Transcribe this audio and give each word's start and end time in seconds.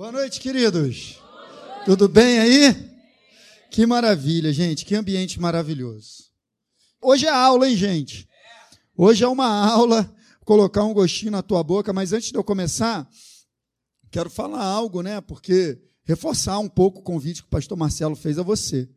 Boa 0.00 0.12
noite, 0.12 0.40
queridos. 0.40 1.18
Tudo 1.84 2.08
bem 2.08 2.38
aí? 2.38 2.90
Que 3.70 3.84
maravilha, 3.84 4.50
gente. 4.50 4.82
Que 4.86 4.94
ambiente 4.94 5.38
maravilhoso. 5.38 6.24
Hoje 7.02 7.26
é 7.26 7.30
aula, 7.30 7.68
hein, 7.68 7.76
gente? 7.76 8.26
Hoje 8.96 9.24
é 9.24 9.28
uma 9.28 9.46
aula, 9.46 10.10
colocar 10.46 10.84
um 10.84 10.94
gostinho 10.94 11.32
na 11.32 11.42
tua 11.42 11.62
boca, 11.62 11.92
mas 11.92 12.14
antes 12.14 12.30
de 12.30 12.38
eu 12.38 12.42
começar, 12.42 13.06
quero 14.10 14.30
falar 14.30 14.64
algo, 14.64 15.02
né? 15.02 15.20
Porque 15.20 15.78
reforçar 16.04 16.58
um 16.60 16.68
pouco 16.70 17.00
o 17.00 17.02
convite 17.02 17.42
que 17.42 17.48
o 17.48 17.50
pastor 17.50 17.76
Marcelo 17.76 18.16
fez 18.16 18.38
a 18.38 18.42
você. 18.42 18.88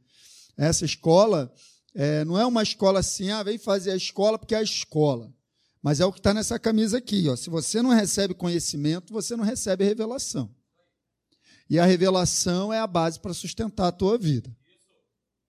Essa 0.55 0.85
escola 0.85 1.53
é, 1.93 2.23
não 2.23 2.39
é 2.39 2.45
uma 2.45 2.63
escola 2.63 3.01
assim, 3.01 3.29
ah, 3.29 3.43
vem 3.43 3.57
fazer 3.57 3.91
a 3.91 3.97
escola 3.97 4.39
porque 4.39 4.55
é 4.55 4.59
a 4.59 4.63
escola. 4.63 5.29
Mas 5.81 5.99
é 5.99 6.05
o 6.05 6.13
que 6.13 6.19
está 6.21 6.33
nessa 6.33 6.57
camisa 6.57 6.99
aqui. 6.99 7.27
Ó. 7.27 7.35
Se 7.35 7.49
você 7.49 7.81
não 7.81 7.89
recebe 7.89 8.33
conhecimento, 8.33 9.11
você 9.11 9.35
não 9.35 9.43
recebe 9.43 9.83
revelação. 9.83 10.49
E 11.73 11.79
a 11.79 11.87
revelação 11.87 12.71
é 12.71 12.77
a 12.77 12.85
base 12.85 13.19
para 13.19 13.33
sustentar 13.33 13.87
a 13.87 13.91
tua 13.91 14.15
vida. 14.15 14.55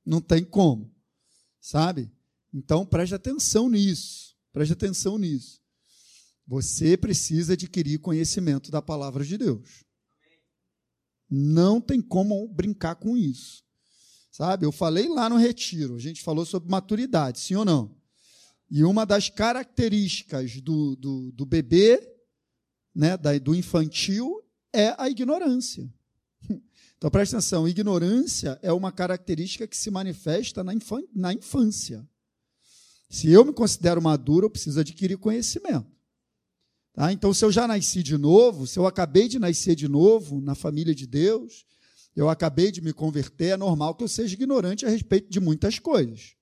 Não 0.07 0.23
tem 0.23 0.43
como. 0.43 0.91
Sabe? 1.61 2.11
Então 2.51 2.87
preste 2.87 3.15
atenção 3.15 3.69
nisso. 3.69 4.35
Preste 4.51 4.73
atenção 4.73 5.19
nisso. 5.19 5.61
Você 6.47 6.97
precisa 6.97 7.53
adquirir 7.53 7.99
conhecimento 7.99 8.71
da 8.71 8.81
palavra 8.81 9.23
de 9.23 9.37
Deus. 9.37 9.85
Não 11.29 11.79
tem 11.79 12.01
como 12.01 12.49
brincar 12.49 12.95
com 12.95 13.19
isso. 13.19 13.63
Sabe? 14.31 14.65
Eu 14.65 14.73
falei 14.73 15.11
lá 15.11 15.29
no 15.29 15.37
retiro, 15.37 15.95
a 15.95 16.01
gente 16.01 16.23
falou 16.23 16.47
sobre 16.47 16.71
maturidade, 16.71 17.39
sim 17.39 17.55
ou 17.55 17.67
não? 17.67 17.95
E 18.71 18.83
uma 18.83 19.05
das 19.05 19.29
características 19.29 20.59
do, 20.63 20.97
do, 20.97 21.33
do 21.33 21.45
bebê, 21.45 22.01
né, 22.95 23.15
da, 23.15 23.37
do 23.37 23.55
infantil, 23.55 24.43
é 24.73 24.95
a 24.97 25.11
ignorância. 25.11 25.87
Então 26.97 27.11
preste 27.11 27.35
atenção: 27.35 27.69
ignorância 27.69 28.59
é 28.63 28.73
uma 28.73 28.91
característica 28.91 29.67
que 29.67 29.77
se 29.77 29.91
manifesta 29.91 30.65
na, 30.65 30.73
na 31.15 31.35
infância. 31.35 32.09
Se 33.11 33.31
eu 33.31 33.45
me 33.45 33.53
considero 33.53 34.01
maduro, 34.01 34.47
eu 34.47 34.51
preciso 34.51 34.81
adquirir 34.81 35.19
conhecimento. 35.19 35.87
Tá? 36.95 37.13
Então, 37.13 37.35
se 37.35 37.45
eu 37.45 37.53
já 37.53 37.69
nasci 37.69 38.03
de 38.03 38.17
novo, 38.17 38.67
se 38.67 38.79
eu 38.79 38.87
acabei 38.87 39.29
de 39.29 39.39
nascer 39.39 39.75
de 39.75 39.87
novo 39.87 40.41
na 40.41 40.55
família 40.55 40.95
de 40.95 41.07
Deus, 41.07 41.67
eu 42.17 42.29
acabei 42.29 42.71
de 42.71 42.81
me 42.81 42.93
converter, 42.93 43.49
é 43.49 43.57
normal 43.57 43.95
que 43.97 44.05
eu 44.05 44.09
seja 44.09 44.35
ignorante 44.35 44.87
a 44.87 44.89
respeito 44.89 45.29
de 45.29 45.41
muitas 45.41 45.79
coisas. 45.79 46.35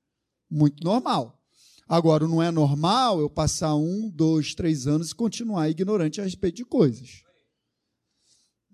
Muito 0.51 0.85
normal. 0.85 1.43
Agora, 1.89 2.29
não 2.29 2.43
é 2.43 2.51
normal 2.51 3.21
eu 3.21 3.29
passar 3.29 3.75
um, 3.75 4.09
dois, 4.09 4.55
três 4.55 4.87
anos 4.87 5.11
e 5.11 5.15
continuar 5.15 5.69
ignorante 5.69 6.21
a 6.21 6.25
respeito 6.25 6.57
de 6.57 6.65
coisas. 6.65 7.23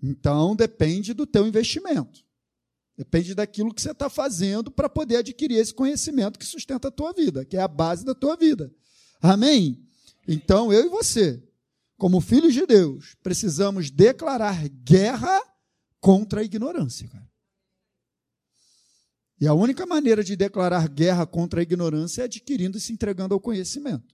Então, 0.01 0.55
depende 0.55 1.13
do 1.13 1.25
teu 1.25 1.47
investimento. 1.47 2.23
Depende 2.97 3.33
daquilo 3.33 3.73
que 3.73 3.81
você 3.81 3.91
está 3.91 4.09
fazendo 4.09 4.69
para 4.69 4.89
poder 4.89 5.17
adquirir 5.17 5.57
esse 5.57 5.73
conhecimento 5.73 6.37
que 6.37 6.45
sustenta 6.45 6.89
a 6.89 6.91
tua 6.91 7.13
vida, 7.13 7.45
que 7.45 7.55
é 7.55 7.61
a 7.61 7.67
base 7.67 8.03
da 8.03 8.13
tua 8.13 8.35
vida. 8.35 8.73
Amém? 9.21 9.81
Então, 10.27 10.71
eu 10.71 10.85
e 10.85 10.89
você, 10.89 11.41
como 11.97 12.19
filhos 12.21 12.53
de 12.53 12.65
Deus, 12.65 13.15
precisamos 13.23 13.89
declarar 13.89 14.67
guerra 14.69 15.41
contra 15.99 16.41
a 16.41 16.43
ignorância. 16.43 17.09
E 19.39 19.47
a 19.47 19.53
única 19.53 19.85
maneira 19.85 20.21
de 20.23 20.35
declarar 20.35 20.87
guerra 20.89 21.25
contra 21.25 21.61
a 21.61 21.63
ignorância 21.63 22.23
é 22.23 22.25
adquirindo 22.25 22.77
e 22.77 22.81
se 22.81 22.91
entregando 22.91 23.33
ao 23.33 23.39
conhecimento. 23.39 24.13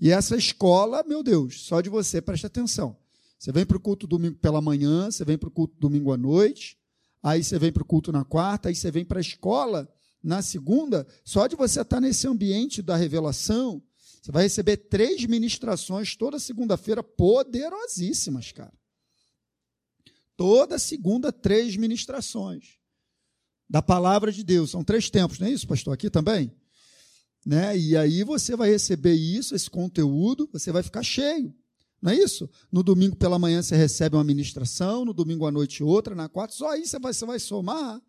E 0.00 0.10
essa 0.10 0.36
escola, 0.36 1.02
meu 1.02 1.22
Deus, 1.22 1.62
só 1.62 1.80
de 1.80 1.90
você, 1.90 2.22
preste 2.22 2.46
atenção. 2.46 2.96
Você 3.38 3.52
vem 3.52 3.66
para 3.66 3.76
o 3.76 3.80
culto 3.80 4.06
domingo 4.06 4.36
pela 4.36 4.60
manhã, 4.60 5.10
você 5.10 5.24
vem 5.24 5.36
para 5.36 5.48
o 5.48 5.52
culto 5.52 5.74
domingo 5.78 6.12
à 6.12 6.16
noite, 6.16 6.78
aí 7.22 7.44
você 7.44 7.58
vem 7.58 7.72
para 7.72 7.82
o 7.82 7.86
culto 7.86 8.10
na 8.10 8.24
quarta, 8.24 8.68
aí 8.68 8.74
você 8.74 8.90
vem 8.90 9.04
para 9.04 9.18
a 9.18 9.20
escola 9.20 9.88
na 10.22 10.42
segunda. 10.42 11.06
Só 11.24 11.46
de 11.46 11.54
você 11.54 11.82
estar 11.82 12.00
nesse 12.00 12.26
ambiente 12.26 12.80
da 12.82 12.96
revelação, 12.96 13.82
você 14.22 14.32
vai 14.32 14.42
receber 14.44 14.76
três 14.76 15.24
ministrações 15.26 16.16
toda 16.16 16.38
segunda-feira 16.38 17.02
poderosíssimas, 17.02 18.52
cara. 18.52 18.72
Toda 20.36 20.78
segunda, 20.78 21.32
três 21.32 21.76
ministrações 21.76 22.76
da 23.68 23.80
palavra 23.80 24.32
de 24.32 24.42
Deus. 24.42 24.70
São 24.70 24.82
três 24.82 25.08
tempos, 25.10 25.38
não 25.38 25.46
é 25.46 25.50
isso, 25.50 25.66
pastor? 25.66 25.94
Aqui 25.94 26.10
também? 26.10 26.52
Né? 27.44 27.78
E 27.78 27.96
aí 27.96 28.24
você 28.24 28.56
vai 28.56 28.70
receber 28.70 29.14
isso, 29.14 29.54
esse 29.54 29.70
conteúdo, 29.70 30.48
você 30.52 30.72
vai 30.72 30.82
ficar 30.82 31.02
cheio. 31.02 31.54
Não 32.06 32.12
é 32.12 32.16
isso? 32.18 32.48
No 32.70 32.84
domingo 32.84 33.16
pela 33.16 33.36
manhã 33.36 33.60
você 33.60 33.74
recebe 33.74 34.14
uma 34.14 34.22
ministração, 34.22 35.04
no 35.04 35.12
domingo 35.12 35.44
à 35.44 35.50
noite 35.50 35.82
outra, 35.82 36.14
na 36.14 36.28
quarta, 36.28 36.54
só 36.54 36.70
aí 36.70 36.86
você 36.86 37.00
vai, 37.00 37.12
você 37.12 37.26
vai 37.26 37.40
somar. 37.40 38.00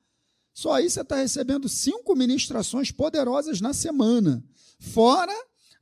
Só 0.54 0.74
aí 0.74 0.88
você 0.88 1.02
está 1.02 1.16
recebendo 1.16 1.68
cinco 1.68 2.16
ministrações 2.16 2.92
poderosas 2.92 3.60
na 3.60 3.74
semana. 3.74 4.46
Fora 4.78 5.34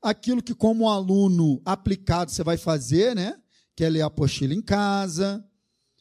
aquilo 0.01 0.41
que, 0.41 0.55
como 0.55 0.87
aluno 0.87 1.61
aplicado, 1.65 2.31
você 2.31 2.41
vai 2.41 2.55
fazer, 2.55 3.13
né? 3.13 3.37
Que 3.75 3.83
é 3.83 3.89
ler 3.89 4.03
a 4.03 4.05
apostila 4.05 4.53
em 4.53 4.61
casa, 4.61 5.45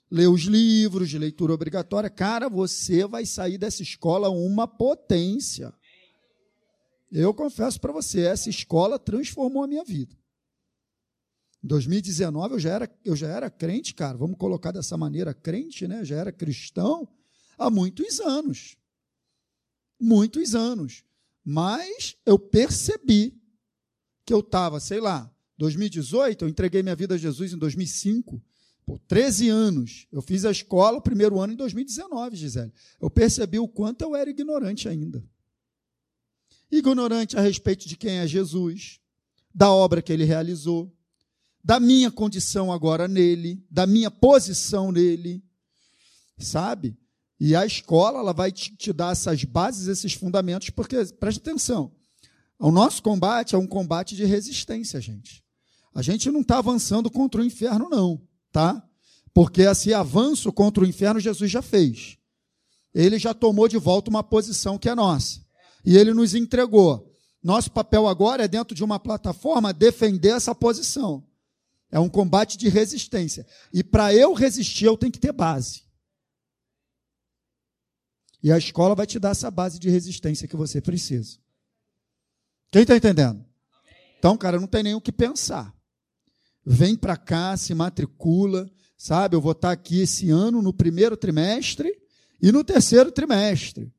ler 0.08 0.28
os 0.28 0.42
livros 0.42 1.10
de 1.10 1.18
leitura 1.18 1.52
obrigatória. 1.52 2.08
Cara, 2.08 2.48
você 2.48 3.04
vai 3.08 3.26
sair 3.26 3.58
dessa 3.58 3.82
escola 3.82 4.30
uma 4.30 4.68
potência. 4.68 5.74
Eu 7.10 7.34
confesso 7.34 7.80
para 7.80 7.92
você, 7.92 8.20
essa 8.20 8.48
escola 8.48 9.00
transformou 9.00 9.64
a 9.64 9.66
minha 9.66 9.82
vida. 9.82 10.14
Em 11.64 11.66
2019 11.66 12.54
eu 12.54 12.60
já 12.60 12.70
era, 12.70 12.98
eu 13.02 13.16
já 13.16 13.26
era 13.26 13.48
crente, 13.48 13.94
cara, 13.94 14.18
vamos 14.18 14.36
colocar 14.36 14.70
dessa 14.70 14.98
maneira, 14.98 15.32
crente, 15.32 15.88
né? 15.88 16.04
Já 16.04 16.16
era 16.16 16.30
cristão 16.30 17.08
há 17.56 17.70
muitos 17.70 18.20
anos. 18.20 18.76
Muitos 19.98 20.54
anos. 20.54 21.02
Mas 21.42 22.16
eu 22.26 22.38
percebi 22.38 23.40
que 24.26 24.34
eu 24.34 24.40
estava, 24.40 24.78
sei 24.78 25.00
lá, 25.00 25.34
2018, 25.56 26.44
eu 26.44 26.48
entreguei 26.50 26.82
minha 26.82 26.94
vida 26.94 27.14
a 27.14 27.18
Jesus 27.18 27.54
em 27.54 27.58
2005. 27.58 28.42
Por 28.84 28.98
13 28.98 29.48
anos. 29.48 30.06
Eu 30.12 30.20
fiz 30.20 30.44
a 30.44 30.50
escola, 30.50 30.98
o 30.98 31.02
primeiro 31.02 31.40
ano 31.40 31.54
em 31.54 31.56
2019, 31.56 32.36
Gisele. 32.36 32.72
Eu 33.00 33.08
percebi 33.08 33.58
o 33.58 33.66
quanto 33.66 34.02
eu 34.02 34.14
era 34.14 34.28
ignorante 34.28 34.86
ainda. 34.86 35.24
Ignorante 36.70 37.38
a 37.38 37.40
respeito 37.40 37.88
de 37.88 37.96
quem 37.96 38.18
é 38.18 38.26
Jesus, 38.26 39.00
da 39.54 39.72
obra 39.72 40.02
que 40.02 40.12
ele 40.12 40.24
realizou, 40.24 40.94
da 41.64 41.80
minha 41.80 42.10
condição 42.10 42.70
agora 42.70 43.08
nele, 43.08 43.64
da 43.70 43.86
minha 43.86 44.10
posição 44.10 44.92
nele, 44.92 45.42
sabe? 46.38 46.94
E 47.40 47.56
a 47.56 47.64
escola 47.64 48.18
ela 48.18 48.34
vai 48.34 48.52
te, 48.52 48.76
te 48.76 48.92
dar 48.92 49.12
essas 49.12 49.42
bases, 49.44 49.88
esses 49.88 50.12
fundamentos, 50.12 50.68
porque, 50.68 51.02
preste 51.18 51.38
atenção, 51.38 51.90
o 52.58 52.70
nosso 52.70 53.02
combate 53.02 53.54
é 53.54 53.58
um 53.58 53.66
combate 53.66 54.14
de 54.14 54.26
resistência, 54.26 55.00
gente. 55.00 55.42
A 55.94 56.02
gente 56.02 56.30
não 56.30 56.40
está 56.40 56.58
avançando 56.58 57.10
contra 57.10 57.40
o 57.40 57.44
inferno, 57.44 57.88
não, 57.88 58.20
tá? 58.52 58.86
Porque 59.32 59.62
esse 59.62 59.94
avanço 59.94 60.52
contra 60.52 60.84
o 60.84 60.86
inferno 60.86 61.18
Jesus 61.18 61.50
já 61.50 61.62
fez. 61.62 62.18
Ele 62.94 63.18
já 63.18 63.32
tomou 63.32 63.68
de 63.68 63.78
volta 63.78 64.10
uma 64.10 64.22
posição 64.22 64.78
que 64.78 64.88
é 64.88 64.94
nossa. 64.94 65.40
E 65.84 65.96
ele 65.96 66.12
nos 66.12 66.34
entregou. 66.34 67.12
Nosso 67.42 67.70
papel 67.70 68.06
agora 68.06 68.44
é, 68.44 68.48
dentro 68.48 68.74
de 68.74 68.84
uma 68.84 68.98
plataforma, 68.98 69.72
defender 69.72 70.30
essa 70.30 70.54
posição. 70.54 71.24
É 71.94 72.00
um 72.00 72.08
combate 72.08 72.58
de 72.58 72.68
resistência. 72.68 73.46
E 73.72 73.84
para 73.84 74.12
eu 74.12 74.34
resistir, 74.34 74.84
eu 74.84 74.96
tenho 74.96 75.12
que 75.12 75.20
ter 75.20 75.30
base. 75.30 75.84
E 78.42 78.50
a 78.50 78.58
escola 78.58 78.96
vai 78.96 79.06
te 79.06 79.16
dar 79.20 79.30
essa 79.30 79.48
base 79.48 79.78
de 79.78 79.88
resistência 79.88 80.48
que 80.48 80.56
você 80.56 80.80
precisa. 80.80 81.38
Quem 82.72 82.82
está 82.82 82.96
entendendo? 82.96 83.44
Então, 84.18 84.36
cara, 84.36 84.58
não 84.58 84.66
tem 84.66 84.82
nem 84.82 84.96
o 84.96 85.00
que 85.00 85.12
pensar. 85.12 85.72
Vem 86.66 86.96
para 86.96 87.16
cá, 87.16 87.56
se 87.56 87.72
matricula, 87.74 88.68
sabe? 88.96 89.36
Eu 89.36 89.40
vou 89.40 89.52
estar 89.52 89.68
tá 89.68 89.72
aqui 89.72 90.00
esse 90.00 90.30
ano 90.30 90.60
no 90.60 90.74
primeiro 90.74 91.16
trimestre 91.16 91.96
e 92.42 92.50
no 92.50 92.64
terceiro 92.64 93.12
trimestre. 93.12 93.94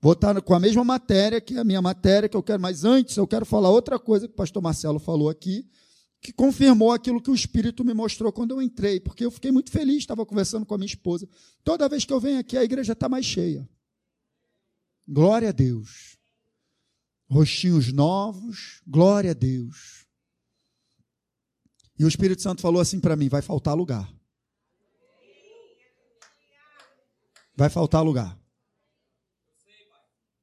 Vou 0.00 0.12
estar 0.12 0.34
tá 0.34 0.40
com 0.40 0.54
a 0.54 0.60
mesma 0.60 0.84
matéria, 0.84 1.40
que 1.40 1.58
a 1.58 1.64
minha 1.64 1.82
matéria, 1.82 2.28
que 2.28 2.36
eu 2.36 2.44
quero, 2.44 2.62
mas 2.62 2.84
antes 2.84 3.16
eu 3.16 3.26
quero 3.26 3.44
falar 3.44 3.70
outra 3.70 3.98
coisa 3.98 4.28
que 4.28 4.34
o 4.34 4.36
pastor 4.36 4.62
Marcelo 4.62 5.00
falou 5.00 5.28
aqui, 5.28 5.68
que 6.20 6.32
confirmou 6.32 6.92
aquilo 6.92 7.20
que 7.20 7.30
o 7.30 7.34
Espírito 7.34 7.84
me 7.84 7.94
mostrou 7.94 8.32
quando 8.32 8.50
eu 8.52 8.60
entrei, 8.60 9.00
porque 9.00 9.24
eu 9.24 9.30
fiquei 9.30 9.50
muito 9.50 9.70
feliz, 9.70 9.98
estava 9.98 10.26
conversando 10.26 10.66
com 10.66 10.74
a 10.74 10.78
minha 10.78 10.86
esposa. 10.86 11.28
Toda 11.64 11.88
vez 11.88 12.04
que 12.04 12.12
eu 12.12 12.20
venho 12.20 12.38
aqui, 12.38 12.56
a 12.56 12.64
igreja 12.64 12.92
está 12.92 13.08
mais 13.08 13.24
cheia. 13.24 13.68
Glória 15.08 15.48
a 15.48 15.52
Deus. 15.52 16.18
Rostinhos 17.28 17.92
novos, 17.92 18.82
glória 18.86 19.30
a 19.30 19.34
Deus. 19.34 20.06
E 21.98 22.04
o 22.04 22.08
Espírito 22.08 22.42
Santo 22.42 22.60
falou 22.60 22.80
assim 22.80 23.00
para 23.00 23.16
mim: 23.16 23.28
vai 23.28 23.40
faltar 23.40 23.76
lugar. 23.76 24.12
Vai 27.56 27.70
faltar 27.70 28.04
lugar 28.04 28.39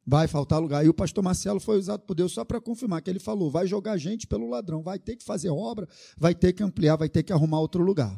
vai 0.08 0.26
faltar 0.26 0.62
lugar. 0.62 0.86
E 0.86 0.90
o 0.90 0.94
pastor 0.94 1.22
Marcelo 1.22 1.60
foi 1.60 1.78
usado 1.78 2.00
por 2.04 2.16
Deus 2.16 2.32
só 2.32 2.46
para 2.46 2.62
confirmar 2.62 3.02
que 3.02 3.10
ele 3.10 3.20
falou: 3.20 3.52
vai 3.52 3.68
jogar 3.68 3.98
gente 3.98 4.26
pelo 4.26 4.48
ladrão, 4.50 4.82
vai 4.82 4.98
ter 4.98 5.18
que 5.18 5.24
fazer 5.24 5.50
obra, 5.50 5.86
vai 6.18 6.34
ter 6.34 6.54
que 6.54 6.64
ampliar, 6.64 6.96
vai 6.96 7.10
ter 7.10 7.24
que 7.24 7.34
arrumar 7.34 7.60
outro 7.60 7.84
lugar. 7.84 8.18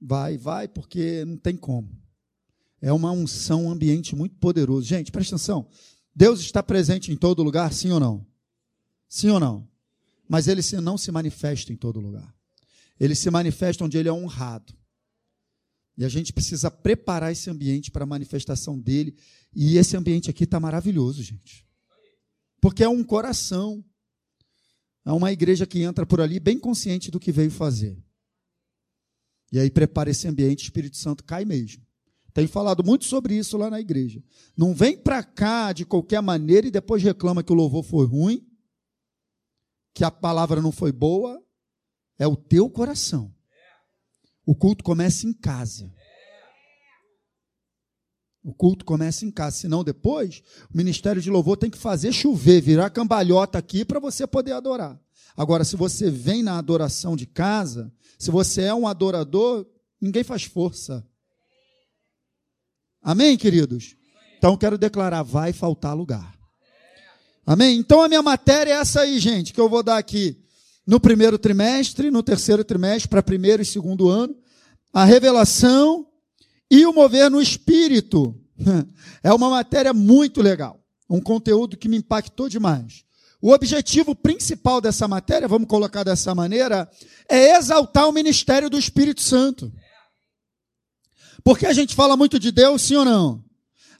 Vai, 0.00 0.38
vai, 0.38 0.68
porque 0.68 1.24
não 1.24 1.36
tem 1.36 1.56
como. 1.56 1.90
É 2.80 2.92
uma 2.92 3.10
unção, 3.10 3.66
um 3.66 3.70
ambiente 3.70 4.14
muito 4.14 4.36
poderoso. 4.36 4.86
Gente, 4.86 5.10
presta 5.10 5.34
atenção. 5.34 5.68
Deus 6.14 6.40
está 6.40 6.62
presente 6.62 7.10
em 7.10 7.16
todo 7.16 7.42
lugar, 7.42 7.72
sim 7.72 7.90
ou 7.90 8.00
não? 8.00 8.26
Sim 9.08 9.30
ou 9.30 9.40
não? 9.40 9.68
Mas 10.28 10.48
ele 10.48 10.60
não 10.80 10.98
se 10.98 11.10
manifesta 11.12 11.72
em 11.72 11.76
todo 11.76 12.00
lugar. 12.00 12.34
Ele 12.98 13.14
se 13.14 13.30
manifesta 13.30 13.84
onde 13.84 13.96
ele 13.96 14.08
é 14.08 14.12
honrado. 14.12 14.74
E 15.96 16.04
a 16.04 16.08
gente 16.08 16.32
precisa 16.32 16.70
preparar 16.70 17.30
esse 17.30 17.48
ambiente 17.50 17.90
para 17.90 18.04
a 18.04 18.06
manifestação 18.06 18.78
dele. 18.78 19.14
E 19.54 19.76
esse 19.76 19.96
ambiente 19.96 20.30
aqui 20.30 20.44
está 20.44 20.58
maravilhoso, 20.58 21.22
gente. 21.22 21.66
Porque 22.60 22.82
é 22.82 22.88
um 22.88 23.04
coração. 23.04 23.84
É 25.04 25.12
uma 25.12 25.32
igreja 25.32 25.66
que 25.66 25.82
entra 25.82 26.06
por 26.06 26.20
ali 26.20 26.38
bem 26.38 26.58
consciente 26.58 27.10
do 27.10 27.20
que 27.20 27.32
veio 27.32 27.50
fazer. 27.50 28.02
E 29.50 29.58
aí 29.58 29.70
prepara 29.70 30.10
esse 30.10 30.26
ambiente, 30.26 30.62
o 30.62 30.64
Espírito 30.64 30.96
Santo 30.96 31.24
cai 31.24 31.44
mesmo. 31.44 31.84
Tenho 32.32 32.48
falado 32.48 32.82
muito 32.82 33.04
sobre 33.04 33.36
isso 33.36 33.58
lá 33.58 33.68
na 33.68 33.78
igreja. 33.78 34.22
Não 34.56 34.74
vem 34.74 34.96
para 34.96 35.22
cá 35.22 35.72
de 35.72 35.84
qualquer 35.84 36.22
maneira 36.22 36.66
e 36.66 36.70
depois 36.70 37.02
reclama 37.02 37.42
que 37.42 37.52
o 37.52 37.54
louvor 37.54 37.82
foi 37.82 38.06
ruim, 38.06 38.46
que 39.92 40.02
a 40.02 40.10
palavra 40.10 40.62
não 40.62 40.72
foi 40.72 40.92
boa. 40.92 41.42
É 42.18 42.26
o 42.26 42.36
teu 42.36 42.70
coração. 42.70 43.34
O 44.46 44.54
culto 44.54 44.82
começa 44.82 45.26
em 45.26 45.32
casa. 45.32 45.92
O 48.44 48.52
culto 48.52 48.84
começa 48.84 49.24
em 49.24 49.30
casa, 49.30 49.56
senão 49.56 49.84
depois 49.84 50.42
o 50.72 50.76
ministério 50.76 51.22
de 51.22 51.30
louvor 51.30 51.56
tem 51.56 51.70
que 51.70 51.78
fazer 51.78 52.12
chover, 52.12 52.60
virar 52.60 52.90
cambalhota 52.90 53.58
aqui 53.58 53.84
para 53.84 54.00
você 54.00 54.26
poder 54.26 54.52
adorar. 54.52 55.00
Agora, 55.36 55.64
se 55.64 55.76
você 55.76 56.10
vem 56.10 56.42
na 56.42 56.58
adoração 56.58 57.14
de 57.14 57.24
casa, 57.24 57.92
se 58.18 58.30
você 58.30 58.62
é 58.62 58.74
um 58.74 58.86
adorador, 58.86 59.66
ninguém 60.00 60.24
faz 60.24 60.42
força. 60.42 61.06
Amém, 63.00 63.36
queridos? 63.36 63.96
Então 64.38 64.56
quero 64.56 64.76
declarar: 64.76 65.22
vai 65.22 65.52
faltar 65.52 65.96
lugar. 65.96 66.36
Amém? 67.46 67.78
Então 67.78 68.02
a 68.02 68.08
minha 68.08 68.22
matéria 68.22 68.72
é 68.72 68.76
essa 68.76 69.00
aí, 69.00 69.18
gente, 69.18 69.52
que 69.52 69.60
eu 69.60 69.68
vou 69.68 69.82
dar 69.82 69.98
aqui 69.98 70.40
no 70.86 71.00
primeiro 71.00 71.38
trimestre, 71.38 72.10
no 72.10 72.22
terceiro 72.22 72.64
trimestre, 72.64 73.08
para 73.08 73.22
primeiro 73.22 73.62
e 73.62 73.66
segundo 73.66 74.08
ano. 74.08 74.36
A 74.92 75.04
revelação 75.04 76.06
e 76.72 76.86
o 76.86 76.92
mover 76.92 77.30
no 77.30 77.40
espírito. 77.40 78.34
É 79.24 79.32
uma 79.32 79.48
matéria 79.48 79.92
muito 79.92 80.42
legal. 80.42 80.80
Um 81.08 81.20
conteúdo 81.20 81.76
que 81.76 81.88
me 81.88 81.98
impactou 81.98 82.48
demais. 82.48 83.04
O 83.40 83.52
objetivo 83.52 84.16
principal 84.16 84.80
dessa 84.80 85.06
matéria, 85.06 85.46
vamos 85.46 85.68
colocar 85.68 86.02
dessa 86.02 86.34
maneira, 86.34 86.90
é 87.28 87.56
exaltar 87.56 88.08
o 88.08 88.12
ministério 88.12 88.68
do 88.68 88.76
Espírito 88.76 89.22
Santo. 89.22 89.72
Porque 91.44 91.66
a 91.66 91.72
gente 91.72 91.94
fala 91.94 92.16
muito 92.16 92.36
de 92.36 92.50
Deus, 92.50 92.82
sim 92.82 92.96
ou 92.96 93.04
não? 93.04 93.44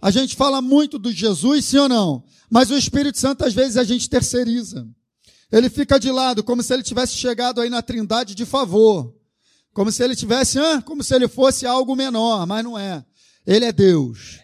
A 0.00 0.10
gente 0.10 0.34
fala 0.34 0.60
muito 0.60 0.98
de 0.98 1.12
Jesus, 1.12 1.64
sim 1.66 1.78
ou 1.78 1.88
não? 1.88 2.24
Mas 2.50 2.70
o 2.70 2.76
Espírito 2.76 3.18
Santo, 3.18 3.44
às 3.44 3.54
vezes, 3.54 3.76
a 3.76 3.84
gente 3.84 4.10
terceiriza. 4.10 4.88
Ele 5.52 5.70
fica 5.70 6.00
de 6.00 6.10
lado, 6.10 6.42
como 6.42 6.64
se 6.64 6.74
ele 6.74 6.82
tivesse 6.82 7.14
chegado 7.14 7.60
aí 7.60 7.70
na 7.70 7.82
trindade 7.82 8.34
de 8.34 8.44
favor. 8.44 9.14
Como 9.72 9.90
se 9.90 10.02
ele 10.04 10.14
tivesse, 10.14 10.58
ah, 10.58 10.82
como 10.82 11.02
se 11.02 11.14
ele 11.14 11.28
fosse 11.28 11.66
algo 11.66 11.96
menor, 11.96 12.46
mas 12.46 12.62
não 12.62 12.78
é. 12.78 13.04
Ele 13.46 13.64
é 13.64 13.72
Deus. 13.72 14.40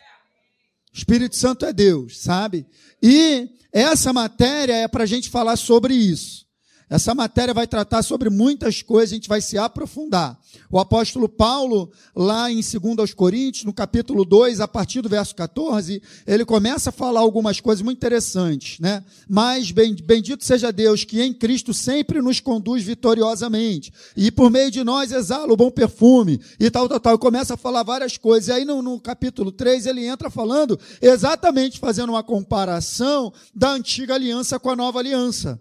Espírito 0.93 1.37
Santo 1.37 1.67
é 1.67 1.73
Deus, 1.73 2.19
sabe? 2.19 2.67
E 3.03 3.49
essa 3.73 4.13
matéria 4.13 4.75
é 4.75 4.89
para 4.89 5.05
a 5.05 5.07
gente 5.07 5.29
falar 5.29 5.57
sobre 5.57 5.95
isso. 5.95 6.48
Essa 6.91 7.15
matéria 7.15 7.53
vai 7.53 7.67
tratar 7.67 8.03
sobre 8.03 8.31
muitas 8.31 8.81
coisas, 8.81 9.13
a 9.13 9.15
gente 9.15 9.29
vai 9.29 9.43
se 9.43 9.59
aprofundar. 9.59 10.39
O 10.71 10.79
apóstolo 10.79 11.29
Paulo, 11.29 11.91
lá 12.17 12.51
em 12.51 12.61
2 12.61 13.13
Coríntios, 13.13 13.65
no 13.65 13.75
capítulo 13.75 14.25
2, 14.25 14.61
a 14.61 14.67
partir 14.67 15.03
do 15.03 15.09
verso 15.09 15.35
14, 15.35 16.03
ele 16.27 16.45
começa 16.47 16.89
a 16.89 16.93
falar 16.93 17.21
algumas 17.21 17.61
coisas 17.61 17.83
muito 17.83 17.99
interessantes, 17.99 18.79
né? 18.81 19.05
Mas 19.29 19.71
bendito 19.71 20.45
seja 20.45 20.73
Deus 20.73 21.05
que 21.05 21.21
em 21.21 21.35
Cristo 21.35 21.75
sempre 21.75 22.23
nos 22.23 22.41
conduz 22.41 22.83
vitoriosamente, 22.83 23.93
e 24.17 24.31
por 24.31 24.51
meio 24.51 24.71
de 24.71 24.83
nós 24.83 25.13
exala 25.13 25.53
o 25.53 25.57
bom 25.57 25.71
perfume, 25.71 26.41
e 26.59 26.71
tal, 26.71 26.89
tal, 26.89 27.01
tal. 27.01 27.15
E 27.17 27.19
começa 27.19 27.55
a 27.55 27.59
falar 27.59 27.83
várias 27.83 28.17
coisas. 28.17 28.49
E 28.49 28.53
aí 28.53 28.65
no, 28.65 28.81
no 28.81 28.99
capítulo 28.99 29.53
3 29.53 29.87
ele 29.87 30.07
entra 30.07 30.31
falando 30.31 30.79
exatamente 31.03 31.79
fazendo 31.79 32.11
uma 32.11 32.23
comparação 32.23 33.33
da 33.55 33.73
antiga 33.73 34.15
aliança 34.15 34.59
com 34.59 34.71
a 34.71 34.77
nova 34.77 34.99
aliança. 34.99 35.61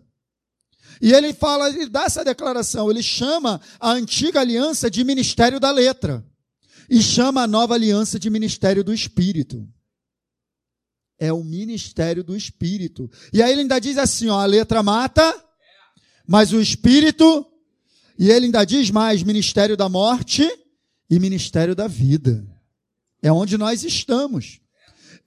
E 1.01 1.13
ele 1.13 1.33
fala, 1.33 1.69
ele 1.69 1.89
dá 1.89 2.03
essa 2.03 2.23
declaração, 2.23 2.89
ele 2.89 3.03
chama 3.03 3.61
a 3.79 3.91
antiga 3.91 4.41
aliança 4.41 4.89
de 4.89 5.03
ministério 5.03 5.59
da 5.59 5.71
letra 5.71 6.25
e 6.89 7.01
chama 7.01 7.43
a 7.43 7.47
nova 7.47 7.73
aliança 7.73 8.19
de 8.19 8.29
ministério 8.29 8.83
do 8.83 8.93
espírito. 8.93 9.67
É 11.19 11.33
o 11.33 11.43
ministério 11.43 12.23
do 12.23 12.35
espírito. 12.35 13.09
E 13.33 13.41
aí 13.41 13.51
ele 13.51 13.61
ainda 13.61 13.79
diz 13.79 13.97
assim, 13.97 14.29
ó, 14.29 14.39
a 14.39 14.45
letra 14.45 14.83
mata, 14.83 15.35
mas 16.27 16.53
o 16.53 16.61
espírito 16.61 17.45
e 18.17 18.31
ele 18.31 18.47
ainda 18.47 18.65
diz 18.65 18.89
mais 18.89 19.21
ministério 19.21 19.77
da 19.77 19.87
morte 19.87 20.49
e 21.09 21.19
ministério 21.19 21.75
da 21.75 21.87
vida. 21.87 22.45
É 23.21 23.31
onde 23.31 23.57
nós 23.57 23.83
estamos. 23.83 24.59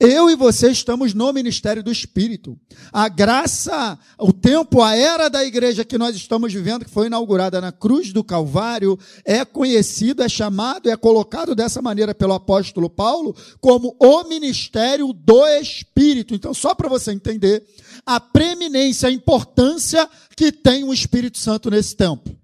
Eu 0.03 0.31
e 0.31 0.35
você 0.35 0.71
estamos 0.71 1.13
no 1.13 1.31
ministério 1.31 1.83
do 1.83 1.93
Espírito. 1.93 2.59
A 2.91 3.07
graça, 3.07 3.99
o 4.19 4.33
tempo, 4.33 4.81
a 4.81 4.97
era 4.97 5.29
da 5.29 5.45
igreja 5.45 5.85
que 5.85 5.99
nós 5.99 6.17
estamos 6.17 6.55
vivendo, 6.55 6.87
que 6.87 6.91
foi 6.91 7.09
inaugurada 7.09 7.61
na 7.61 7.71
cruz 7.71 8.11
do 8.11 8.25
Calvário, 8.25 8.99
é 9.27 9.45
conhecido, 9.45 10.23
é 10.23 10.29
chamado, 10.29 10.89
é 10.89 10.97
colocado 10.97 11.55
dessa 11.55 11.83
maneira 11.83 12.15
pelo 12.15 12.33
apóstolo 12.33 12.89
Paulo 12.89 13.37
como 13.61 13.95
o 14.01 14.25
ministério 14.25 15.13
do 15.13 15.47
Espírito. 15.47 16.35
Então, 16.35 16.55
só 16.55 16.75
para 16.75 16.89
você 16.89 17.13
entender 17.13 17.63
a 18.07 18.19
preeminência, 18.19 19.07
a 19.07 19.13
importância 19.13 20.09
que 20.35 20.51
tem 20.51 20.83
o 20.83 20.95
Espírito 20.95 21.37
Santo 21.37 21.71
nesse 21.71 21.95
tempo. 21.95 22.35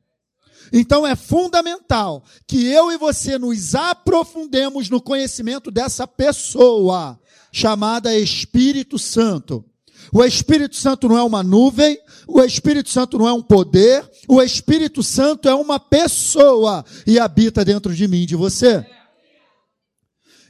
Então 0.72 1.06
é 1.06 1.14
fundamental 1.14 2.24
que 2.46 2.66
eu 2.66 2.90
e 2.90 2.98
você 2.98 3.38
nos 3.38 3.74
aprofundemos 3.74 4.90
no 4.90 5.00
conhecimento 5.00 5.70
dessa 5.70 6.06
pessoa 6.06 7.18
chamada 7.56 8.14
Espírito 8.14 8.98
Santo. 8.98 9.64
O 10.12 10.22
Espírito 10.22 10.76
Santo 10.76 11.08
não 11.08 11.16
é 11.16 11.22
uma 11.22 11.42
nuvem, 11.42 11.98
o 12.28 12.42
Espírito 12.42 12.90
Santo 12.90 13.16
não 13.16 13.26
é 13.26 13.32
um 13.32 13.42
poder, 13.42 14.06
o 14.28 14.42
Espírito 14.42 15.02
Santo 15.02 15.48
é 15.48 15.54
uma 15.54 15.80
pessoa 15.80 16.84
e 17.06 17.18
habita 17.18 17.64
dentro 17.64 17.94
de 17.94 18.06
mim, 18.06 18.26
de 18.26 18.36
você. 18.36 18.84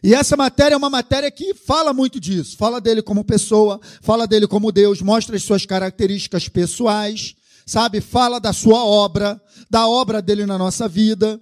E 0.02 0.14
essa 0.14 0.36
matéria 0.36 0.74
é 0.74 0.76
uma 0.76 0.90
matéria 0.90 1.30
que 1.30 1.54
fala 1.54 1.92
muito 1.92 2.18
disso. 2.18 2.56
Fala 2.56 2.80
dele 2.80 3.00
como 3.00 3.24
pessoa, 3.24 3.80
fala 4.02 4.26
dele 4.26 4.48
como 4.48 4.72
Deus, 4.72 5.00
mostra 5.00 5.36
as 5.36 5.44
suas 5.44 5.64
características 5.64 6.48
pessoais, 6.48 7.36
sabe? 7.64 8.00
Fala 8.00 8.40
da 8.40 8.52
sua 8.52 8.84
obra, 8.84 9.40
da 9.70 9.86
obra 9.86 10.20
dele 10.20 10.44
na 10.44 10.58
nossa 10.58 10.88
vida. 10.88 11.40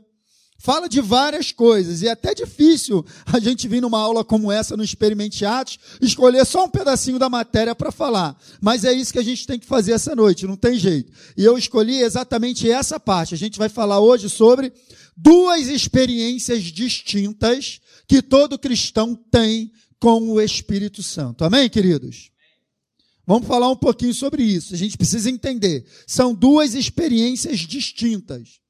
Fala 0.57 0.89
de 0.89 1.01
várias 1.01 1.53
coisas, 1.53 2.01
e 2.01 2.09
é 2.09 2.13
até 2.13 2.35
difícil 2.35 3.05
a 3.27 3.39
gente 3.39 3.69
vir 3.69 3.83
numa 3.83 3.99
aula 3.99 4.25
como 4.25 4.51
essa 4.51 4.77
no 4.77 4.85
Experimente 4.85 5.45
Atos, 5.45 5.79
escolher 6.01 6.47
só 6.47 6.65
um 6.65 6.71
pedacinho 6.71 7.19
da 7.19 7.29
matéria 7.29 7.75
para 7.75 7.93
falar. 7.93 8.39
Mas 8.61 8.85
é 8.85 8.93
isso 8.93 9.13
que 9.13 9.19
a 9.19 9.25
gente 9.25 9.47
tem 9.47 9.59
que 9.59 9.67
fazer 9.67 9.93
essa 9.93 10.17
noite, 10.17 10.47
não 10.47 10.57
tem 10.57 10.79
jeito. 10.79 11.13
E 11.37 11.45
eu 11.45 11.59
escolhi 11.59 12.01
exatamente 12.01 12.71
essa 12.71 12.99
parte. 12.99 13.35
A 13.35 13.39
gente 13.39 13.59
vai 13.59 13.69
falar 13.69 14.01
hoje 14.01 14.31
sobre 14.31 14.73
duas 15.17 15.69
experiências 15.69 16.63
distintas 16.63 17.81
que 18.09 18.23
todo 18.23 18.59
cristão 18.59 19.15
tem 19.15 19.71
com 19.99 20.31
o 20.31 20.41
Espírito 20.41 21.03
Santo. 21.03 21.45
Amém, 21.45 21.69
queridos? 21.69 22.31
Vamos 23.27 23.49
falar 23.49 23.71
um 23.71 23.77
pouquinho 23.77 24.15
sobre 24.15 24.43
isso. 24.43 24.75
A 24.75 24.77
gente 24.77 24.97
precisa 24.97 25.31
entender. 25.31 25.85
São 26.07 26.35
duas 26.35 26.75
experiências 26.75 27.61
distintas. 27.61 28.64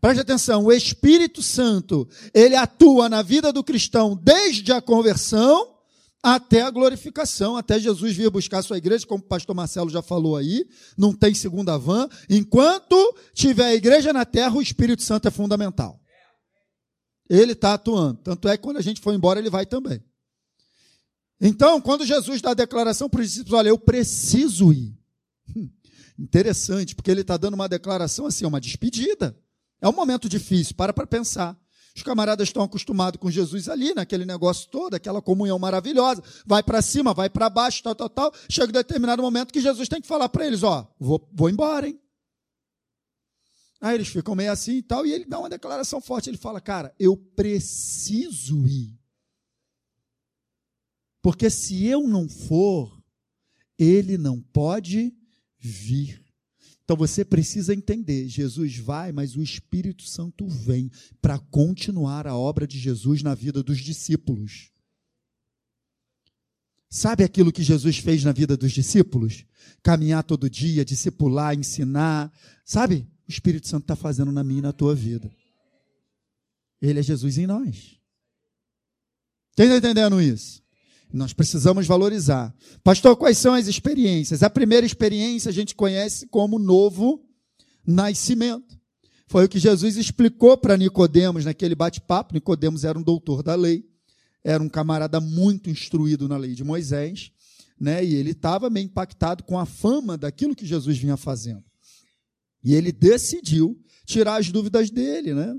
Preste 0.00 0.20
atenção, 0.20 0.64
o 0.64 0.72
Espírito 0.72 1.42
Santo, 1.42 2.08
ele 2.32 2.56
atua 2.56 3.08
na 3.08 3.20
vida 3.20 3.52
do 3.52 3.62
cristão 3.62 4.16
desde 4.16 4.72
a 4.72 4.80
conversão 4.80 5.76
até 6.22 6.62
a 6.62 6.70
glorificação, 6.70 7.56
até 7.56 7.78
Jesus 7.78 8.14
vir 8.14 8.30
buscar 8.30 8.58
a 8.58 8.62
sua 8.62 8.78
igreja, 8.78 9.06
como 9.06 9.22
o 9.22 9.26
pastor 9.26 9.54
Marcelo 9.54 9.90
já 9.90 10.02
falou 10.02 10.36
aí, 10.36 10.66
não 10.96 11.14
tem 11.14 11.34
segunda 11.34 11.78
van. 11.78 12.08
Enquanto 12.28 12.94
tiver 13.34 13.64
a 13.64 13.74
igreja 13.74 14.12
na 14.12 14.24
terra, 14.24 14.54
o 14.54 14.62
Espírito 14.62 15.02
Santo 15.02 15.28
é 15.28 15.30
fundamental. 15.30 16.00
Ele 17.28 17.52
está 17.52 17.74
atuando. 17.74 18.20
Tanto 18.22 18.48
é 18.48 18.56
que 18.56 18.62
quando 18.62 18.78
a 18.78 18.82
gente 18.82 19.00
for 19.00 19.14
embora, 19.14 19.38
ele 19.38 19.48
vai 19.48 19.64
também. 19.64 20.02
Então, 21.40 21.80
quando 21.80 22.04
Jesus 22.04 22.42
dá 22.42 22.50
a 22.50 22.54
declaração 22.54 23.08
para 23.08 23.20
os 23.20 23.28
discípulos, 23.28 23.58
olha, 23.58 23.68
eu 23.68 23.78
preciso 23.78 24.72
ir. 24.72 24.94
Hum, 25.56 25.70
interessante, 26.18 26.94
porque 26.94 27.10
ele 27.10 27.22
está 27.22 27.36
dando 27.36 27.54
uma 27.54 27.68
declaração 27.68 28.26
assim, 28.26 28.44
uma 28.44 28.60
despedida. 28.60 29.34
É 29.80 29.88
um 29.88 29.92
momento 29.92 30.28
difícil, 30.28 30.74
para 30.74 30.92
para 30.92 31.06
pensar. 31.06 31.58
Os 31.94 32.02
camaradas 32.02 32.48
estão 32.48 32.62
acostumados 32.62 33.20
com 33.20 33.30
Jesus 33.30 33.68
ali, 33.68 33.92
naquele 33.92 34.24
negócio 34.24 34.68
todo, 34.70 34.94
aquela 34.94 35.20
comunhão 35.20 35.58
maravilhosa, 35.58 36.22
vai 36.46 36.62
para 36.62 36.80
cima, 36.80 37.12
vai 37.12 37.28
para 37.28 37.50
baixo, 37.50 37.82
tal, 37.82 37.94
tal, 37.94 38.08
tal. 38.08 38.32
Chega 38.48 38.68
um 38.68 38.72
determinado 38.72 39.22
momento 39.22 39.52
que 39.52 39.60
Jesus 39.60 39.88
tem 39.88 40.00
que 40.00 40.06
falar 40.06 40.28
para 40.28 40.46
eles: 40.46 40.62
Ó, 40.62 40.86
vou, 40.98 41.28
vou 41.32 41.50
embora, 41.50 41.88
hein? 41.88 42.00
Aí 43.80 43.94
eles 43.94 44.08
ficam 44.08 44.34
meio 44.34 44.52
assim 44.52 44.76
e 44.76 44.82
tal, 44.82 45.06
e 45.06 45.12
ele 45.12 45.24
dá 45.24 45.38
uma 45.38 45.48
declaração 45.48 46.00
forte. 46.00 46.30
Ele 46.30 46.36
fala: 46.36 46.60
Cara, 46.60 46.94
eu 46.98 47.16
preciso 47.16 48.66
ir. 48.66 48.98
Porque 51.22 51.50
se 51.50 51.86
eu 51.86 52.06
não 52.06 52.28
for, 52.28 53.02
ele 53.78 54.16
não 54.16 54.40
pode 54.40 55.12
vir. 55.58 56.24
Então 56.90 56.98
você 56.98 57.24
precisa 57.24 57.72
entender: 57.72 58.26
Jesus 58.26 58.76
vai, 58.76 59.12
mas 59.12 59.36
o 59.36 59.42
Espírito 59.42 60.02
Santo 60.02 60.48
vem 60.48 60.90
para 61.22 61.38
continuar 61.38 62.26
a 62.26 62.36
obra 62.36 62.66
de 62.66 62.80
Jesus 62.80 63.22
na 63.22 63.32
vida 63.32 63.62
dos 63.62 63.78
discípulos. 63.78 64.72
Sabe 66.88 67.22
aquilo 67.22 67.52
que 67.52 67.62
Jesus 67.62 67.98
fez 67.98 68.24
na 68.24 68.32
vida 68.32 68.56
dos 68.56 68.72
discípulos? 68.72 69.44
Caminhar 69.84 70.24
todo 70.24 70.50
dia, 70.50 70.84
discipular, 70.84 71.54
ensinar. 71.54 72.32
Sabe? 72.64 73.06
O 73.28 73.30
Espírito 73.30 73.68
Santo 73.68 73.84
está 73.84 73.94
fazendo 73.94 74.32
na 74.32 74.42
minha 74.42 74.58
e 74.58 74.62
na 74.62 74.72
tua 74.72 74.92
vida. 74.92 75.30
Ele 76.82 76.98
é 76.98 77.02
Jesus 77.04 77.38
em 77.38 77.46
nós. 77.46 78.00
Quem 79.54 79.66
está 79.66 79.76
entendendo 79.76 80.20
isso? 80.20 80.60
Nós 81.12 81.32
precisamos 81.32 81.86
valorizar. 81.86 82.54
Pastor, 82.84 83.16
quais 83.16 83.36
são 83.36 83.54
as 83.54 83.66
experiências? 83.66 84.42
A 84.42 84.50
primeira 84.50 84.86
experiência 84.86 85.48
a 85.48 85.52
gente 85.52 85.74
conhece 85.74 86.26
como 86.26 86.58
novo 86.58 87.24
nascimento. 87.84 88.78
Foi 89.26 89.44
o 89.44 89.48
que 89.48 89.58
Jesus 89.58 89.96
explicou 89.96 90.56
para 90.56 90.76
Nicodemos 90.76 91.44
naquele 91.44 91.74
bate-papo. 91.74 92.34
Nicodemos 92.34 92.84
era 92.84 92.98
um 92.98 93.02
doutor 93.02 93.42
da 93.42 93.54
lei, 93.54 93.84
era 94.42 94.62
um 94.62 94.68
camarada 94.68 95.20
muito 95.20 95.70
instruído 95.70 96.28
na 96.28 96.36
lei 96.36 96.54
de 96.54 96.64
Moisés, 96.64 97.32
né? 97.78 98.04
E 98.04 98.14
ele 98.14 98.30
estava 98.30 98.70
meio 98.70 98.86
impactado 98.86 99.44
com 99.44 99.58
a 99.58 99.66
fama 99.66 100.16
daquilo 100.16 100.54
que 100.54 100.66
Jesus 100.66 100.98
vinha 100.98 101.16
fazendo. 101.16 101.64
E 102.62 102.74
ele 102.74 102.92
decidiu 102.92 103.80
tirar 104.04 104.36
as 104.36 104.50
dúvidas 104.50 104.90
dele, 104.90 105.34
né? 105.34 105.56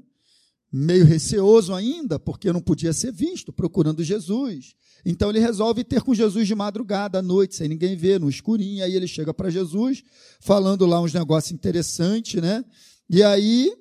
Meio 0.71 1.05
receoso 1.05 1.73
ainda, 1.73 2.19
porque 2.19 2.51
não 2.53 2.61
podia 2.61 2.93
ser 2.93 3.11
visto, 3.11 3.51
procurando 3.51 4.03
Jesus. 4.03 4.75
Então 5.05 5.29
ele 5.29 5.39
resolve 5.39 5.83
ter 5.83 6.01
com 6.01 6.13
Jesus 6.13 6.47
de 6.47 6.55
madrugada, 6.55 7.19
à 7.19 7.21
noite, 7.21 7.55
sem 7.55 7.67
ninguém 7.67 7.95
ver, 7.95 8.19
no 8.19 8.29
escurinho. 8.29 8.83
Aí 8.83 8.95
ele 8.95 9.07
chega 9.07 9.33
para 9.33 9.49
Jesus, 9.49 10.03
falando 10.39 10.85
lá 10.85 11.01
uns 11.01 11.13
negócios 11.13 11.51
interessantes, 11.51 12.41
né? 12.41 12.63
E 13.09 13.23
aí 13.23 13.75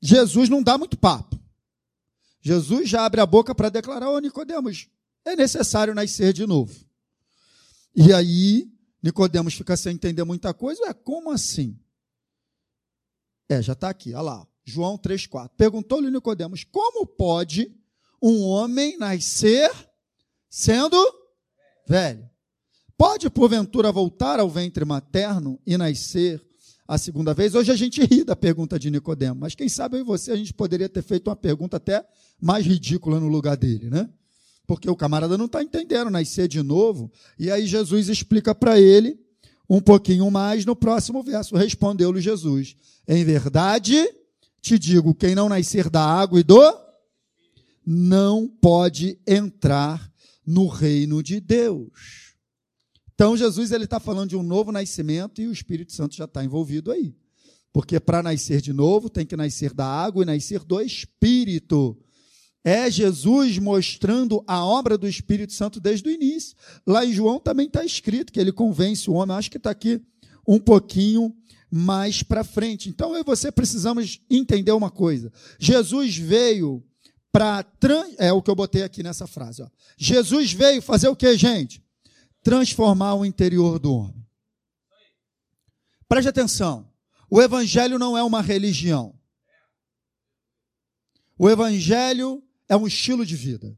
Jesus 0.00 0.48
não 0.48 0.62
dá 0.62 0.76
muito 0.78 0.98
papo. 0.98 1.38
Jesus 2.40 2.88
já 2.88 3.04
abre 3.04 3.20
a 3.20 3.26
boca 3.26 3.54
para 3.54 3.68
declarar: 3.68 4.10
Ô 4.10 4.18
Nicodemos, 4.18 4.88
é 5.24 5.36
necessário 5.36 5.94
nascer 5.94 6.32
de 6.32 6.46
novo. 6.46 6.74
E 7.94 8.12
aí 8.12 8.68
Nicodemos 9.02 9.54
fica 9.54 9.76
sem 9.76 9.94
entender 9.94 10.24
muita 10.24 10.52
coisa. 10.54 10.82
É 10.86 10.92
como 10.92 11.30
assim? 11.30 11.78
É, 13.48 13.60
já 13.60 13.74
está 13.74 13.90
aqui, 13.90 14.14
olha 14.14 14.22
lá. 14.22 14.48
João 14.64 14.96
3,4. 14.96 15.50
Perguntou-lhe 15.56 16.10
Nicodemos: 16.10 16.64
Como 16.64 17.06
pode 17.06 17.70
um 18.22 18.42
homem 18.42 18.96
nascer 18.96 19.70
sendo 20.52 20.98
velho. 21.88 22.28
Pode, 22.94 23.30
porventura, 23.30 23.90
voltar 23.90 24.38
ao 24.38 24.50
ventre 24.50 24.84
materno 24.84 25.58
e 25.66 25.78
nascer 25.78 26.44
a 26.86 26.98
segunda 26.98 27.32
vez? 27.32 27.54
Hoje 27.54 27.72
a 27.72 27.76
gente 27.76 28.04
ri 28.04 28.22
da 28.22 28.36
pergunta 28.36 28.78
de 28.78 28.90
Nicodemo, 28.90 29.40
mas 29.40 29.54
quem 29.54 29.66
sabe 29.66 29.96
eu 29.96 30.00
e 30.02 30.04
você 30.04 30.30
a 30.30 30.36
gente 30.36 30.52
poderia 30.52 30.90
ter 30.90 31.02
feito 31.02 31.28
uma 31.28 31.36
pergunta 31.36 31.78
até 31.78 32.04
mais 32.38 32.66
ridícula 32.66 33.18
no 33.18 33.28
lugar 33.28 33.56
dele, 33.56 33.88
né? 33.88 34.10
Porque 34.66 34.90
o 34.90 34.94
camarada 34.94 35.38
não 35.38 35.46
está 35.46 35.62
entendendo 35.62 36.10
nascer 36.10 36.46
de 36.46 36.62
novo. 36.62 37.10
E 37.38 37.50
aí 37.50 37.66
Jesus 37.66 38.10
explica 38.10 38.54
para 38.54 38.78
ele 38.78 39.18
um 39.68 39.80
pouquinho 39.80 40.30
mais 40.30 40.66
no 40.66 40.76
próximo 40.76 41.22
verso. 41.22 41.56
Respondeu-lhe 41.56 42.20
Jesus: 42.20 42.76
Em 43.08 43.24
verdade 43.24 44.06
te 44.60 44.78
digo, 44.78 45.14
quem 45.14 45.34
não 45.34 45.48
nascer 45.48 45.88
da 45.88 46.04
água 46.04 46.38
e 46.38 46.44
do 46.44 46.60
não 47.84 48.46
pode 48.46 49.18
entrar 49.26 50.11
no 50.46 50.66
reino 50.66 51.22
de 51.22 51.40
Deus. 51.40 52.32
Então 53.14 53.36
Jesus 53.36 53.70
ele 53.72 53.84
está 53.84 54.00
falando 54.00 54.30
de 54.30 54.36
um 54.36 54.42
novo 54.42 54.72
nascimento 54.72 55.40
e 55.40 55.46
o 55.46 55.52
Espírito 55.52 55.92
Santo 55.92 56.14
já 56.14 56.24
está 56.24 56.44
envolvido 56.44 56.90
aí. 56.90 57.14
Porque 57.72 57.98
para 57.98 58.22
nascer 58.22 58.60
de 58.60 58.72
novo 58.72 59.08
tem 59.08 59.24
que 59.24 59.36
nascer 59.36 59.72
da 59.72 59.86
água 59.86 60.22
e 60.22 60.26
nascer 60.26 60.60
do 60.64 60.80
Espírito. 60.80 61.96
É 62.64 62.90
Jesus 62.90 63.58
mostrando 63.58 64.42
a 64.46 64.64
obra 64.64 64.96
do 64.96 65.08
Espírito 65.08 65.52
Santo 65.52 65.80
desde 65.80 66.08
o 66.08 66.12
início. 66.12 66.56
Lá 66.86 67.04
em 67.04 67.12
João 67.12 67.40
também 67.40 67.66
está 67.66 67.84
escrito 67.84 68.32
que 68.32 68.38
ele 68.38 68.52
convence 68.52 69.10
o 69.10 69.14
homem. 69.14 69.36
Acho 69.36 69.50
que 69.50 69.56
está 69.56 69.70
aqui 69.70 70.00
um 70.46 70.60
pouquinho 70.60 71.34
mais 71.70 72.22
para 72.22 72.44
frente. 72.44 72.88
Então 72.88 73.14
eu 73.14 73.20
e 73.20 73.24
você 73.24 73.50
precisamos 73.50 74.20
entender 74.28 74.72
uma 74.72 74.90
coisa. 74.90 75.32
Jesus 75.58 76.16
veio 76.16 76.84
para 77.32 77.66
é 78.18 78.30
o 78.30 78.42
que 78.42 78.50
eu 78.50 78.54
botei 78.54 78.82
aqui 78.82 79.02
nessa 79.02 79.26
frase. 79.26 79.62
Ó. 79.62 79.68
Jesus 79.96 80.52
veio 80.52 80.82
fazer 80.82 81.08
o 81.08 81.16
que, 81.16 81.36
gente? 81.36 81.82
Transformar 82.42 83.14
o 83.14 83.24
interior 83.24 83.78
do 83.78 83.94
homem. 83.94 84.26
Preste 86.06 86.28
atenção. 86.28 86.92
O 87.30 87.40
evangelho 87.40 87.98
não 87.98 88.18
é 88.18 88.22
uma 88.22 88.42
religião. 88.42 89.18
O 91.38 91.48
evangelho 91.48 92.44
é 92.68 92.76
um 92.76 92.86
estilo 92.86 93.24
de 93.24 93.34
vida. 93.34 93.76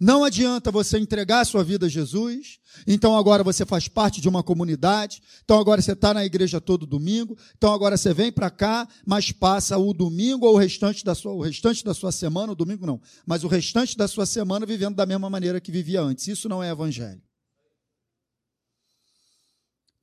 Não 0.00 0.24
adianta 0.24 0.70
você 0.70 0.98
entregar 0.98 1.40
a 1.40 1.44
sua 1.44 1.64
vida 1.64 1.86
a 1.86 1.88
Jesus, 1.88 2.58
então 2.86 3.16
agora 3.16 3.42
você 3.42 3.64
faz 3.64 3.88
parte 3.88 4.20
de 4.20 4.28
uma 4.28 4.42
comunidade, 4.42 5.22
então 5.44 5.58
agora 5.58 5.80
você 5.80 5.92
está 5.92 6.12
na 6.12 6.24
igreja 6.24 6.60
todo 6.60 6.86
domingo, 6.86 7.36
então 7.56 7.72
agora 7.72 7.96
você 7.96 8.12
vem 8.12 8.30
para 8.30 8.50
cá, 8.50 8.86
mas 9.06 9.32
passa 9.32 9.78
o 9.78 9.94
domingo 9.94 10.46
ou 10.46 10.54
o 10.54 10.58
restante, 10.58 11.04
da 11.04 11.14
sua, 11.14 11.32
o 11.32 11.40
restante 11.40 11.84
da 11.84 11.94
sua 11.94 12.12
semana, 12.12 12.52
o 12.52 12.56
domingo 12.56 12.86
não, 12.86 13.00
mas 13.24 13.44
o 13.44 13.48
restante 13.48 13.96
da 13.96 14.06
sua 14.06 14.26
semana 14.26 14.66
vivendo 14.66 14.96
da 14.96 15.06
mesma 15.06 15.30
maneira 15.30 15.60
que 15.60 15.72
vivia 15.72 16.02
antes. 16.02 16.28
Isso 16.28 16.48
não 16.48 16.62
é 16.62 16.70
evangelho. 16.70 17.22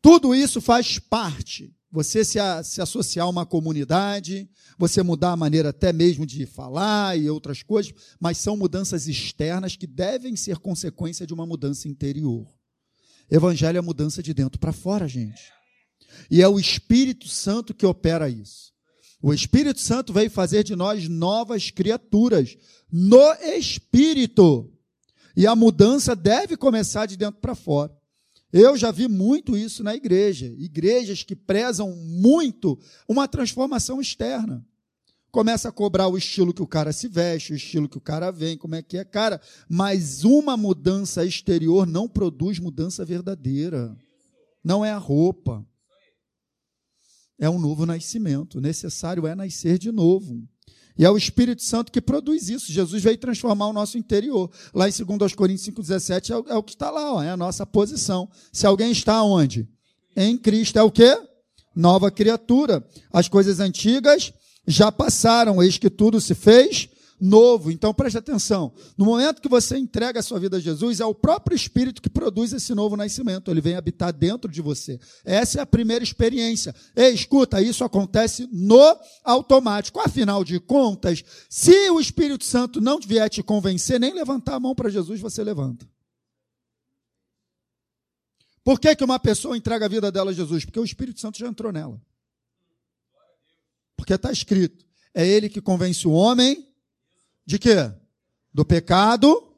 Tudo 0.01 0.35
isso 0.35 0.59
faz 0.59 0.99
parte 0.99 1.73
você 1.93 2.25
se, 2.25 2.39
a, 2.39 2.63
se 2.63 2.81
associar 2.81 3.27
a 3.27 3.29
uma 3.29 3.45
comunidade, 3.45 4.49
você 4.79 5.03
mudar 5.03 5.33
a 5.33 5.37
maneira 5.37 5.69
até 5.69 5.93
mesmo 5.93 6.25
de 6.25 6.43
falar 6.47 7.15
e 7.15 7.29
outras 7.29 7.61
coisas, 7.61 7.93
mas 8.19 8.39
são 8.39 8.57
mudanças 8.57 9.07
externas 9.07 9.75
que 9.75 9.85
devem 9.85 10.35
ser 10.35 10.57
consequência 10.57 11.27
de 11.27 11.35
uma 11.35 11.45
mudança 11.45 11.87
interior. 11.87 12.47
Evangelho 13.29 13.77
é 13.77 13.81
mudança 13.81 14.23
de 14.23 14.33
dentro 14.33 14.59
para 14.59 14.73
fora, 14.73 15.07
gente. 15.07 15.43
E 16.31 16.41
é 16.41 16.47
o 16.47 16.59
Espírito 16.59 17.27
Santo 17.27 17.75
que 17.75 17.85
opera 17.85 18.27
isso. 18.27 18.73
O 19.21 19.31
Espírito 19.31 19.79
Santo 19.79 20.11
veio 20.11 20.31
fazer 20.31 20.63
de 20.63 20.75
nós 20.75 21.07
novas 21.07 21.69
criaturas 21.69 22.57
no 22.91 23.33
Espírito. 23.55 24.73
E 25.37 25.45
a 25.45 25.55
mudança 25.55 26.15
deve 26.15 26.57
começar 26.57 27.05
de 27.05 27.15
dentro 27.15 27.39
para 27.39 27.53
fora. 27.53 27.95
Eu 28.53 28.77
já 28.77 28.91
vi 28.91 29.07
muito 29.07 29.57
isso 29.57 29.83
na 29.83 29.95
igreja. 29.95 30.45
Igrejas 30.59 31.23
que 31.23 31.35
prezam 31.35 31.91
muito 31.95 32.79
uma 33.09 33.27
transformação 33.27 33.99
externa. 33.99 34.63
Começa 35.31 35.69
a 35.69 35.71
cobrar 35.71 36.07
o 36.07 36.15
estilo 36.15 36.53
que 36.53 36.61
o 36.61 36.67
cara 36.67 36.93
se 36.93 37.07
veste, 37.07 37.53
o 37.53 37.55
estilo 37.55 37.89
que 37.89 37.97
o 37.97 38.01
cara 38.01 38.29
vem, 38.29 38.55
como 38.55 38.75
é 38.75 38.83
que 38.83 38.99
é, 38.99 39.03
cara. 39.03 39.41
Mas 39.67 40.23
uma 40.23 40.55
mudança 40.55 41.25
exterior 41.25 41.87
não 41.87 42.07
produz 42.07 42.59
mudança 42.59 43.03
verdadeira. 43.03 43.97
Não 44.63 44.85
é 44.85 44.91
a 44.91 44.99
roupa. 44.99 45.65
É 47.39 47.49
um 47.49 47.59
novo 47.59 47.87
nascimento. 47.87 48.61
Necessário 48.61 49.25
é 49.25 49.33
nascer 49.33 49.79
de 49.79 49.91
novo. 49.91 50.47
E 50.97 51.03
é 51.03 51.09
o 51.09 51.17
Espírito 51.17 51.63
Santo 51.63 51.91
que 51.91 52.01
produz 52.01 52.49
isso. 52.49 52.71
Jesus 52.71 53.01
veio 53.01 53.17
transformar 53.17 53.67
o 53.67 53.73
nosso 53.73 53.97
interior. 53.97 54.49
Lá 54.73 54.87
em 54.87 54.91
2 54.91 55.33
Coríntios 55.33 55.67
5,17 55.67 56.29
é, 56.29 56.53
é, 56.53 56.55
o 56.55 56.63
que 56.63 56.73
está 56.73 56.91
lá, 56.91 57.15
ó, 57.15 57.23
é 57.23 57.29
a 57.29 57.37
nossa 57.37 57.65
posição. 57.65 58.29
Se 58.51 58.65
alguém 58.67 58.91
está 58.91 59.23
onde? 59.23 59.67
Em 60.15 60.37
Cristo. 60.37 60.77
É 60.77 60.83
o 60.83 60.91
quê? 60.91 61.17
Nova 61.75 62.11
criatura. 62.11 62.85
As 63.11 63.27
coisas 63.27 63.59
antigas 63.59 64.31
já 64.67 64.91
passaram, 64.91 65.61
eis 65.61 65.77
que 65.77 65.89
tudo 65.89 66.21
se 66.21 66.35
fez 66.35 66.89
novo. 67.23 67.71
Então 67.71 67.93
preste 67.93 68.17
atenção. 68.17 68.73
No 68.97 69.05
momento 69.05 69.41
que 69.41 69.47
você 69.47 69.77
entrega 69.77 70.19
a 70.19 70.23
sua 70.23 70.39
vida 70.39 70.57
a 70.57 70.59
Jesus, 70.59 70.99
é 70.99 71.05
o 71.05 71.15
próprio 71.15 71.55
Espírito 71.55 72.01
que 72.01 72.09
produz 72.09 72.51
esse 72.51 72.75
novo 72.75 72.97
nascimento. 72.97 73.49
Ele 73.49 73.61
vem 73.61 73.75
habitar 73.75 74.11
dentro 74.11 74.51
de 74.51 74.61
você. 74.61 74.99
Essa 75.23 75.59
é 75.59 75.61
a 75.61 75.65
primeira 75.65 76.03
experiência. 76.03 76.75
Ei, 76.93 77.13
escuta, 77.13 77.61
isso 77.61 77.83
acontece 77.85 78.47
no 78.51 78.99
automático. 79.23 80.01
Afinal 80.01 80.43
de 80.43 80.59
contas, 80.59 81.23
se 81.49 81.89
o 81.89 81.99
Espírito 81.99 82.43
Santo 82.43 82.81
não 82.81 82.99
vier 82.99 83.29
te 83.29 83.41
convencer, 83.41 83.99
nem 83.99 84.13
levantar 84.13 84.55
a 84.55 84.59
mão 84.59 84.75
para 84.75 84.89
Jesus, 84.89 85.21
você 85.21 85.43
levanta. 85.43 85.87
Por 88.65 88.79
que, 88.79 88.95
que 88.95 89.03
uma 89.03 89.19
pessoa 89.19 89.57
entrega 89.57 89.85
a 89.85 89.89
vida 89.89 90.11
dela 90.11 90.31
a 90.31 90.33
Jesus? 90.33 90.65
Porque 90.65 90.79
o 90.79 90.85
Espírito 90.85 91.21
Santo 91.21 91.37
já 91.37 91.47
entrou 91.47 91.71
nela. 91.71 92.01
Porque 93.95 94.13
está 94.13 94.31
escrito: 94.31 94.85
é 95.13 95.25
Ele 95.25 95.47
que 95.47 95.61
convence 95.61 96.05
o 96.07 96.11
homem 96.11 96.72
de 97.45 97.59
quê? 97.59 97.91
Do 98.53 98.65
pecado, 98.65 99.55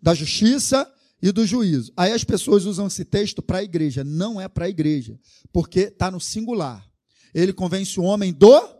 da 0.00 0.14
justiça 0.14 0.90
e 1.20 1.32
do 1.32 1.46
juízo. 1.46 1.92
Aí 1.96 2.12
as 2.12 2.24
pessoas 2.24 2.64
usam 2.64 2.86
esse 2.86 3.04
texto 3.04 3.42
para 3.42 3.58
a 3.58 3.62
igreja. 3.62 4.04
Não 4.04 4.40
é 4.40 4.48
para 4.48 4.66
a 4.66 4.68
igreja, 4.68 5.18
porque 5.52 5.80
está 5.80 6.10
no 6.10 6.20
singular. 6.20 6.88
Ele 7.34 7.52
convence 7.52 7.98
o 7.98 8.04
homem 8.04 8.32
do 8.32 8.78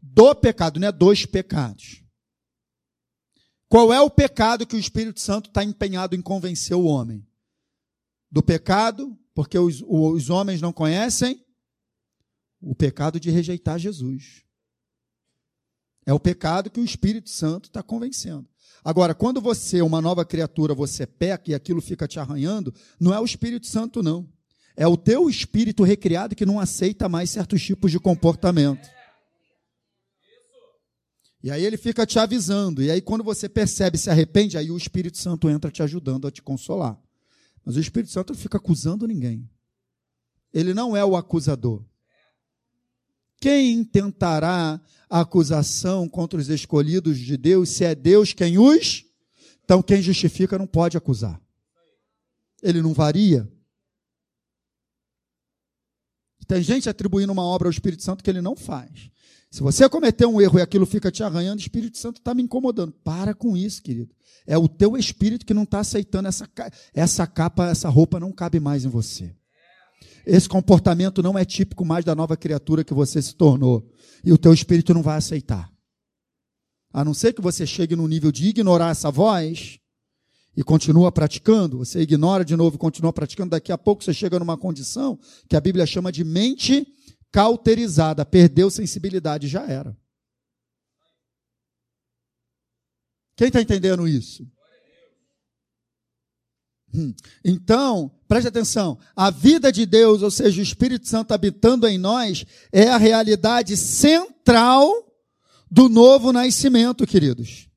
do 0.00 0.34
pecado, 0.34 0.78
não 0.78 0.88
é 0.88 0.92
dos 0.92 1.26
pecados. 1.26 2.02
Qual 3.68 3.92
é 3.92 4.00
o 4.00 4.10
pecado 4.10 4.66
que 4.66 4.76
o 4.76 4.78
Espírito 4.78 5.20
Santo 5.20 5.48
está 5.48 5.62
empenhado 5.62 6.14
em 6.16 6.22
convencer 6.22 6.76
o 6.76 6.84
homem? 6.84 7.26
Do 8.30 8.42
pecado, 8.42 9.18
porque 9.34 9.58
os, 9.58 9.82
os 9.86 10.30
homens 10.30 10.60
não 10.60 10.72
conhecem 10.72 11.44
o 12.60 12.74
pecado 12.74 13.20
de 13.20 13.30
rejeitar 13.30 13.78
Jesus. 13.78 14.44
É 16.08 16.12
o 16.14 16.18
pecado 16.18 16.70
que 16.70 16.80
o 16.80 16.84
Espírito 16.84 17.28
Santo 17.28 17.68
está 17.68 17.82
convencendo. 17.82 18.48
Agora, 18.82 19.14
quando 19.14 19.42
você 19.42 19.80
é 19.80 19.84
uma 19.84 20.00
nova 20.00 20.24
criatura, 20.24 20.74
você 20.74 21.06
peca 21.06 21.50
e 21.50 21.54
aquilo 21.54 21.82
fica 21.82 22.08
te 22.08 22.18
arranhando, 22.18 22.72
não 22.98 23.12
é 23.12 23.20
o 23.20 23.26
Espírito 23.26 23.66
Santo, 23.66 24.02
não. 24.02 24.26
É 24.74 24.86
o 24.86 24.96
teu 24.96 25.28
espírito 25.28 25.82
recriado 25.82 26.34
que 26.34 26.46
não 26.46 26.58
aceita 26.58 27.10
mais 27.10 27.28
certos 27.28 27.62
tipos 27.62 27.90
de 27.90 28.00
comportamento. 28.00 28.88
E 31.42 31.50
aí 31.50 31.62
ele 31.62 31.76
fica 31.76 32.06
te 32.06 32.18
avisando. 32.18 32.82
E 32.82 32.90
aí, 32.90 33.02
quando 33.02 33.22
você 33.22 33.46
percebe, 33.46 33.98
se 33.98 34.08
arrepende, 34.08 34.56
aí 34.56 34.70
o 34.70 34.78
Espírito 34.78 35.18
Santo 35.18 35.50
entra 35.50 35.70
te 35.70 35.82
ajudando 35.82 36.26
a 36.26 36.30
te 36.30 36.40
consolar. 36.40 36.98
Mas 37.62 37.76
o 37.76 37.80
Espírito 37.80 38.10
Santo 38.10 38.32
não 38.32 38.40
fica 38.40 38.56
acusando 38.56 39.06
ninguém. 39.06 39.46
Ele 40.54 40.72
não 40.72 40.96
é 40.96 41.04
o 41.04 41.16
acusador. 41.16 41.84
Quem 43.40 43.84
tentará 43.84 44.80
a 45.08 45.20
acusação 45.20 46.08
contra 46.08 46.38
os 46.38 46.48
escolhidos 46.48 47.18
de 47.18 47.36
Deus 47.36 47.70
se 47.70 47.84
é 47.84 47.94
Deus 47.94 48.32
quem 48.32 48.58
os? 48.58 49.04
Então 49.64 49.82
quem 49.82 50.02
justifica 50.02 50.58
não 50.58 50.66
pode 50.66 50.96
acusar. 50.96 51.40
Ele 52.62 52.82
não 52.82 52.92
varia. 52.92 53.50
Tem 56.46 56.62
gente 56.62 56.88
atribuindo 56.88 57.32
uma 57.32 57.42
obra 57.42 57.68
ao 57.68 57.70
Espírito 57.72 58.02
Santo 58.02 58.24
que 58.24 58.30
ele 58.30 58.40
não 58.40 58.56
faz. 58.56 59.10
Se 59.50 59.62
você 59.62 59.88
cometer 59.88 60.26
um 60.26 60.40
erro 60.40 60.58
e 60.58 60.62
aquilo 60.62 60.86
fica 60.86 61.10
te 61.10 61.22
arranhando, 61.22 61.58
o 61.58 61.62
Espírito 61.62 61.98
Santo 61.98 62.18
está 62.18 62.34
me 62.34 62.42
incomodando. 62.42 62.92
Para 62.92 63.34
com 63.34 63.56
isso, 63.56 63.82
querido. 63.82 64.14
É 64.46 64.56
o 64.56 64.68
teu 64.68 64.96
espírito 64.96 65.44
que 65.44 65.52
não 65.52 65.64
está 65.64 65.80
aceitando 65.80 66.28
essa, 66.28 66.48
essa 66.94 67.26
capa, 67.26 67.68
essa 67.68 67.88
roupa 67.88 68.18
não 68.18 68.32
cabe 68.32 68.58
mais 68.58 68.84
em 68.84 68.88
você. 68.88 69.34
Esse 70.26 70.48
comportamento 70.48 71.22
não 71.22 71.38
é 71.38 71.44
típico 71.44 71.84
mais 71.84 72.04
da 72.04 72.14
nova 72.14 72.36
criatura 72.36 72.84
que 72.84 72.94
você 72.94 73.20
se 73.20 73.34
tornou. 73.34 73.90
E 74.24 74.32
o 74.32 74.38
teu 74.38 74.52
espírito 74.52 74.92
não 74.92 75.02
vai 75.02 75.16
aceitar. 75.16 75.70
A 76.92 77.04
não 77.04 77.14
ser 77.14 77.32
que 77.32 77.40
você 77.40 77.66
chegue 77.66 77.94
no 77.94 78.08
nível 78.08 78.32
de 78.32 78.48
ignorar 78.48 78.90
essa 78.90 79.10
voz 79.10 79.78
e 80.56 80.62
continua 80.64 81.12
praticando, 81.12 81.78
você 81.78 82.00
ignora 82.00 82.44
de 82.44 82.56
novo 82.56 82.76
e 82.76 82.78
continua 82.78 83.12
praticando, 83.12 83.50
daqui 83.50 83.70
a 83.70 83.78
pouco 83.78 84.02
você 84.02 84.12
chega 84.12 84.38
numa 84.38 84.56
condição 84.56 85.18
que 85.48 85.54
a 85.54 85.60
Bíblia 85.60 85.86
chama 85.86 86.10
de 86.10 86.24
mente 86.24 86.86
cauterizada, 87.30 88.24
perdeu 88.24 88.70
sensibilidade, 88.70 89.46
já 89.46 89.64
era. 89.66 89.96
Quem 93.36 93.46
está 93.46 93.60
entendendo 93.60 94.08
isso? 94.08 94.50
Hum. 96.94 97.14
Então, 97.44 98.10
preste 98.26 98.48
atenção: 98.48 98.98
a 99.14 99.30
vida 99.30 99.70
de 99.70 99.84
Deus, 99.84 100.22
ou 100.22 100.30
seja, 100.30 100.60
o 100.60 100.62
Espírito 100.62 101.06
Santo 101.08 101.32
habitando 101.32 101.86
em 101.86 101.98
nós, 101.98 102.44
é 102.72 102.88
a 102.88 102.96
realidade 102.96 103.76
central 103.76 104.90
do 105.70 105.88
novo 105.88 106.32
nascimento, 106.32 107.06
queridos. 107.06 107.68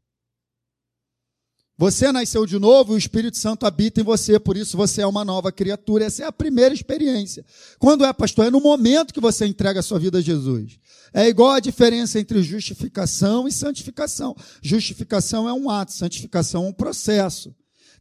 Você 1.81 2.11
nasceu 2.11 2.45
de 2.45 2.59
novo 2.59 2.93
e 2.93 2.95
o 2.95 2.97
Espírito 2.97 3.37
Santo 3.37 3.65
habita 3.65 3.99
em 3.99 4.03
você, 4.03 4.39
por 4.39 4.55
isso 4.55 4.77
você 4.77 5.01
é 5.01 5.07
uma 5.07 5.25
nova 5.25 5.51
criatura. 5.51 6.05
Essa 6.05 6.21
é 6.21 6.25
a 6.27 6.31
primeira 6.31 6.75
experiência. 6.75 7.43
Quando 7.79 8.05
é, 8.05 8.13
pastor? 8.13 8.45
É 8.45 8.49
no 8.51 8.61
momento 8.61 9.11
que 9.11 9.19
você 9.19 9.47
entrega 9.47 9.79
a 9.79 9.83
sua 9.83 9.97
vida 9.97 10.19
a 10.19 10.21
Jesus. 10.21 10.79
É 11.11 11.27
igual 11.27 11.49
a 11.49 11.59
diferença 11.59 12.19
entre 12.19 12.43
justificação 12.43 13.47
e 13.47 13.51
santificação. 13.51 14.35
Justificação 14.61 15.49
é 15.49 15.53
um 15.53 15.71
ato, 15.71 15.91
santificação 15.91 16.65
é 16.65 16.69
um 16.69 16.73
processo. 16.73 17.51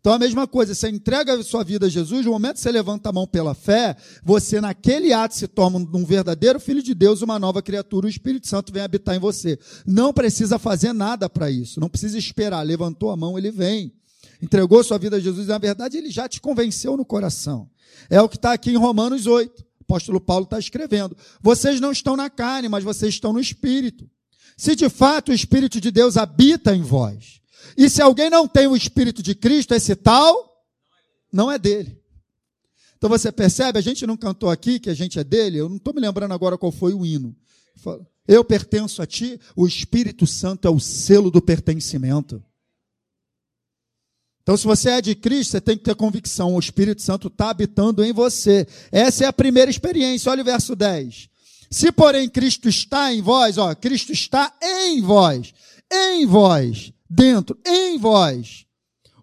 Então 0.00 0.14
a 0.14 0.19
mesma 0.19 0.47
coisa, 0.47 0.75
você 0.75 0.89
entrega 0.89 1.34
a 1.34 1.43
sua 1.43 1.63
vida 1.63 1.86
a 1.86 1.89
Jesus, 1.89 2.25
no 2.25 2.32
momento 2.32 2.54
que 2.54 2.60
você 2.60 2.73
levanta 2.73 3.10
a 3.10 3.13
mão 3.13 3.26
pela 3.26 3.54
fé, 3.54 3.95
você 4.25 4.58
naquele 4.58 5.13
ato 5.13 5.34
se 5.34 5.47
torna 5.47 5.76
um 5.76 6.04
verdadeiro 6.06 6.58
filho 6.58 6.82
de 6.82 6.95
Deus, 6.95 7.21
uma 7.21 7.39
nova 7.39 7.60
criatura, 7.60 8.06
o 8.06 8.10
Espírito 8.10 8.49
Santo 8.49 8.73
vem 8.73 8.82
habitar 8.82 9.15
em 9.15 9.19
você. 9.19 9.58
Não 9.86 10.10
precisa 10.10 10.58
fazer 10.58 10.95
nada 10.95 11.28
para 11.28 11.50
isso, 11.50 11.78
não 11.78 11.89
precisa 11.89 12.17
esperar, 12.17 12.63
levantou 12.63 13.10
a 13.10 13.17
mão, 13.17 13.36
ele 13.36 13.50
vem. 13.50 13.93
Entregou 14.41 14.82
sua 14.82 14.97
vida 14.97 15.17
a 15.17 15.21
Jesus, 15.21 15.49
na 15.49 15.58
verdade 15.58 15.99
ele 15.99 16.10
já 16.10 16.26
te 16.26 16.41
convenceu 16.41 16.97
no 16.97 17.04
coração. 17.04 17.69
É 18.08 18.23
o 18.23 18.28
que 18.28 18.36
está 18.36 18.54
aqui 18.54 18.71
em 18.71 18.78
Romanos 18.78 19.26
8. 19.26 19.60
O 19.60 19.65
apóstolo 19.82 20.19
Paulo 20.19 20.45
está 20.45 20.58
escrevendo. 20.58 21.15
Vocês 21.43 21.78
não 21.78 21.93
estão 21.93 22.17
na 22.17 22.30
carne, 22.30 22.71
mas 22.71 22.84
vocês 22.84 23.13
estão 23.13 23.34
no 23.34 23.41
Espírito. 23.41 24.08
Se 24.56 24.75
de 24.75 24.89
fato 24.89 25.30
o 25.30 25.34
Espírito 25.34 25.78
de 25.78 25.91
Deus 25.91 26.17
habita 26.17 26.75
em 26.75 26.80
vós, 26.80 27.40
e 27.77 27.89
se 27.89 28.03
alguém 28.03 28.31
não 28.31 28.47
tem 28.47 28.67
o 28.67 28.77
Espírito 28.77 29.23
de 29.23 29.35
Cristo, 29.35 29.75
esse 29.75 29.95
tal 29.97 30.65
não 31.33 31.51
é 31.51 31.59
dele. 31.59 32.01
Então 32.97 33.09
você 33.09 33.33
percebe, 33.33 33.79
a 33.79 33.83
gente 33.83 34.07
não 34.07 34.17
cantou 34.17 34.51
aqui 34.51 34.79
que 34.79 34.91
a 34.91 34.95
gente 34.95 35.19
é 35.19 35.25
dele, 35.25 35.59
eu 35.59 35.69
não 35.69 35.77
estou 35.77 35.95
me 35.95 36.01
lembrando 36.01 36.35
agora 36.35 36.59
qual 36.59 36.71
foi 36.71 36.93
o 36.93 37.07
hino. 37.07 37.35
Eu 38.29 38.45
pertenço 38.45 39.01
a 39.01 39.07
ti, 39.07 39.41
o 39.57 39.67
Espírito 39.67 40.27
Santo 40.27 40.69
é 40.69 40.71
o 40.71 40.79
selo 40.79 41.31
do 41.31 41.41
pertencimento. 41.41 42.43
Então, 44.43 44.57
se 44.57 44.65
você 44.65 44.91
é 44.91 45.01
de 45.01 45.15
Cristo, 45.15 45.53
você 45.53 45.61
tem 45.61 45.77
que 45.77 45.85
ter 45.85 45.95
convicção, 45.95 46.55
o 46.55 46.59
Espírito 46.59 47.03
Santo 47.03 47.29
está 47.29 47.51
habitando 47.51 48.05
em 48.05 48.13
você. 48.13 48.67
Essa 48.91 49.25
é 49.25 49.27
a 49.27 49.33
primeira 49.33 49.71
experiência. 49.71 50.31
Olha 50.31 50.43
o 50.43 50.45
verso 50.45 50.75
10. 50.75 51.29
Se, 51.71 51.93
porém, 51.93 52.29
Cristo 52.29 52.69
está 52.69 53.15
em 53.15 53.23
vós, 53.23 53.59
ó, 53.59 53.75
Cristo 53.75 54.13
está 54.13 54.53
em 54.61 55.01
vós, 55.01 55.55
em 55.91 56.27
vós, 56.27 56.93
dentro, 57.11 57.59
em 57.67 57.99
vós. 57.99 58.65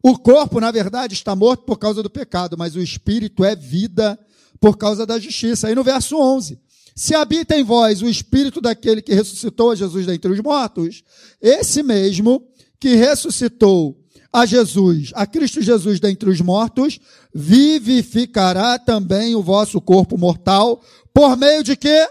O 0.03 0.17
corpo, 0.17 0.59
na 0.59 0.69
verdade, 0.69 1.13
está 1.13 1.35
morto 1.35 1.63
por 1.63 1.77
causa 1.77 2.03
do 2.03 2.09
pecado, 2.09 2.57
mas 2.57 2.75
o 2.75 2.81
espírito 2.81 3.45
é 3.45 3.55
vida 3.55 4.19
por 4.59 4.77
causa 4.77 5.05
da 5.05 5.17
justiça. 5.17 5.67
Aí 5.67 5.75
no 5.75 5.83
verso 5.83 6.17
11: 6.17 6.59
Se 6.95 7.15
habita 7.15 7.57
em 7.57 7.63
vós 7.63 8.01
o 8.01 8.09
espírito 8.09 8.59
daquele 8.59 9.01
que 9.01 9.13
ressuscitou 9.13 9.71
a 9.71 9.75
Jesus 9.75 10.05
dentre 10.05 10.31
os 10.31 10.39
mortos, 10.39 11.03
esse 11.41 11.81
mesmo 11.81 12.45
que 12.79 12.95
ressuscitou 12.95 13.97
a 14.31 14.45
Jesus, 14.45 15.11
a 15.15 15.25
Cristo 15.25 15.61
Jesus 15.61 15.99
dentre 15.99 16.29
os 16.29 16.41
mortos, 16.41 16.99
vivificará 17.33 18.77
também 18.77 19.35
o 19.35 19.41
vosso 19.41 19.81
corpo 19.81 20.17
mortal, 20.17 20.81
por 21.13 21.35
meio 21.35 21.63
de 21.63 21.75
quê? 21.75 22.07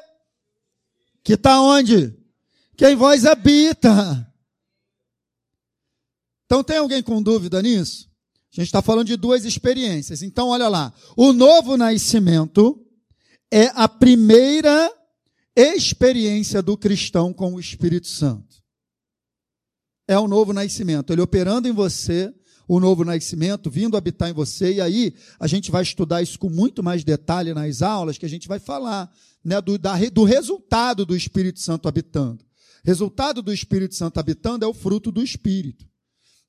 Que 1.23 1.35
está 1.35 1.61
onde? 1.61 2.15
Que 2.77 2.89
em 2.89 2.97
vós 2.97 3.25
habita. 3.25 4.27
Então, 6.47 6.65
tem 6.65 6.79
alguém 6.79 7.03
com 7.03 7.23
dúvida 7.23 7.61
nisso? 7.61 8.09
A 8.53 8.61
gente 8.61 8.69
está 8.69 8.81
falando 8.81 9.07
de 9.07 9.17
duas 9.17 9.45
experiências. 9.45 10.23
Então, 10.23 10.49
olha 10.49 10.69
lá. 10.69 10.93
O 11.17 11.33
novo 11.33 11.77
nascimento 11.77 12.81
é 13.53 13.67
a 13.75 13.89
primeira 13.89 14.91
experiência 15.55 16.63
do 16.63 16.77
cristão 16.77 17.33
com 17.33 17.55
o 17.55 17.61
Espírito 17.61 18.07
Santo. 18.07 18.57
É 20.09 20.19
o 20.19 20.29
novo 20.29 20.53
nascimento. 20.53 21.13
Ele 21.13 21.21
operando 21.21 21.69
em 21.69 21.73
você, 21.73 22.33
o 22.69 22.81
novo 22.81 23.05
nascimento, 23.05 23.71
vindo 23.71 23.97
habitar 23.97 24.31
em 24.31 24.33
você. 24.33 24.75
E 24.75 24.81
aí, 24.81 25.15
a 25.39 25.47
gente 25.47 25.71
vai 25.71 25.83
estudar 25.83 26.23
isso 26.23 26.39
com 26.39 26.49
muito 26.49 26.83
mais 26.83 27.05
detalhe 27.05 27.53
nas 27.53 27.83
aulas, 27.83 28.17
que 28.17 28.25
a 28.27 28.29
gente 28.29 28.49
vai 28.49 28.59
falar 28.59 29.13
né, 29.45 29.61
do, 29.61 29.77
da, 29.77 29.97
do 30.11 30.25
resultado 30.25 31.05
do 31.05 31.17
Espírito 31.17 31.61
Santo 31.61 31.89
habitando. 31.89 32.45
Resultado 32.85 33.43
do 33.43 33.53
Espírito 33.53 33.95
Santo 33.95 34.19
habitando 34.19 34.65
é 34.65 34.69
o 34.69 34.73
fruto 34.73 35.11
do 35.11 35.23
Espírito. 35.23 35.85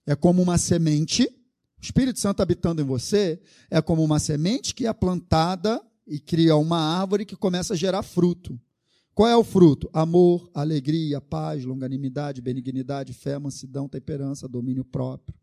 É 0.08 0.16
como 0.16 0.42
uma 0.42 0.58
semente, 0.58 1.24
o 1.26 1.84
Espírito 1.84 2.18
Santo 2.18 2.42
habitando 2.42 2.82
em 2.82 2.86
você, 2.86 3.40
é 3.70 3.82
como 3.82 4.04
uma 4.04 4.18
semente 4.18 4.74
que 4.74 4.88
é 4.88 4.94
plantada 4.94 5.80
e 6.08 6.18
cria 6.18 6.56
uma 6.56 6.80
árvore 6.80 7.26
que 7.26 7.36
começa 7.36 7.74
a 7.74 7.78
gerar 7.78 8.02
fruto. 8.02 8.60
Qual 9.14 9.28
é 9.28 9.36
o 9.36 9.44
fruto? 9.44 9.90
Amor, 9.92 10.50
alegria, 10.54 11.20
paz, 11.20 11.66
longanimidade, 11.66 12.42
benignidade, 12.42 13.12
fé, 13.14 13.38
mansidão, 13.38 13.90
temperança, 13.90 14.48
domínio 14.48 14.86
próprio. 14.86 15.38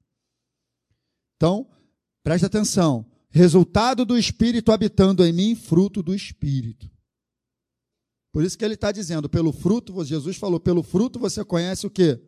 Então, 1.37 1.68
preste 2.22 2.46
atenção. 2.46 3.05
Resultado 3.29 4.05
do 4.05 4.16
Espírito 4.16 4.72
habitando 4.72 5.24
em 5.24 5.33
mim, 5.33 5.55
fruto 5.55 6.03
do 6.03 6.14
Espírito. 6.14 6.88
Por 8.33 8.44
isso 8.44 8.57
que 8.57 8.64
ele 8.64 8.74
está 8.74 8.90
dizendo, 8.90 9.29
pelo 9.29 9.53
fruto, 9.53 10.05
Jesus 10.05 10.37
falou, 10.37 10.59
pelo 10.59 10.83
fruto 10.83 11.18
você 11.18 11.44
conhece 11.44 11.87
o 11.87 11.90
quê? 11.90 12.20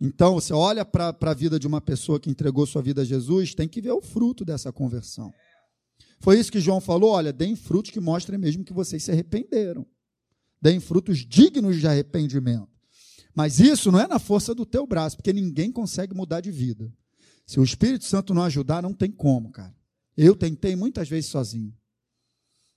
Então, 0.00 0.34
você 0.34 0.52
olha 0.52 0.84
para 0.84 1.14
a 1.20 1.34
vida 1.34 1.58
de 1.58 1.66
uma 1.66 1.80
pessoa 1.80 2.18
que 2.18 2.30
entregou 2.30 2.66
sua 2.66 2.80
vida 2.80 3.02
a 3.02 3.04
Jesus, 3.04 3.54
tem 3.54 3.68
que 3.68 3.82
ver 3.82 3.92
o 3.92 4.00
fruto 4.00 4.44
dessa 4.44 4.72
conversão. 4.72 5.30
Foi 6.20 6.38
isso 6.38 6.50
que 6.50 6.60
João 6.60 6.80
falou: 6.80 7.10
olha, 7.10 7.32
deem 7.32 7.54
frutos 7.54 7.90
que 7.90 8.00
mostrem 8.00 8.38
mesmo 8.38 8.64
que 8.64 8.72
vocês 8.72 9.02
se 9.02 9.10
arrependeram. 9.10 9.86
Deem 10.60 10.80
frutos 10.80 11.18
dignos 11.18 11.78
de 11.78 11.86
arrependimento. 11.86 12.68
Mas 13.34 13.60
isso 13.60 13.90
não 13.92 14.00
é 14.00 14.06
na 14.06 14.18
força 14.18 14.54
do 14.54 14.66
teu 14.66 14.86
braço, 14.86 15.16
porque 15.16 15.32
ninguém 15.32 15.70
consegue 15.70 16.14
mudar 16.14 16.40
de 16.40 16.50
vida. 16.50 16.92
Se 17.46 17.58
o 17.58 17.64
Espírito 17.64 18.04
Santo 18.04 18.34
não 18.34 18.42
ajudar, 18.42 18.82
não 18.82 18.92
tem 18.92 19.10
como, 19.10 19.50
cara. 19.50 19.74
Eu 20.16 20.36
tentei 20.36 20.76
muitas 20.76 21.08
vezes 21.08 21.30
sozinho 21.30 21.74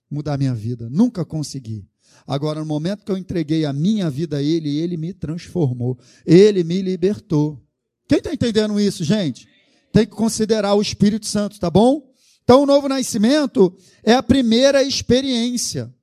mudar 0.09 0.37
minha 0.37 0.53
vida, 0.53 0.89
nunca 0.89 1.25
consegui. 1.25 1.87
Agora, 2.25 2.59
no 2.59 2.65
momento 2.65 3.03
que 3.03 3.11
eu 3.11 3.17
entreguei 3.17 3.65
a 3.65 3.73
minha 3.73 4.09
vida 4.09 4.37
a 4.37 4.41
Ele, 4.41 4.77
Ele 4.77 4.97
me 4.97 5.13
transformou. 5.13 5.97
Ele 6.25 6.63
me 6.63 6.81
libertou. 6.81 7.61
Quem 8.07 8.17
está 8.19 8.33
entendendo 8.33 8.79
isso, 8.79 9.03
gente? 9.03 9.47
Tem 9.91 10.05
que 10.05 10.15
considerar 10.15 10.73
o 10.73 10.81
Espírito 10.81 11.25
Santo, 11.25 11.59
tá 11.59 11.69
bom? 11.69 12.11
Então, 12.43 12.63
o 12.63 12.65
novo 12.65 12.89
nascimento 12.89 13.75
é 14.03 14.13
a 14.13 14.23
primeira 14.23 14.83
experiência. 14.83 15.93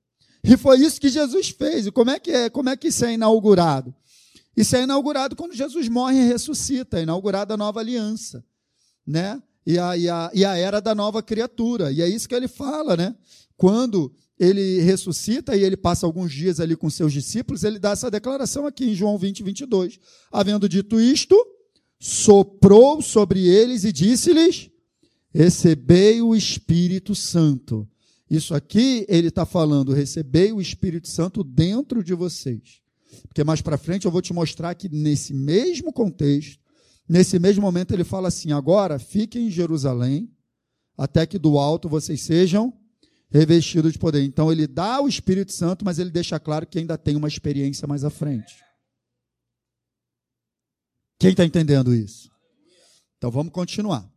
E 0.43 0.57
foi 0.57 0.79
isso 0.79 0.99
que 0.99 1.09
Jesus 1.09 1.49
fez. 1.49 1.85
E 1.85 1.91
como 1.91 2.09
é 2.09 2.19
que 2.19 2.31
é? 2.31 2.49
Como 2.49 2.69
é 2.69 2.75
que 2.75 2.87
isso 2.87 3.05
é 3.05 3.13
inaugurado? 3.13 3.93
Isso 4.55 4.75
é 4.75 4.83
inaugurado 4.83 5.35
quando 5.35 5.55
Jesus 5.55 5.87
morre 5.87 6.17
e 6.17 6.27
ressuscita, 6.27 6.99
é 6.99 7.03
inaugurada 7.03 7.53
a 7.53 7.57
nova 7.57 7.79
aliança, 7.79 8.43
né? 9.07 9.41
E 9.65 9.77
a, 9.77 9.95
e, 9.95 10.09
a, 10.09 10.31
e 10.33 10.43
a 10.43 10.57
era 10.57 10.81
da 10.81 10.93
nova 10.93 11.21
criatura. 11.21 11.91
E 11.91 12.01
é 12.01 12.07
isso 12.07 12.27
que 12.27 12.35
ele 12.35 12.47
fala, 12.47 12.97
né? 12.97 13.15
Quando 13.55 14.13
ele 14.41 14.81
ressuscita 14.81 15.55
e 15.55 15.63
ele 15.63 15.77
passa 15.77 16.03
alguns 16.03 16.33
dias 16.33 16.59
ali 16.59 16.75
com 16.75 16.89
seus 16.89 17.13
discípulos, 17.13 17.63
ele 17.63 17.77
dá 17.77 17.91
essa 17.91 18.09
declaração 18.09 18.65
aqui 18.65 18.85
em 18.85 18.95
João 18.95 19.15
20, 19.15 19.43
22. 19.43 19.99
Havendo 20.31 20.67
dito 20.67 20.99
isto, 20.99 21.35
soprou 21.99 23.03
sobre 23.03 23.47
eles 23.47 23.83
e 23.83 23.91
disse-lhes: 23.91 24.71
Recebei 25.31 26.23
o 26.23 26.35
Espírito 26.35 27.13
Santo. 27.13 27.87
Isso 28.27 28.55
aqui 28.55 29.05
ele 29.07 29.27
está 29.27 29.45
falando, 29.45 29.93
recebei 29.93 30.51
o 30.51 30.59
Espírito 30.59 31.07
Santo 31.07 31.43
dentro 31.43 32.03
de 32.03 32.15
vocês. 32.15 32.81
Porque 33.27 33.43
mais 33.43 33.61
para 33.61 33.77
frente 33.77 34.05
eu 34.05 34.11
vou 34.11 34.23
te 34.23 34.33
mostrar 34.33 34.73
que 34.73 34.89
nesse 34.89 35.35
mesmo 35.35 35.93
contexto, 35.93 36.59
nesse 37.07 37.37
mesmo 37.37 37.61
momento 37.61 37.93
ele 37.93 38.03
fala 38.03 38.29
assim: 38.29 38.51
agora 38.51 38.97
fiquem 38.97 39.45
em 39.45 39.51
Jerusalém, 39.51 40.31
até 40.97 41.27
que 41.27 41.37
do 41.37 41.59
alto 41.59 41.87
vocês 41.87 42.21
sejam 42.21 42.73
revestidos 43.31 43.93
de 43.93 43.99
poder. 43.99 44.23
Então 44.23 44.51
ele 44.51 44.67
dá 44.67 45.01
o 45.01 45.07
Espírito 45.07 45.53
Santo, 45.53 45.85
mas 45.85 45.97
ele 45.97 46.11
deixa 46.11 46.39
claro 46.39 46.67
que 46.67 46.77
ainda 46.77 46.97
tem 46.97 47.15
uma 47.15 47.27
experiência 47.27 47.87
mais 47.87 48.03
à 48.03 48.09
frente. 48.09 48.53
Quem 51.17 51.31
está 51.31 51.45
entendendo 51.45 51.95
isso? 51.95 52.29
Então 53.17 53.31
vamos 53.31 53.53
continuar. 53.53 54.09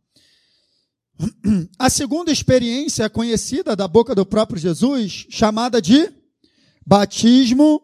A 1.79 1.89
segunda 1.89 2.31
experiência 2.31 3.09
conhecida 3.09 3.75
da 3.75 3.87
boca 3.87 4.13
do 4.13 4.25
próprio 4.25 4.59
Jesus, 4.59 5.25
chamada 5.29 5.81
de 5.81 6.11
batismo 6.85 7.81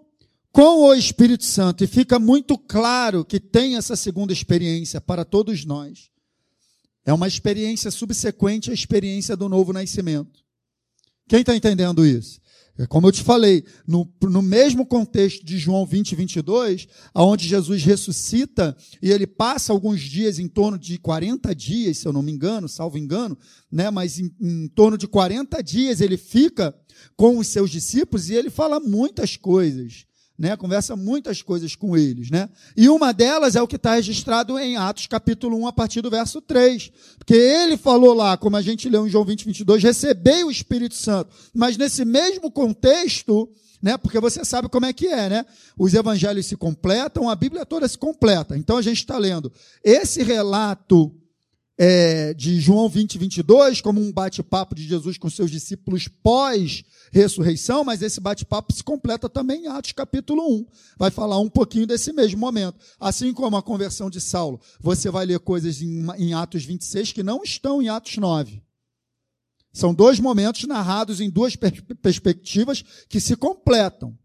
com 0.52 0.82
o 0.82 0.94
Espírito 0.94 1.46
Santo. 1.46 1.84
E 1.84 1.88
fica 1.88 2.20
muito 2.20 2.58
claro 2.58 3.24
que 3.24 3.40
tem 3.40 3.78
essa 3.78 3.96
segunda 3.96 4.34
experiência 4.34 5.00
para 5.00 5.24
todos 5.24 5.64
nós. 5.64 6.10
É 7.06 7.14
uma 7.14 7.28
experiência 7.28 7.90
subsequente 7.90 8.70
à 8.70 8.74
experiência 8.74 9.38
do 9.38 9.48
novo 9.48 9.72
nascimento. 9.72 10.42
Quem 11.32 11.40
está 11.40 11.56
entendendo 11.56 12.06
isso? 12.06 12.42
É 12.78 12.86
como 12.86 13.08
eu 13.08 13.12
te 13.14 13.24
falei, 13.24 13.64
no, 13.88 14.06
no 14.22 14.42
mesmo 14.42 14.86
contexto 14.86 15.46
de 15.46 15.58
João 15.58 15.86
20, 15.86 16.14
22, 16.14 16.90
aonde 17.14 17.48
Jesus 17.48 17.86
ressuscita 17.86 18.76
e 19.02 19.10
ele 19.10 19.26
passa 19.26 19.72
alguns 19.72 20.02
dias, 20.02 20.40
em 20.40 20.50
torno 20.50 20.78
de 20.78 20.98
40 20.98 21.56
dias, 21.56 22.00
se 22.00 22.06
eu 22.06 22.12
não 22.12 22.22
me 22.22 22.34
engano, 22.34 22.68
salvo 22.68 22.98
engano, 22.98 23.38
né, 23.72 23.90
mas 23.90 24.20
em, 24.20 24.30
em 24.42 24.68
torno 24.68 24.98
de 24.98 25.08
40 25.08 25.64
dias 25.64 26.02
ele 26.02 26.18
fica 26.18 26.76
com 27.16 27.38
os 27.38 27.48
seus 27.48 27.72
discípulos 27.72 28.30
e 28.30 28.34
ele 28.34 28.50
fala 28.50 28.82
muitas 28.82 29.38
coisas 29.38 30.06
né? 30.42 30.58
Conversa 30.58 30.96
muitas 30.96 31.44
coisas 31.44 31.76
com 31.76 31.96
eles, 31.96 32.32
né? 32.32 32.50
E 32.76 32.90
uma 32.90 33.14
delas 33.14 33.56
é 33.56 33.62
o 33.62 33.68
que 33.68 33.76
está 33.76 33.94
registrado 33.94 34.58
em 34.58 34.76
Atos 34.76 35.06
capítulo 35.06 35.56
1, 35.62 35.68
a 35.68 35.72
partir 35.72 36.02
do 36.02 36.10
verso 36.10 36.42
3. 36.42 36.92
Porque 37.20 37.36
ele 37.36 37.78
falou 37.78 38.16
lá, 38.16 38.36
como 38.36 38.58
a 38.58 38.62
gente 38.62 38.90
leu 38.90 39.06
em 39.06 39.10
João 39.10 39.24
20, 39.24 39.46
22, 39.46 39.84
recebei 39.84 40.44
o 40.44 40.50
Espírito 40.50 40.96
Santo. 40.96 41.30
Mas 41.54 41.78
nesse 41.78 42.04
mesmo 42.04 42.50
contexto, 42.50 43.48
né? 43.80 43.98
Porque 43.98 44.20
você 44.20 44.44
sabe 44.44 44.68
como 44.68 44.88
é 44.88 44.94
que 44.94 45.08
é, 45.08 45.30
né? 45.30 45.46
Os 45.78 45.94
evangelhos 45.94 46.48
se 46.48 46.58
completam, 46.58 47.30
a 47.30 47.36
Bíblia 47.36 47.64
toda 47.64 47.88
se 47.88 47.98
completa. 47.98 48.58
Então 48.58 48.78
a 48.78 48.82
gente 48.82 48.98
está 48.98 49.20
lendo 49.20 49.54
esse 49.84 50.24
relato 50.24 51.16
é, 51.78 52.34
de 52.34 52.60
João 52.60 52.88
20, 52.88 53.18
22, 53.18 53.82
como 53.82 54.00
um 54.00 54.12
bate-papo 54.12 54.76
de 54.76 54.88
Jesus 54.88 55.18
com 55.18 55.30
seus 55.30 55.50
discípulos 55.50 56.08
pós-ressurreição, 56.08 57.84
mas 57.84 58.02
esse 58.02 58.20
bate-papo 58.20 58.74
se 58.74 58.84
completa 58.84 59.28
também 59.30 59.66
em 59.66 59.68
Atos 59.68 59.92
capítulo 59.92 60.44
1. 60.48 60.66
Vai 60.98 61.10
falar 61.10 61.40
um 61.40 61.50
pouquinho 61.50 61.88
desse 61.88 62.14
mesmo 62.14 62.40
momento. 62.40 62.78
Assim 63.00 63.34
como 63.34 63.58
a 63.58 63.64
conversão 63.64 64.10
de 64.10 64.22
Saulo, 64.22 64.60
você 64.80 65.10
vai 65.10 65.26
ler 65.26 65.40
coisas 65.40 65.82
em, 65.82 66.06
em 66.18 66.34
Atos 66.34 66.64
26 66.64 67.14
que 67.14 67.24
não 67.24 67.44
estão 67.44 67.82
em 67.82 67.90
Atos 67.90 68.18
9. 68.18 68.62
São 69.74 69.94
dois 69.94 70.20
momentos 70.20 70.66
narrados 70.66 71.22
em 71.22 71.30
duas 71.30 71.56
per 71.56 71.82
perspectivas 72.02 72.84
que 73.08 73.22
se 73.22 73.36
completam. 73.36 74.18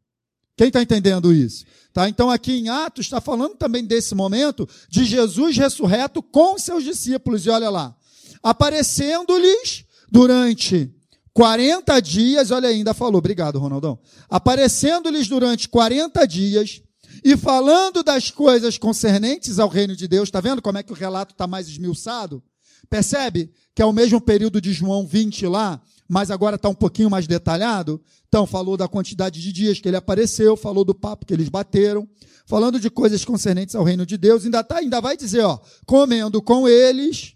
Quem 0.56 0.68
está 0.68 0.82
entendendo 0.82 1.32
isso? 1.32 1.64
Tá? 1.92 2.08
Então, 2.08 2.30
aqui 2.30 2.52
em 2.52 2.68
Atos, 2.68 3.06
está 3.06 3.20
falando 3.20 3.56
também 3.56 3.84
desse 3.84 4.14
momento 4.14 4.68
de 4.88 5.04
Jesus 5.04 5.56
ressurreto 5.56 6.22
com 6.22 6.58
seus 6.58 6.82
discípulos. 6.82 7.44
E 7.46 7.50
olha 7.50 7.68
lá, 7.68 7.94
aparecendo-lhes 8.42 9.84
durante 10.10 10.90
40 11.32 12.00
dias, 12.00 12.50
olha 12.50 12.68
ainda 12.68 12.94
falou, 12.94 13.18
obrigado, 13.18 13.58
Ronaldão. 13.58 13.98
Aparecendo-lhes 14.28 15.28
durante 15.28 15.68
40 15.68 16.26
dias 16.26 16.82
e 17.22 17.36
falando 17.36 18.02
das 18.02 18.30
coisas 18.30 18.78
concernentes 18.78 19.58
ao 19.58 19.68
reino 19.68 19.94
de 19.94 20.08
Deus, 20.08 20.28
está 20.28 20.40
vendo 20.40 20.62
como 20.62 20.78
é 20.78 20.82
que 20.82 20.92
o 20.92 20.96
relato 20.96 21.32
está 21.32 21.46
mais 21.46 21.68
esmiuçado? 21.68 22.42
Percebe 22.88 23.50
que 23.74 23.82
é 23.82 23.84
o 23.84 23.92
mesmo 23.92 24.20
período 24.20 24.60
de 24.60 24.72
João 24.72 25.06
20 25.06 25.46
lá, 25.46 25.80
mas 26.08 26.30
agora 26.30 26.56
está 26.56 26.68
um 26.68 26.74
pouquinho 26.74 27.10
mais 27.10 27.26
detalhado. 27.26 28.00
Então, 28.28 28.46
falou 28.46 28.76
da 28.76 28.88
quantidade 28.88 29.40
de 29.40 29.52
dias 29.52 29.80
que 29.80 29.88
ele 29.88 29.96
apareceu, 29.96 30.56
falou 30.56 30.84
do 30.84 30.94
papo 30.94 31.26
que 31.26 31.34
eles 31.34 31.48
bateram, 31.48 32.08
falando 32.46 32.78
de 32.78 32.90
coisas 32.90 33.24
concernentes 33.24 33.74
ao 33.74 33.84
reino 33.84 34.06
de 34.06 34.16
Deus, 34.16 34.44
ainda, 34.44 34.62
tá, 34.62 34.78
ainda 34.78 35.00
vai 35.00 35.16
dizer, 35.16 35.42
ó, 35.42 35.58
comendo 35.84 36.40
com 36.40 36.68
eles, 36.68 37.34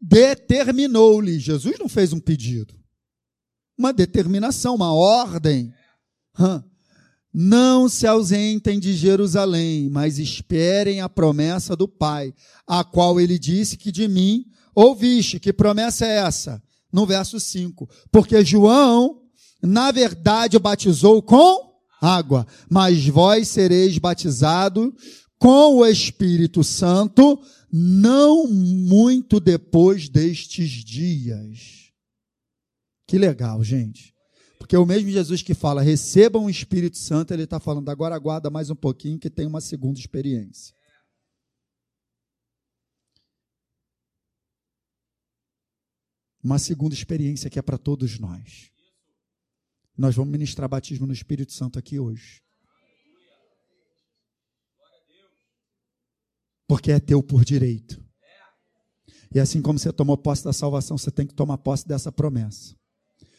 determinou-lhe. 0.00 1.38
Jesus 1.38 1.78
não 1.78 1.88
fez 1.88 2.12
um 2.12 2.20
pedido, 2.20 2.74
uma 3.78 3.92
determinação, 3.92 4.74
uma 4.74 4.92
ordem. 4.92 5.72
Não 7.32 7.88
se 7.88 8.08
ausentem 8.08 8.80
de 8.80 8.92
Jerusalém, 8.92 9.88
mas 9.88 10.18
esperem 10.18 11.00
a 11.00 11.08
promessa 11.08 11.76
do 11.76 11.86
Pai, 11.86 12.34
a 12.66 12.82
qual 12.82 13.20
ele 13.20 13.38
disse 13.38 13.76
que 13.76 13.92
de 13.92 14.08
mim 14.08 14.46
ouviste. 14.74 15.38
Que 15.38 15.52
promessa 15.52 16.04
é 16.04 16.16
essa? 16.16 16.60
No 16.92 17.06
verso 17.06 17.38
5. 17.38 17.88
Porque 18.10 18.44
João, 18.44 19.20
na 19.62 19.90
verdade, 19.90 20.58
batizou 20.58 21.22
com 21.22 21.70
água, 22.00 22.46
mas 22.68 23.06
vós 23.06 23.48
sereis 23.48 23.98
batizados 23.98 24.90
com 25.38 25.76
o 25.76 25.86
Espírito 25.86 26.62
Santo 26.62 27.40
não 27.72 28.46
muito 28.46 29.38
depois 29.38 30.08
destes 30.08 30.68
dias. 30.84 31.90
Que 33.06 33.18
legal, 33.18 33.62
gente. 33.62 34.14
Porque 34.58 34.76
o 34.76 34.86
mesmo 34.86 35.10
Jesus 35.10 35.42
que 35.42 35.54
fala, 35.54 35.82
recebam 35.82 36.44
o 36.44 36.50
Espírito 36.50 36.98
Santo, 36.98 37.32
ele 37.32 37.44
está 37.44 37.58
falando, 37.58 37.88
agora 37.88 38.14
aguarda 38.14 38.50
mais 38.50 38.70
um 38.70 38.74
pouquinho 38.74 39.18
que 39.18 39.30
tem 39.30 39.46
uma 39.46 39.60
segunda 39.60 39.98
experiência. 39.98 40.74
Uma 46.42 46.58
segunda 46.58 46.94
experiência 46.94 47.50
que 47.50 47.58
é 47.58 47.62
para 47.62 47.78
todos 47.78 48.18
nós. 48.18 48.70
Nós 49.96 50.14
vamos 50.14 50.32
ministrar 50.32 50.68
batismo 50.68 51.06
no 51.06 51.12
Espírito 51.12 51.52
Santo 51.52 51.78
aqui 51.78 51.98
hoje. 51.98 52.42
Porque 56.66 56.92
é 56.92 57.00
teu 57.00 57.22
por 57.22 57.44
direito. 57.44 58.02
E 59.34 59.38
assim 59.38 59.60
como 59.60 59.78
você 59.78 59.92
tomou 59.92 60.16
posse 60.16 60.42
da 60.42 60.52
salvação, 60.52 60.96
você 60.96 61.10
tem 61.10 61.26
que 61.26 61.34
tomar 61.34 61.58
posse 61.58 61.86
dessa 61.86 62.10
promessa. 62.10 62.74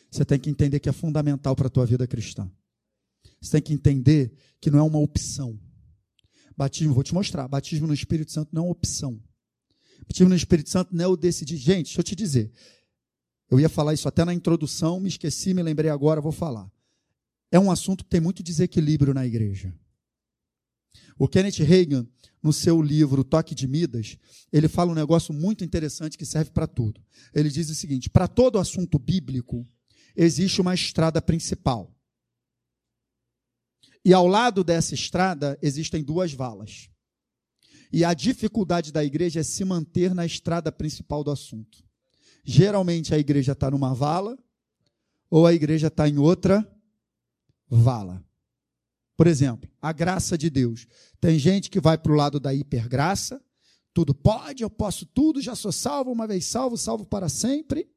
Você 0.10 0.24
tem 0.24 0.40
que 0.40 0.50
entender 0.50 0.80
que 0.80 0.90
é 0.90 0.92
fundamental 0.92 1.56
para 1.56 1.68
a 1.68 1.70
tua 1.70 1.86
vida 1.86 2.06
cristã. 2.06 2.52
Você 3.42 3.54
tem 3.54 3.62
que 3.62 3.74
entender 3.74 4.34
que 4.60 4.70
não 4.70 4.80
é 4.80 4.84
uma 4.84 5.00
opção. 5.00 5.60
Batismo, 6.56 6.94
vou 6.94 7.04
te 7.04 7.14
mostrar. 7.14 7.48
Batismo 7.48 7.88
no 7.88 7.94
Espírito 7.94 8.32
Santo 8.32 8.50
não 8.54 8.64
é 8.64 8.66
uma 8.66 8.72
opção. 8.72 9.22
Batismo 10.08 10.30
no 10.30 10.36
Espírito 10.36 10.70
Santo 10.70 10.96
não 10.96 11.06
é 11.06 11.08
o 11.08 11.18
decidir. 11.18 11.58
Gente, 11.58 11.86
deixa 11.86 12.00
eu 12.00 12.04
te 12.04 12.16
dizer. 12.16 12.52
Eu 13.52 13.60
ia 13.60 13.68
falar 13.68 13.94
isso 13.94 14.08
até 14.08 14.24
na 14.24 14.34
introdução, 14.34 14.98
me 14.98 15.10
esqueci, 15.10 15.54
me 15.54 15.62
lembrei 15.62 15.92
agora, 15.92 16.22
vou 16.22 16.32
falar. 16.32 16.72
É 17.52 17.60
um 17.60 17.70
assunto 17.70 18.06
que 18.06 18.10
tem 18.10 18.22
muito 18.22 18.42
desequilíbrio 18.42 19.14
na 19.14 19.26
igreja. 19.26 19.76
O 21.20 21.28
Kenneth 21.28 21.62
Reagan, 21.62 22.08
no 22.42 22.54
seu 22.54 22.82
livro 22.82 23.26
Toque 23.26 23.54
de 23.54 23.68
Midas, 23.68 24.18
ele 24.54 24.70
fala 24.70 24.92
um 24.92 24.96
negócio 24.96 25.34
muito 25.34 25.66
interessante 25.66 26.18
que 26.18 26.26
serve 26.26 26.52
para 26.52 26.66
tudo. 26.66 27.04
Ele 27.34 27.50
diz 27.50 27.70
o 27.70 27.76
seguinte: 27.76 28.10
para 28.10 28.26
todo 28.26 28.58
assunto 28.58 28.98
bíblico, 28.98 29.68
existe 30.16 30.62
uma 30.62 30.74
estrada 30.74 31.22
principal. 31.22 31.94
E 34.04 34.14
ao 34.14 34.28
lado 34.28 34.64
dessa 34.64 34.96
estrada 34.96 35.60
existem 35.62 36.02
duas 36.02 36.34
valas. 36.34 36.90
E 37.92 38.06
a 38.06 38.14
dificuldade 38.14 38.94
da 38.94 39.04
igreja 39.04 39.42
é 39.42 39.44
se 39.44 39.66
manter 39.66 40.16
na 40.16 40.26
estrada 40.26 40.72
principal 40.72 41.22
do 41.22 41.32
assunto. 41.32 41.91
Geralmente 42.44 43.14
a 43.14 43.20
igreja 43.20 43.52
está 43.52 43.70
numa 43.70 43.94
vala 43.94 44.38
ou 45.30 45.46
a 45.46 45.54
igreja 45.54 45.88
está 45.88 46.08
em 46.08 46.18
outra 46.18 46.68
vala. 47.68 48.24
Por 49.16 49.28
exemplo, 49.28 49.70
a 49.82 49.92
graça 49.92 50.38
de 50.38 50.50
Deus. 50.50 50.88
Tem 51.20 51.38
gente 51.38 51.70
que 51.70 51.80
vai 51.80 51.98
para 51.98 52.12
o 52.12 52.16
lado 52.16 52.40
da 52.40 52.54
hipergraça, 52.54 53.42
tudo 53.94 54.14
pode, 54.14 54.64
eu 54.64 54.70
posso 54.70 55.06
tudo, 55.06 55.42
já 55.42 55.56
sou 55.56 55.72
salvo, 55.72 56.12
uma 56.12 56.26
vez 56.26 56.46
salvo, 56.46 56.78
salvo 56.78 57.06
para 57.06 57.30
sempre. 57.30 57.88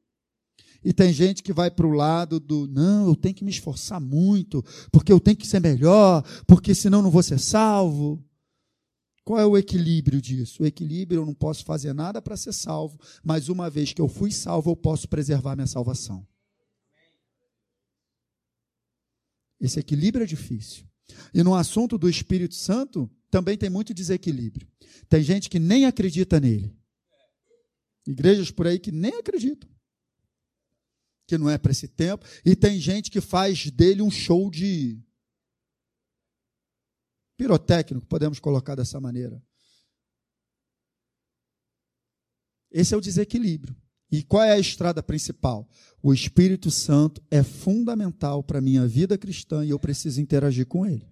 E 0.83 0.93
tem 0.93 1.11
gente 1.11 1.41
que 1.41 1.51
vai 1.51 1.71
para 1.71 1.87
o 1.87 1.91
lado 1.91 2.39
do 2.39 2.67
não, 2.67 3.07
eu 3.07 3.15
tenho 3.15 3.33
que 3.33 3.43
me 3.43 3.49
esforçar 3.49 3.99
muito, 3.99 4.63
porque 4.91 5.11
eu 5.11 5.19
tenho 5.19 5.35
que 5.35 5.47
ser 5.47 5.59
melhor, 5.59 6.23
porque 6.45 6.75
senão 6.75 7.01
não 7.01 7.09
vou 7.09 7.23
ser 7.23 7.39
salvo. 7.39 8.23
Qual 9.25 9.39
é 9.39 9.45
o 9.45 9.57
equilíbrio 9.57 10.21
disso? 10.21 10.61
O 10.61 10.67
equilíbrio 10.67 11.21
eu 11.21 11.25
não 11.25 11.33
posso 11.33 11.65
fazer 11.65 11.93
nada 11.93 12.21
para 12.21 12.37
ser 12.37 12.53
salvo, 12.53 12.99
mas 13.23 13.49
uma 13.49 13.71
vez 13.71 13.91
que 13.91 13.99
eu 13.99 14.07
fui 14.07 14.31
salvo, 14.31 14.69
eu 14.69 14.75
posso 14.75 15.09
preservar 15.09 15.55
minha 15.55 15.65
salvação. 15.65 16.25
Esse 19.59 19.79
equilíbrio 19.79 20.23
é 20.23 20.27
difícil. 20.27 20.85
E 21.33 21.41
no 21.41 21.55
assunto 21.55 21.97
do 21.97 22.07
Espírito 22.07 22.53
Santo, 22.53 23.09
também 23.31 23.57
tem 23.57 23.69
muito 23.69 23.95
desequilíbrio. 23.95 24.67
Tem 25.09 25.23
gente 25.23 25.49
que 25.49 25.57
nem 25.57 25.85
acredita 25.85 26.39
nele. 26.39 26.77
Igrejas 28.05 28.51
por 28.51 28.67
aí 28.67 28.77
que 28.77 28.91
nem 28.91 29.15
acreditam 29.15 29.67
que 31.27 31.37
não 31.37 31.49
é 31.49 31.57
para 31.57 31.71
esse 31.71 31.87
tempo, 31.87 32.25
e 32.45 32.55
tem 32.55 32.79
gente 32.79 33.09
que 33.09 33.19
faz 33.19 33.71
dele 33.71 34.01
um 34.01 34.11
show 34.11 34.49
de 34.51 34.99
pirotécnico, 37.37 38.05
podemos 38.05 38.39
colocar 38.39 38.75
dessa 38.75 38.99
maneira. 38.99 39.41
Esse 42.71 42.93
é 42.93 42.97
o 42.97 43.01
desequilíbrio. 43.01 43.75
E 44.11 44.23
qual 44.23 44.43
é 44.43 44.51
a 44.51 44.59
estrada 44.59 45.01
principal? 45.01 45.67
O 46.01 46.13
Espírito 46.13 46.69
Santo 46.69 47.21
é 47.31 47.41
fundamental 47.41 48.43
para 48.43 48.59
a 48.59 48.61
minha 48.61 48.87
vida 48.87 49.17
cristã 49.17 49.65
e 49.65 49.71
eu 49.71 49.79
preciso 49.79 50.21
interagir 50.21 50.65
com 50.65 50.85
ele. 50.85 51.07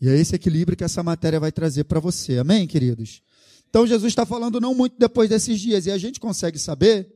E 0.00 0.08
é 0.08 0.16
esse 0.16 0.34
equilíbrio 0.34 0.76
que 0.76 0.84
essa 0.84 1.02
matéria 1.02 1.40
vai 1.40 1.50
trazer 1.50 1.84
para 1.84 1.98
você. 1.98 2.38
Amém, 2.38 2.66
queridos? 2.66 3.22
Então, 3.68 3.86
Jesus 3.86 4.12
está 4.12 4.24
falando 4.24 4.60
não 4.60 4.74
muito 4.74 4.96
depois 4.98 5.28
desses 5.28 5.60
dias, 5.60 5.86
e 5.86 5.90
a 5.90 5.98
gente 5.98 6.20
consegue 6.20 6.58
saber 6.58 7.14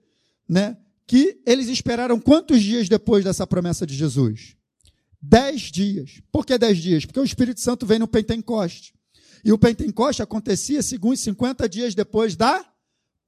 né, 0.49 0.77
que 1.07 1.41
eles 1.47 1.69
esperaram 1.69 2.19
quantos 2.19 2.63
dias 2.63 2.89
depois 2.89 3.25
dessa 3.25 3.47
promessa 3.47 3.87
de 3.87 3.95
Jesus? 3.95 4.57
Dez 5.21 5.63
dias. 5.63 6.23
Por 6.33 6.47
que 6.47 6.57
dez 6.57 6.79
dias? 6.79 7.05
Porque 7.05 7.21
o 7.21 7.25
Espírito 7.25 7.61
Santo 7.61 7.85
vem 7.87 7.99
no 7.99 8.09
Pentecoste. 8.09 8.95
E 9.45 9.53
o 9.53 9.59
Pentecoste 9.59 10.23
acontecia, 10.23 10.83
segundo 10.83 11.17
50 11.17 11.69
dias 11.69 11.95
depois 11.95 12.37
da 12.37 12.65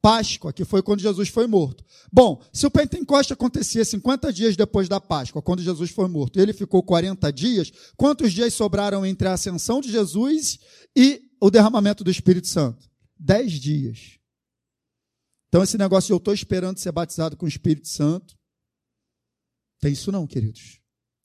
Páscoa, 0.03 0.53
que 0.53 0.65
foi 0.65 0.83
quando 0.83 1.01
Jesus 1.01 1.29
foi 1.29 1.47
morto. 1.47 1.85
Bom, 2.13 2.43
se 2.53 2.67
o 2.67 2.71
Pentecoste 2.71 3.33
acontecia 3.33 3.85
50 3.85 4.33
dias 4.33 4.57
depois 4.57 4.89
da 4.89 5.01
Páscoa, 5.01 5.41
quando 5.41 5.63
Jesus 5.63 5.91
foi 5.91 6.09
morto, 6.09 6.39
e 6.39 6.43
ele 6.43 6.53
ficou 6.53 6.83
40 6.83 7.33
dias, 7.33 7.73
quantos 7.97 8.33
dias 8.33 8.53
sobraram 8.53 9.07
entre 9.07 9.29
a 9.29 9.35
ascensão 9.35 9.81
de 9.81 9.91
Jesus 9.91 10.59
e 10.97 11.23
o 11.41 11.51
derramamento 11.51 12.03
do 12.03 12.11
Espírito 12.11 12.49
Santo? 12.49 12.91
Dez 13.17 13.53
dias. 13.53 14.19
Então, 15.49 15.63
esse 15.63 15.79
negócio 15.79 16.09
de 16.09 16.15
eu 16.15 16.17
estou 16.17 16.35
esperando 16.35 16.79
ser 16.79 16.91
batizado 16.91 17.37
com 17.37 17.47
o 17.47 17.49
Espírito 17.49 17.87
Santo, 17.87 18.35
tem 19.79 19.93
isso 19.93 20.11
não, 20.11 20.27
queridos. 20.27 20.82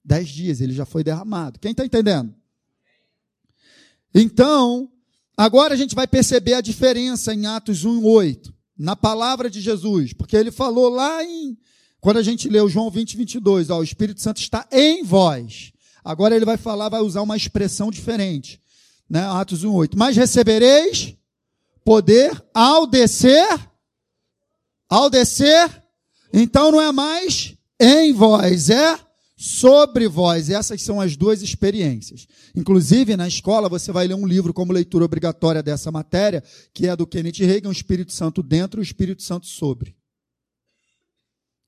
Dez 0.08 0.30
dias 0.30 0.62
ele 0.62 0.72
já 0.72 0.86
foi 0.86 1.04
derramado. 1.04 1.58
Quem 1.58 1.72
está 1.72 1.84
entendendo? 1.84 2.34
Então, 4.14 4.90
agora 5.36 5.74
a 5.74 5.76
gente 5.76 5.94
vai 5.94 6.06
perceber 6.06 6.54
a 6.54 6.62
diferença 6.62 7.34
em 7.34 7.44
Atos 7.44 7.84
1, 7.84 8.02
8, 8.02 8.54
na 8.78 8.96
palavra 8.96 9.50
de 9.50 9.60
Jesus, 9.60 10.14
porque 10.14 10.34
ele 10.34 10.50
falou 10.50 10.88
lá 10.88 11.22
em, 11.22 11.58
quando 12.00 12.16
a 12.16 12.22
gente 12.22 12.48
leu 12.48 12.70
João 12.70 12.90
20, 12.90 13.18
22, 13.18 13.68
ó, 13.68 13.80
o 13.80 13.84
Espírito 13.84 14.22
Santo 14.22 14.40
está 14.40 14.66
em 14.72 15.02
vós. 15.04 15.72
Agora 16.02 16.34
ele 16.34 16.46
vai 16.46 16.56
falar, 16.56 16.88
vai 16.88 17.02
usar 17.02 17.20
uma 17.20 17.36
expressão 17.36 17.90
diferente, 17.90 18.58
né? 19.10 19.26
Atos 19.26 19.62
1, 19.62 19.70
8. 19.70 19.98
Mas 19.98 20.16
recebereis 20.16 21.14
poder 21.84 22.42
ao 22.54 22.86
descer 22.86 23.46
ao 24.88 25.10
descer, 25.10 25.84
então 26.32 26.72
não 26.72 26.80
é 26.80 26.90
mais 26.90 27.54
em 27.78 28.14
vós, 28.14 28.70
é 28.70 29.07
sobre 29.40 30.08
vós. 30.08 30.50
Essas 30.50 30.82
são 30.82 31.00
as 31.00 31.16
duas 31.16 31.42
experiências. 31.42 32.26
Inclusive, 32.56 33.16
na 33.16 33.28
escola, 33.28 33.68
você 33.68 33.92
vai 33.92 34.08
ler 34.08 34.14
um 34.14 34.26
livro 34.26 34.52
como 34.52 34.72
leitura 34.72 35.04
obrigatória 35.04 35.62
dessa 35.62 35.92
matéria, 35.92 36.42
que 36.74 36.88
é 36.88 36.96
do 36.96 37.06
Kenneth 37.06 37.38
Reagan, 37.38 37.68
o 37.68 37.72
Espírito 37.72 38.12
Santo 38.12 38.42
dentro 38.42 38.80
e 38.80 38.82
o 38.82 38.84
Espírito 38.84 39.22
Santo 39.22 39.46
sobre. 39.46 39.94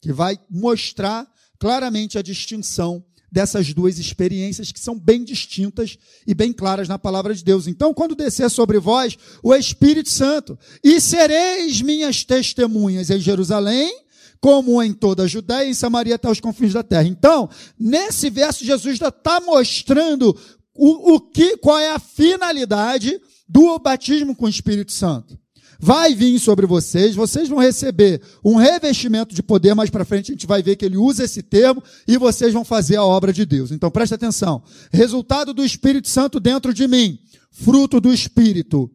Que 0.01 0.13
vai 0.13 0.37
mostrar 0.51 1.31
claramente 1.61 2.19
a 2.19 2.23
distinção 2.23 3.05
dessas 3.31 3.73
duas 3.73 4.01
experiências 4.01 4.73
que 4.73 4.81
são 4.81 4.99
bem 4.99 5.23
distintas 5.23 5.97
e 6.27 6.35
bem 6.35 6.53
claras 6.53 6.89
na 6.89 6.99
palavra 6.99 7.33
de 7.33 7.45
Deus. 7.45 7.69
Então, 7.69 7.95
quando 7.95 8.17
descer 8.17 8.51
sobre 8.51 8.81
vós 8.81 9.17
o 9.45 9.55
Espírito 9.55 10.11
Santo, 10.11 10.59
e 10.83 11.01
sereis 11.01 11.81
minhas 11.81 12.25
testemunhas 12.25 13.11
em 13.11 13.21
Jerusalém, 13.21 14.10
como 14.41 14.83
em 14.83 14.93
toda 14.93 15.25
a 15.25 15.27
Judéia 15.27 15.67
e 15.67 15.71
em 15.71 15.75
Samaria 15.75 16.15
até 16.15 16.31
os 16.31 16.41
confins 16.41 16.73
da 16.73 16.83
terra. 16.83 17.05
Então, 17.05 17.49
nesse 17.79 18.31
verso, 18.31 18.65
Jesus 18.65 19.01
está 19.01 19.41
mostrando 19.41 20.37
o, 20.75 21.15
o 21.15 21.21
que, 21.21 21.57
qual 21.59 21.79
é 21.79 21.91
a 21.91 21.99
finalidade 21.99 23.21
do 23.49 23.79
batismo 23.79 24.35
com 24.35 24.47
o 24.47 24.49
Espírito 24.49 24.93
Santo 24.93 25.39
vai 25.81 26.15
vir 26.15 26.39
sobre 26.39 26.67
vocês, 26.67 27.15
vocês 27.15 27.49
vão 27.49 27.59
receber 27.59 28.21
um 28.45 28.57
revestimento 28.57 29.35
de 29.35 29.43
poder, 29.43 29.75
mais 29.75 29.89
para 29.89 30.05
frente 30.05 30.31
a 30.31 30.35
gente 30.35 30.47
vai 30.47 30.63
ver 30.63 30.77
que 30.77 30.85
ele 30.85 30.99
usa 30.99 31.25
esse 31.25 31.43
termo 31.43 31.83
e 32.07 32.19
vocês 32.19 32.53
vão 32.53 32.65
fazer 32.65 32.97
a 32.97 33.05
obra 33.05 33.33
de 33.33 33.47
Deus. 33.47 33.73
Então 33.73 33.91
preste 33.91 34.15
atenção. 34.15 34.63
Resultado 34.93 35.55
do 35.55 35.65
Espírito 35.65 36.09
Santo 36.09 36.39
dentro 36.39 36.75
de 36.75 36.87
mim, 36.87 37.19
fruto 37.51 37.99
do 37.99 38.13
Espírito, 38.13 38.91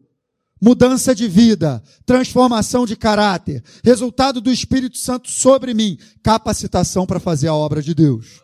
mudança 0.66 1.14
de 1.14 1.28
vida, 1.28 1.80
transformação 2.04 2.84
de 2.84 2.96
caráter, 2.96 3.62
resultado 3.84 4.40
do 4.40 4.50
Espírito 4.50 4.98
Santo 4.98 5.30
sobre 5.30 5.72
mim, 5.72 5.96
capacitação 6.24 7.06
para 7.06 7.20
fazer 7.20 7.46
a 7.46 7.54
obra 7.54 7.80
de 7.80 7.94
Deus. 7.94 8.40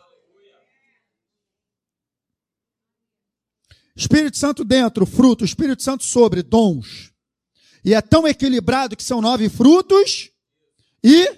Espírito 3.93 4.37
Santo 4.37 4.63
dentro, 4.63 5.05
fruto, 5.05 5.43
Espírito 5.43 5.83
Santo 5.83 6.05
sobre, 6.05 6.41
dons. 6.41 7.11
E 7.83 7.93
é 7.93 8.01
tão 8.01 8.25
equilibrado 8.25 8.95
que 8.95 9.03
são 9.03 9.21
nove 9.21 9.49
frutos 9.49 10.29
e 11.03 11.29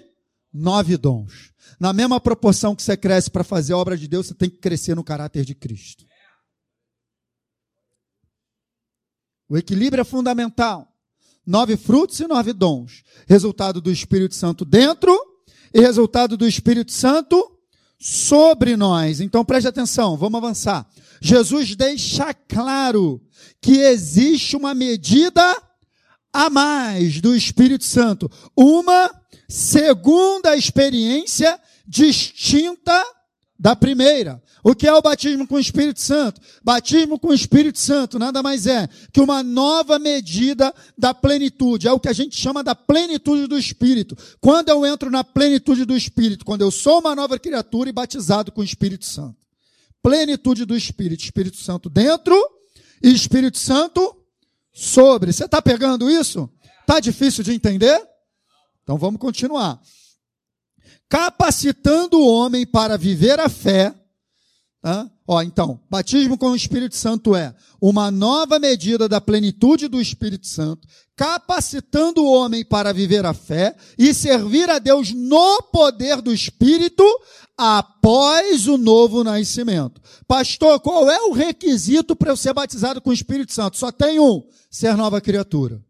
nove 0.52 0.96
dons. 0.96 1.50
Na 1.80 1.92
mesma 1.92 2.20
proporção 2.20 2.76
que 2.76 2.82
você 2.82 2.96
cresce 2.96 3.28
para 3.28 3.42
fazer 3.42 3.72
a 3.72 3.76
obra 3.76 3.98
de 3.98 4.06
Deus, 4.06 4.28
você 4.28 4.34
tem 4.34 4.48
que 4.48 4.58
crescer 4.58 4.94
no 4.94 5.02
caráter 5.02 5.44
de 5.44 5.52
Cristo. 5.52 6.05
O 9.48 9.56
equilíbrio 9.56 10.00
é 10.00 10.04
fundamental. 10.04 10.92
Nove 11.46 11.76
frutos 11.76 12.18
e 12.20 12.26
nove 12.26 12.52
dons. 12.52 13.02
Resultado 13.26 13.80
do 13.80 13.90
Espírito 13.90 14.34
Santo 14.34 14.64
dentro 14.64 15.16
e 15.72 15.80
resultado 15.80 16.36
do 16.36 16.46
Espírito 16.46 16.90
Santo 16.92 17.52
sobre 17.98 18.76
nós. 18.76 19.20
Então 19.20 19.44
preste 19.44 19.68
atenção, 19.68 20.16
vamos 20.16 20.38
avançar. 20.38 20.86
Jesus 21.20 21.74
deixa 21.76 22.34
claro 22.34 23.20
que 23.60 23.78
existe 23.78 24.56
uma 24.56 24.74
medida 24.74 25.62
a 26.32 26.50
mais 26.50 27.20
do 27.20 27.34
Espírito 27.34 27.84
Santo. 27.84 28.30
Uma 28.56 29.10
segunda 29.48 30.56
experiência 30.56 31.58
distinta 31.86 33.04
da 33.58 33.74
primeira. 33.74 34.42
O 34.68 34.74
que 34.74 34.88
é 34.88 34.92
o 34.92 35.00
batismo 35.00 35.46
com 35.46 35.54
o 35.54 35.60
Espírito 35.60 36.00
Santo? 36.00 36.40
Batismo 36.60 37.20
com 37.20 37.28
o 37.28 37.32
Espírito 37.32 37.78
Santo 37.78 38.18
nada 38.18 38.42
mais 38.42 38.66
é 38.66 38.88
que 39.12 39.20
uma 39.20 39.40
nova 39.40 39.96
medida 39.96 40.74
da 40.98 41.14
plenitude. 41.14 41.86
É 41.86 41.92
o 41.92 42.00
que 42.00 42.08
a 42.08 42.12
gente 42.12 42.34
chama 42.34 42.64
da 42.64 42.74
plenitude 42.74 43.46
do 43.46 43.56
Espírito. 43.56 44.16
Quando 44.40 44.68
eu 44.70 44.84
entro 44.84 45.08
na 45.08 45.22
plenitude 45.22 45.84
do 45.84 45.96
Espírito, 45.96 46.44
quando 46.44 46.62
eu 46.62 46.72
sou 46.72 46.98
uma 46.98 47.14
nova 47.14 47.38
criatura 47.38 47.90
e 47.90 47.92
batizado 47.92 48.50
com 48.50 48.60
o 48.60 48.64
Espírito 48.64 49.06
Santo. 49.06 49.36
Plenitude 50.02 50.64
do 50.64 50.76
Espírito. 50.76 51.22
Espírito 51.22 51.58
Santo 51.58 51.88
dentro 51.88 52.34
e 53.00 53.12
Espírito 53.12 53.58
Santo 53.58 54.20
sobre. 54.72 55.32
Você 55.32 55.44
está 55.44 55.62
pegando 55.62 56.10
isso? 56.10 56.50
Está 56.80 56.98
difícil 56.98 57.44
de 57.44 57.52
entender? 57.52 58.02
Então 58.82 58.98
vamos 58.98 59.20
continuar. 59.20 59.80
Capacitando 61.08 62.18
o 62.18 62.26
homem 62.26 62.66
para 62.66 62.98
viver 62.98 63.38
a 63.38 63.48
fé. 63.48 63.94
Tá? 64.86 65.10
Ó, 65.26 65.42
então, 65.42 65.80
batismo 65.90 66.38
com 66.38 66.50
o 66.50 66.54
Espírito 66.54 66.94
Santo 66.94 67.34
é 67.34 67.52
uma 67.82 68.08
nova 68.08 68.56
medida 68.60 69.08
da 69.08 69.20
plenitude 69.20 69.88
do 69.88 70.00
Espírito 70.00 70.46
Santo, 70.46 70.86
capacitando 71.16 72.22
o 72.22 72.30
homem 72.30 72.64
para 72.64 72.92
viver 72.92 73.26
a 73.26 73.34
fé 73.34 73.76
e 73.98 74.14
servir 74.14 74.70
a 74.70 74.78
Deus 74.78 75.12
no 75.12 75.60
poder 75.72 76.22
do 76.22 76.32
Espírito 76.32 77.02
após 77.58 78.68
o 78.68 78.78
novo 78.78 79.24
nascimento. 79.24 80.00
Pastor, 80.24 80.78
qual 80.78 81.10
é 81.10 81.20
o 81.22 81.32
requisito 81.32 82.14
para 82.14 82.30
eu 82.30 82.36
ser 82.36 82.54
batizado 82.54 83.00
com 83.00 83.10
o 83.10 83.12
Espírito 83.12 83.52
Santo? 83.52 83.76
Só 83.76 83.90
tem 83.90 84.20
um: 84.20 84.48
ser 84.70 84.96
nova 84.96 85.20
criatura. 85.20 85.84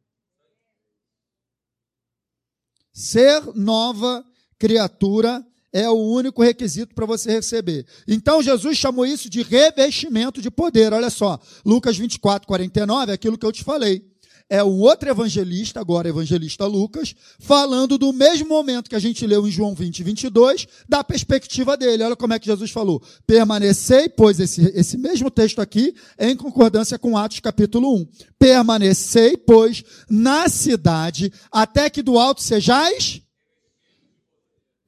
Ser 2.95 3.43
nova 3.55 4.25
criatura 4.59 5.47
É 5.77 5.91
o 5.91 5.95
único 5.95 6.43
requisito 6.43 6.95
para 6.95 7.05
você 7.05 7.31
receber. 7.31 7.85
Então 8.09 8.43
Jesus 8.43 8.79
chamou 8.79 9.05
isso 9.05 9.29
de 9.29 9.43
revestimento 9.43 10.41
de 10.41 10.51
poder. 10.51 10.93
Olha 10.93 11.11
só, 11.11 11.39
Lucas 11.65 11.99
24, 11.99 12.47
49, 12.47 13.11
é 13.11 13.15
aquilo 13.15 13.37
que 13.37 13.45
eu 13.45 13.53
te 13.53 13.63
falei 13.63 14.03
é 14.49 14.63
um 14.63 14.79
outro 14.81 15.09
evangelista, 15.09 15.81
agora 15.81 16.09
evangelista 16.09 16.67
Lucas, 16.67 17.15
falando 17.39 17.99
do 17.99 18.13
mesmo 18.13 18.49
momento 18.49 18.89
que 18.89 18.95
a 18.95 19.01
gente 19.01 19.27
leu 19.27 19.47
em 19.47 19.51
João 19.51 19.75
20, 19.75 20.03
22, 20.05 20.69
da 20.89 21.03
perspectiva 21.03 21.77
dele. 21.77 22.05
Olha 22.05 22.17
como 22.17 22.33
é 22.33 22.39
que 22.39 22.47
Jesus 22.47 22.71
falou. 22.71 23.03
Permanecei, 23.27 24.09
pois 24.09 24.39
esse, 24.39 24.63
esse 24.75 24.97
mesmo 24.97 25.31
texto 25.31 25.61
aqui 25.61 25.95
em 26.19 26.37
concordância 26.37 26.99
com 26.99 27.17
Atos 27.17 27.41
capítulo 27.41 27.97
1. 27.97 28.07
Permanecei, 28.39 29.37
pois, 29.37 29.83
na 30.09 30.49
cidade, 30.49 31.33
até 31.51 31.91
que 31.91 32.03
do 32.03 32.19
alto 32.19 32.43
sejais. 32.43 33.26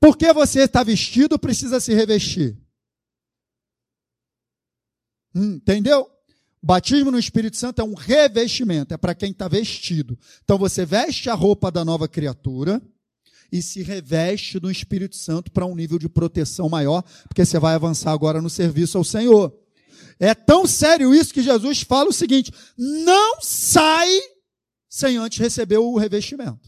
Porque 0.00 0.32
você 0.32 0.60
está 0.62 0.82
vestido, 0.82 1.38
precisa 1.38 1.80
se 1.80 1.92
revestir. 1.92 2.56
Entendeu? 5.34 6.08
Batismo 6.62 7.10
no 7.10 7.18
Espírito 7.18 7.56
Santo 7.56 7.80
é 7.80 7.84
um 7.84 7.94
revestimento, 7.94 8.92
é 8.92 8.96
para 8.96 9.14
quem 9.14 9.30
está 9.30 9.46
vestido. 9.46 10.18
Então 10.42 10.58
você 10.58 10.84
veste 10.84 11.30
a 11.30 11.34
roupa 11.34 11.70
da 11.70 11.84
nova 11.84 12.08
criatura 12.08 12.82
e 13.50 13.62
se 13.62 13.82
reveste 13.82 14.60
no 14.60 14.70
Espírito 14.70 15.16
Santo 15.16 15.50
para 15.50 15.64
um 15.64 15.74
nível 15.74 15.98
de 15.98 16.08
proteção 16.08 16.68
maior, 16.68 17.02
porque 17.28 17.44
você 17.44 17.58
vai 17.58 17.74
avançar 17.74 18.12
agora 18.12 18.42
no 18.42 18.50
serviço 18.50 18.98
ao 18.98 19.04
Senhor. 19.04 19.56
É 20.18 20.34
tão 20.34 20.66
sério 20.66 21.14
isso 21.14 21.32
que 21.32 21.42
Jesus 21.42 21.82
fala 21.82 22.10
o 22.10 22.12
seguinte: 22.12 22.52
não 22.76 23.40
sai 23.40 24.10
sem 24.88 25.16
antes 25.16 25.38
receber 25.38 25.78
o 25.78 25.96
revestimento. 25.96 26.67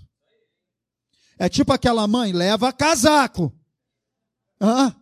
É 1.41 1.49
tipo 1.49 1.73
aquela 1.73 2.07
mãe, 2.07 2.33
leva 2.35 2.71
casaco. 2.71 3.51
Ah, 4.61 4.95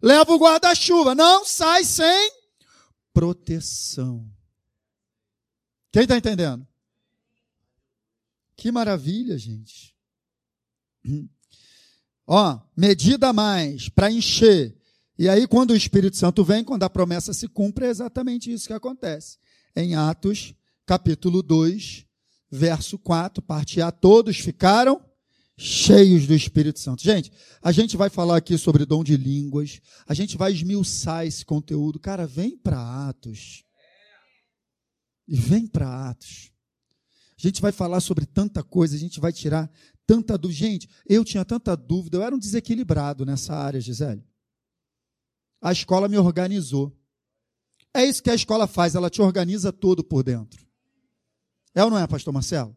leva 0.00 0.32
o 0.32 0.38
guarda-chuva. 0.38 1.14
Não 1.14 1.44
sai 1.44 1.84
sem 1.84 2.32
proteção. 3.12 4.26
Quem 5.92 6.04
está 6.04 6.16
entendendo? 6.16 6.66
Que 8.56 8.72
maravilha, 8.72 9.36
gente. 9.36 9.94
Ó, 12.26 12.58
medida 12.74 13.30
mais 13.34 13.90
para 13.90 14.10
encher. 14.10 14.74
E 15.18 15.28
aí, 15.28 15.46
quando 15.46 15.72
o 15.72 15.76
Espírito 15.76 16.16
Santo 16.16 16.42
vem, 16.42 16.64
quando 16.64 16.84
a 16.84 16.90
promessa 16.90 17.34
se 17.34 17.48
cumpre, 17.48 17.84
é 17.84 17.90
exatamente 17.90 18.50
isso 18.50 18.66
que 18.66 18.72
acontece. 18.72 19.36
Em 19.76 19.94
Atos, 19.94 20.54
capítulo 20.86 21.42
2, 21.42 22.06
verso 22.50 22.98
4, 22.98 23.42
parte 23.42 23.82
A, 23.82 23.92
todos 23.92 24.38
ficaram 24.38 25.04
cheios 25.56 26.26
do 26.26 26.34
Espírito 26.34 26.78
Santo. 26.78 27.02
Gente, 27.02 27.32
a 27.62 27.72
gente 27.72 27.96
vai 27.96 28.10
falar 28.10 28.36
aqui 28.36 28.58
sobre 28.58 28.84
dom 28.84 29.02
de 29.02 29.16
línguas, 29.16 29.80
a 30.06 30.14
gente 30.14 30.36
vai 30.36 30.52
esmiuçar 30.52 31.26
esse 31.26 31.44
conteúdo. 31.44 31.98
Cara, 31.98 32.26
vem 32.26 32.56
para 32.56 33.08
Atos. 33.08 33.64
E 35.26 35.36
vem 35.36 35.66
para 35.66 36.10
Atos. 36.10 36.52
A 37.38 37.42
gente 37.42 37.60
vai 37.60 37.72
falar 37.72 38.00
sobre 38.00 38.24
tanta 38.26 38.62
coisa, 38.62 38.94
a 38.94 38.98
gente 38.98 39.20
vai 39.20 39.32
tirar 39.32 39.70
tanta 40.06 40.38
dúvida. 40.38 40.58
Gente, 40.58 40.88
eu 41.06 41.24
tinha 41.24 41.44
tanta 41.44 41.76
dúvida, 41.76 42.16
eu 42.18 42.22
era 42.22 42.34
um 42.34 42.38
desequilibrado 42.38 43.24
nessa 43.26 43.54
área, 43.54 43.80
Gisele. 43.80 44.24
A 45.60 45.72
escola 45.72 46.08
me 46.08 46.16
organizou. 46.16 46.96
É 47.92 48.04
isso 48.04 48.22
que 48.22 48.30
a 48.30 48.34
escola 48.34 48.66
faz, 48.66 48.94
ela 48.94 49.10
te 49.10 49.22
organiza 49.22 49.72
todo 49.72 50.04
por 50.04 50.22
dentro. 50.22 50.66
É 51.74 51.82
ou 51.82 51.90
não 51.90 51.98
é, 51.98 52.06
pastor 52.06 52.32
Marcelo? 52.32 52.76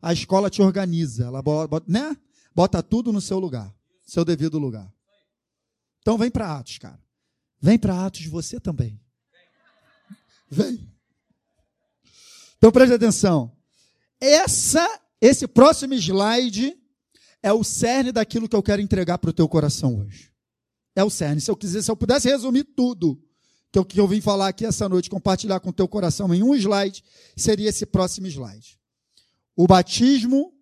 A 0.00 0.12
escola 0.12 0.48
te 0.48 0.62
organiza, 0.62 1.24
ela 1.24 1.42
bota, 1.42 1.84
né? 1.86 2.16
bota 2.54 2.82
tudo 2.82 3.12
no 3.12 3.20
seu 3.20 3.38
lugar, 3.38 3.74
seu 4.06 4.24
devido 4.24 4.58
lugar. 4.58 4.92
Então 6.00 6.16
vem 6.16 6.30
para 6.30 6.58
Atos, 6.58 6.78
cara. 6.78 7.00
Vem 7.60 7.78
para 7.78 8.06
Atos 8.06 8.24
você 8.26 8.58
também. 8.58 8.98
Vem. 10.50 10.90
Então 12.56 12.72
preste 12.72 12.94
atenção. 12.94 13.54
Essa, 14.20 15.00
esse 15.20 15.46
próximo 15.46 15.94
slide 15.94 16.76
é 17.42 17.52
o 17.52 17.62
cerne 17.62 18.12
daquilo 18.12 18.48
que 18.48 18.56
eu 18.56 18.62
quero 18.62 18.82
entregar 18.82 19.18
para 19.18 19.30
o 19.30 19.32
teu 19.32 19.48
coração 19.48 20.00
hoje. 20.00 20.30
É 20.96 21.04
o 21.04 21.10
cerne. 21.10 21.40
Se 21.40 21.50
eu 21.50 21.56
quiser, 21.56 21.82
se 21.82 21.90
eu 21.90 21.96
pudesse 21.96 22.28
resumir 22.28 22.64
tudo 22.64 23.22
que 23.70 23.78
eu, 23.78 23.84
que 23.84 24.00
eu 24.00 24.08
vim 24.08 24.20
falar 24.20 24.48
aqui 24.48 24.66
essa 24.66 24.88
noite, 24.88 25.08
compartilhar 25.08 25.60
com 25.60 25.70
o 25.70 25.72
teu 25.72 25.86
coração 25.86 26.34
em 26.34 26.42
um 26.42 26.54
slide, 26.54 27.04
seria 27.36 27.68
esse 27.68 27.86
próximo 27.86 28.26
slide. 28.26 28.79
O 29.62 29.66
batismo 29.66 30.54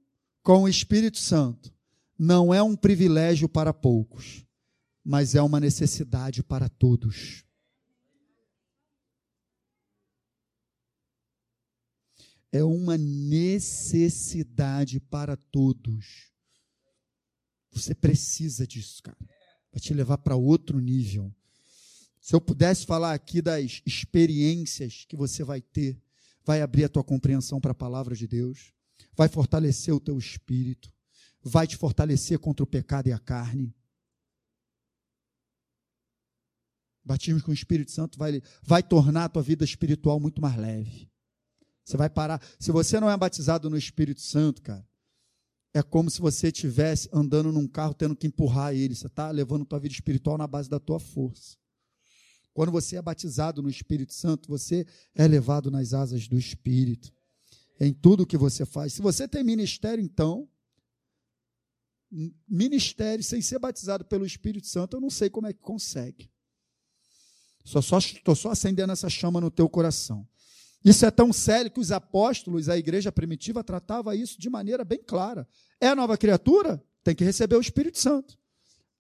com 0.43 0.65
o 0.65 0.69
Espírito 0.69 1.19
Santo 1.19 1.73
não 2.19 2.53
é 2.53 2.61
um 2.61 2.75
privilégio 2.75 3.49
para 3.49 3.73
poucos, 3.73 4.45
mas 5.05 5.37
é 5.37 5.41
uma 5.41 5.61
necessidade 5.61 6.43
para 6.43 6.69
todos. 6.69 7.45
É 12.51 12.65
uma 12.65 12.99
necessidade 12.99 14.99
para 14.99 15.37
todos. 15.37 16.33
Você 17.71 17.95
precisa 17.95 18.67
disso, 18.67 19.01
cara. 19.01 19.17
Vai 19.71 19.81
te 19.81 19.95
levar 19.95 20.19
para 20.19 20.35
outro 20.35 20.81
nível. 20.81 21.33
Se 22.21 22.35
eu 22.35 22.41
pudesse 22.41 22.85
falar 22.85 23.15
aqui 23.15 23.41
das 23.41 23.81
experiências 23.87 25.05
que 25.09 25.15
você 25.15 25.45
vai 25.45 25.61
ter, 25.61 25.97
vai 26.45 26.63
abrir 26.63 26.83
a 26.83 26.89
tua 26.89 27.05
compreensão 27.05 27.61
para 27.61 27.71
a 27.71 27.77
palavra 27.77 28.17
de 28.17 28.27
Deus 28.27 28.77
vai 29.19 29.29
fortalecer 29.29 29.93
o 29.93 29.99
teu 29.99 30.17
espírito, 30.17 30.95
vai 31.43 31.67
te 31.67 31.77
fortalecer 31.77 32.39
contra 32.39 32.63
o 32.63 32.67
pecado 32.67 33.09
e 33.09 33.13
a 33.13 33.19
carne. 33.19 33.75
Batismo 37.05 37.43
com 37.43 37.51
o 37.51 37.55
Espírito 37.55 37.91
Santo 37.91 38.17
vai, 38.17 38.41
vai 38.63 38.81
tornar 38.81 39.25
a 39.25 39.29
tua 39.29 39.43
vida 39.43 39.65
espiritual 39.65 40.21
muito 40.21 40.41
mais 40.41 40.57
leve. 40.57 41.11
Você 41.85 41.97
vai 41.97 42.09
parar. 42.09 42.41
Se 42.61 42.71
você 42.71 43.01
não 43.01 43.11
é 43.11 43.17
batizado 43.17 43.69
no 43.69 43.77
Espírito 43.77 44.21
Santo, 44.21 44.63
cara, 44.63 44.87
é 45.75 45.83
como 45.83 46.11
se 46.11 46.21
você 46.21 46.49
estivesse 46.49 47.09
andando 47.13 47.51
num 47.51 47.67
carro 47.67 47.95
tendo 47.95 48.15
que 48.15 48.27
empurrar 48.27 48.73
ele. 48.73 48.95
Você 48.95 49.09
está 49.09 49.31
levando 49.33 49.63
a 49.63 49.67
tua 49.67 49.81
vida 49.81 49.95
espiritual 49.95 50.39
na 50.39 50.47
base 50.47 50.71
da 50.71 50.79
tua 50.79 51.01
força. 51.01 51.57
Quando 52.53 52.71
você 52.71 52.97
é 52.97 53.03
batizado 53.03 53.63
no 53.63 53.71
Espírito 53.71 54.13
Santo, 54.13 54.49
você 54.49 54.87
é 55.15 55.27
levado 55.27 55.71
nas 55.73 55.93
asas 55.93 56.29
do 56.29 56.39
Espírito 56.39 57.13
em 57.81 57.93
tudo 57.93 58.27
que 58.27 58.37
você 58.37 58.67
faz. 58.67 58.95
Se 58.95 59.03
você 59.03 59.29
tem 59.29 59.45
ministério, 59.45 60.03
então, 60.03 60.49
ministério 62.49 63.23
sem 63.23 63.41
ser 63.41 63.59
batizado 63.59 64.05
pelo 64.05 64.27
Espírito 64.27 64.67
Santo, 64.67 64.97
eu 64.97 65.01
não 65.01 65.11
sei 65.11 65.29
como 65.31 65.47
é 65.47 65.53
que 65.53 65.61
consegue. 65.61 66.31
Estou 67.65 67.83
só, 67.83 68.01
só, 68.01 68.35
só 68.35 68.51
acendendo 68.51 68.93
essa 68.93 69.09
chama 69.09 69.41
no 69.41 69.51
teu 69.51 69.69
coração. 69.69 70.27
Isso 70.85 71.05
é 71.05 71.11
tão 71.11 71.33
sério 71.33 71.71
que 71.71 71.81
os 71.81 71.93
apóstolos, 71.93 72.69
a 72.69 72.79
igreja 72.79 73.13
primitiva, 73.13 73.65
tratava 73.65 74.17
isso 74.17 74.41
de 74.41 74.49
maneira 74.49 74.85
bem 74.85 75.03
clara. 75.05 75.47
É 75.81 75.95
nova 75.95 76.17
criatura? 76.17 76.83
Tem 77.05 77.15
que 77.15 77.25
receber 77.25 77.57
o 77.57 77.61
Espírito 77.61 77.99
Santo. 77.99 78.39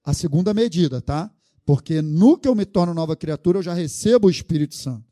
A 0.04 0.12
segunda 0.12 0.52
medida, 0.52 1.00
tá? 1.00 1.32
Porque 1.64 2.02
no 2.02 2.38
que 2.38 2.48
eu 2.48 2.54
me 2.54 2.64
torno 2.64 2.92
nova 2.92 3.16
criatura, 3.16 3.58
eu 3.58 3.62
já 3.62 3.74
recebo 3.74 4.26
o 4.26 4.30
Espírito 4.30 4.74
Santo. 4.74 5.07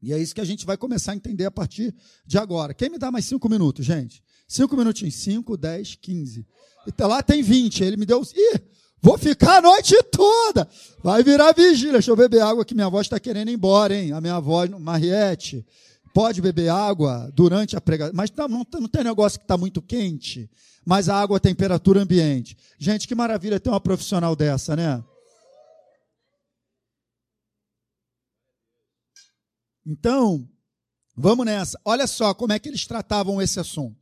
E 0.00 0.12
é 0.12 0.18
isso 0.18 0.34
que 0.34 0.40
a 0.40 0.44
gente 0.44 0.64
vai 0.64 0.76
começar 0.76 1.12
a 1.12 1.16
entender 1.16 1.44
a 1.44 1.50
partir 1.50 1.94
de 2.24 2.38
agora. 2.38 2.72
Quem 2.72 2.88
me 2.88 2.98
dá 2.98 3.10
mais 3.10 3.24
cinco 3.24 3.48
minutos, 3.48 3.84
gente? 3.84 4.22
Cinco 4.46 4.76
minutinhos. 4.76 5.14
Cinco, 5.14 5.56
dez, 5.56 5.96
quinze. 6.00 6.46
Então 6.86 7.08
lá 7.08 7.22
tem 7.22 7.42
vinte. 7.42 7.82
Ele 7.82 7.96
me 7.96 8.06
deu. 8.06 8.22
Ih, 8.22 8.60
vou 9.02 9.18
ficar 9.18 9.58
a 9.58 9.62
noite 9.62 9.94
toda. 10.04 10.68
Vai 11.02 11.22
virar 11.22 11.52
vigília. 11.52 11.94
Deixa 11.94 12.10
eu 12.10 12.16
beber 12.16 12.42
água 12.42 12.64
que 12.64 12.74
minha 12.74 12.88
voz 12.88 13.06
está 13.06 13.18
querendo 13.18 13.50
ir 13.50 13.54
embora, 13.54 13.94
hein? 13.94 14.12
A 14.12 14.20
minha 14.20 14.38
voz, 14.38 14.70
Mariette, 14.70 15.66
pode 16.14 16.40
beber 16.40 16.68
água 16.68 17.30
durante 17.34 17.76
a 17.76 17.80
pregação. 17.80 18.14
Mas 18.14 18.30
não, 18.30 18.48
não, 18.48 18.66
não 18.80 18.88
tem 18.88 19.02
negócio 19.02 19.38
que 19.38 19.44
está 19.44 19.56
muito 19.56 19.82
quente. 19.82 20.48
Mas 20.86 21.08
a 21.08 21.20
água 21.20 21.36
a 21.36 21.40
temperatura 21.40 22.00
ambiente. 22.00 22.56
Gente, 22.78 23.06
que 23.06 23.14
maravilha 23.14 23.60
ter 23.60 23.68
uma 23.68 23.80
profissional 23.80 24.36
dessa, 24.36 24.74
né? 24.74 25.02
Então, 29.88 30.46
vamos 31.16 31.46
nessa. 31.46 31.80
Olha 31.82 32.06
só 32.06 32.34
como 32.34 32.52
é 32.52 32.58
que 32.58 32.68
eles 32.68 32.86
tratavam 32.86 33.40
esse 33.40 33.58
assunto. 33.58 33.96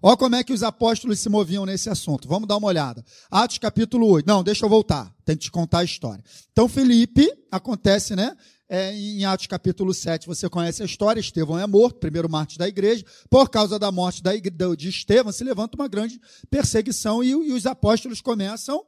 Olha 0.00 0.16
como 0.16 0.36
é 0.36 0.44
que 0.44 0.52
os 0.52 0.62
apóstolos 0.62 1.18
se 1.18 1.28
moviam 1.28 1.66
nesse 1.66 1.90
assunto. 1.90 2.28
Vamos 2.28 2.46
dar 2.46 2.56
uma 2.56 2.68
olhada. 2.68 3.04
Atos 3.28 3.58
capítulo 3.58 4.06
8. 4.06 4.24
Não, 4.24 4.44
deixa 4.44 4.64
eu 4.64 4.68
voltar. 4.68 5.12
Tem 5.24 5.36
que 5.36 5.42
te 5.44 5.50
contar 5.50 5.80
a 5.80 5.84
história. 5.84 6.22
Então, 6.52 6.68
Felipe, 6.68 7.28
acontece, 7.50 8.14
né? 8.14 8.36
É, 8.68 8.94
em 8.94 9.24
Atos 9.24 9.48
capítulo 9.48 9.92
7, 9.92 10.28
você 10.28 10.48
conhece 10.48 10.80
a 10.80 10.86
história. 10.86 11.20
Estevão 11.20 11.58
é 11.58 11.66
morto, 11.66 11.98
primeiro 11.98 12.28
mártir 12.28 12.58
da 12.58 12.68
igreja. 12.68 13.04
Por 13.28 13.50
causa 13.50 13.80
da 13.80 13.90
morte 13.90 14.22
da 14.22 14.34
igreja, 14.34 14.76
de 14.76 14.88
Estevão, 14.88 15.32
se 15.32 15.42
levanta 15.42 15.76
uma 15.76 15.88
grande 15.88 16.20
perseguição 16.48 17.22
e, 17.22 17.30
e 17.30 17.52
os 17.52 17.66
apóstolos 17.66 18.20
começam 18.20 18.84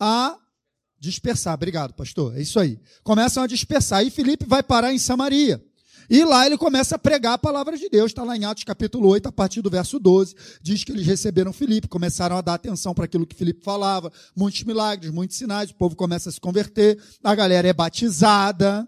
a 0.00 0.38
dispersar. 0.98 1.54
Obrigado, 1.54 1.92
pastor. 1.94 2.36
É 2.36 2.40
isso 2.40 2.58
aí. 2.58 2.80
Começam 3.02 3.42
a 3.42 3.46
dispersar. 3.46 4.02
E 4.04 4.10
Felipe 4.10 4.46
vai 4.46 4.62
parar 4.62 4.92
em 4.92 4.98
Samaria. 4.98 5.62
E 6.08 6.24
lá 6.24 6.46
ele 6.46 6.58
começa 6.58 6.96
a 6.96 6.98
pregar 6.98 7.34
a 7.34 7.38
palavra 7.38 7.76
de 7.76 7.88
Deus. 7.88 8.10
Está 8.10 8.22
lá 8.22 8.36
em 8.36 8.44
Atos 8.44 8.64
capítulo 8.64 9.08
8, 9.08 9.28
a 9.28 9.32
partir 9.32 9.62
do 9.62 9.70
verso 9.70 9.98
12. 9.98 10.34
Diz 10.60 10.84
que 10.84 10.92
eles 10.92 11.06
receberam 11.06 11.52
Filipe, 11.52 11.88
começaram 11.88 12.36
a 12.36 12.40
dar 12.40 12.54
atenção 12.54 12.94
para 12.94 13.04
aquilo 13.04 13.26
que 13.26 13.34
Filipe 13.34 13.62
falava. 13.62 14.12
Muitos 14.36 14.62
milagres, 14.64 15.12
muitos 15.12 15.36
sinais. 15.36 15.70
O 15.70 15.74
povo 15.74 15.96
começa 15.96 16.28
a 16.28 16.32
se 16.32 16.40
converter. 16.40 16.98
A 17.22 17.34
galera 17.34 17.68
é 17.68 17.72
batizada 17.72 18.86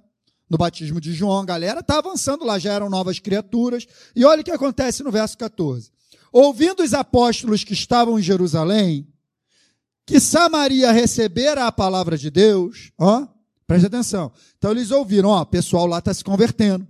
no 0.49 0.57
batismo 0.59 1.01
de 1.01 1.13
João. 1.13 1.41
A 1.41 1.45
galera 1.45 1.81
está 1.81 1.99
avançando 1.99 2.45
lá, 2.45 2.59
já 2.59 2.73
eram 2.73 2.89
novas 2.89 3.19
criaturas. 3.19 3.87
E 4.15 4.25
olha 4.25 4.43
o 4.43 4.45
que 4.45 4.51
acontece 4.51 5.03
no 5.03 5.11
verso 5.11 5.37
14. 5.39 5.91
Ouvindo 6.33 6.83
os 6.83 6.93
apóstolos 6.93 7.65
que 7.65 7.73
estavam 7.73 8.19
em 8.19 8.23
Jerusalém, 8.23 9.07
que 10.05 10.21
Samaria 10.21 10.93
recebera 10.93 11.67
a 11.67 11.73
palavra 11.73 12.17
de 12.17 12.31
Deus, 12.31 12.93
ó, 12.99 13.27
preste 13.67 13.87
atenção. 13.87 14.31
Então 14.57 14.71
eles 14.71 14.91
ouviram, 14.91 15.31
ó, 15.31 15.43
o 15.43 15.47
pessoal 15.47 15.87
lá 15.87 15.99
está 15.99 16.15
se 16.15 16.23
convertendo. 16.23 16.87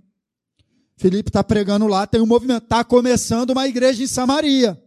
Felipe 0.96 1.28
está 1.28 1.44
pregando 1.44 1.86
lá, 1.86 2.06
tem 2.06 2.20
um 2.20 2.26
movimento. 2.26 2.64
Está 2.64 2.82
começando 2.82 3.50
uma 3.50 3.68
igreja 3.68 4.02
em 4.02 4.06
Samaria. 4.06 4.80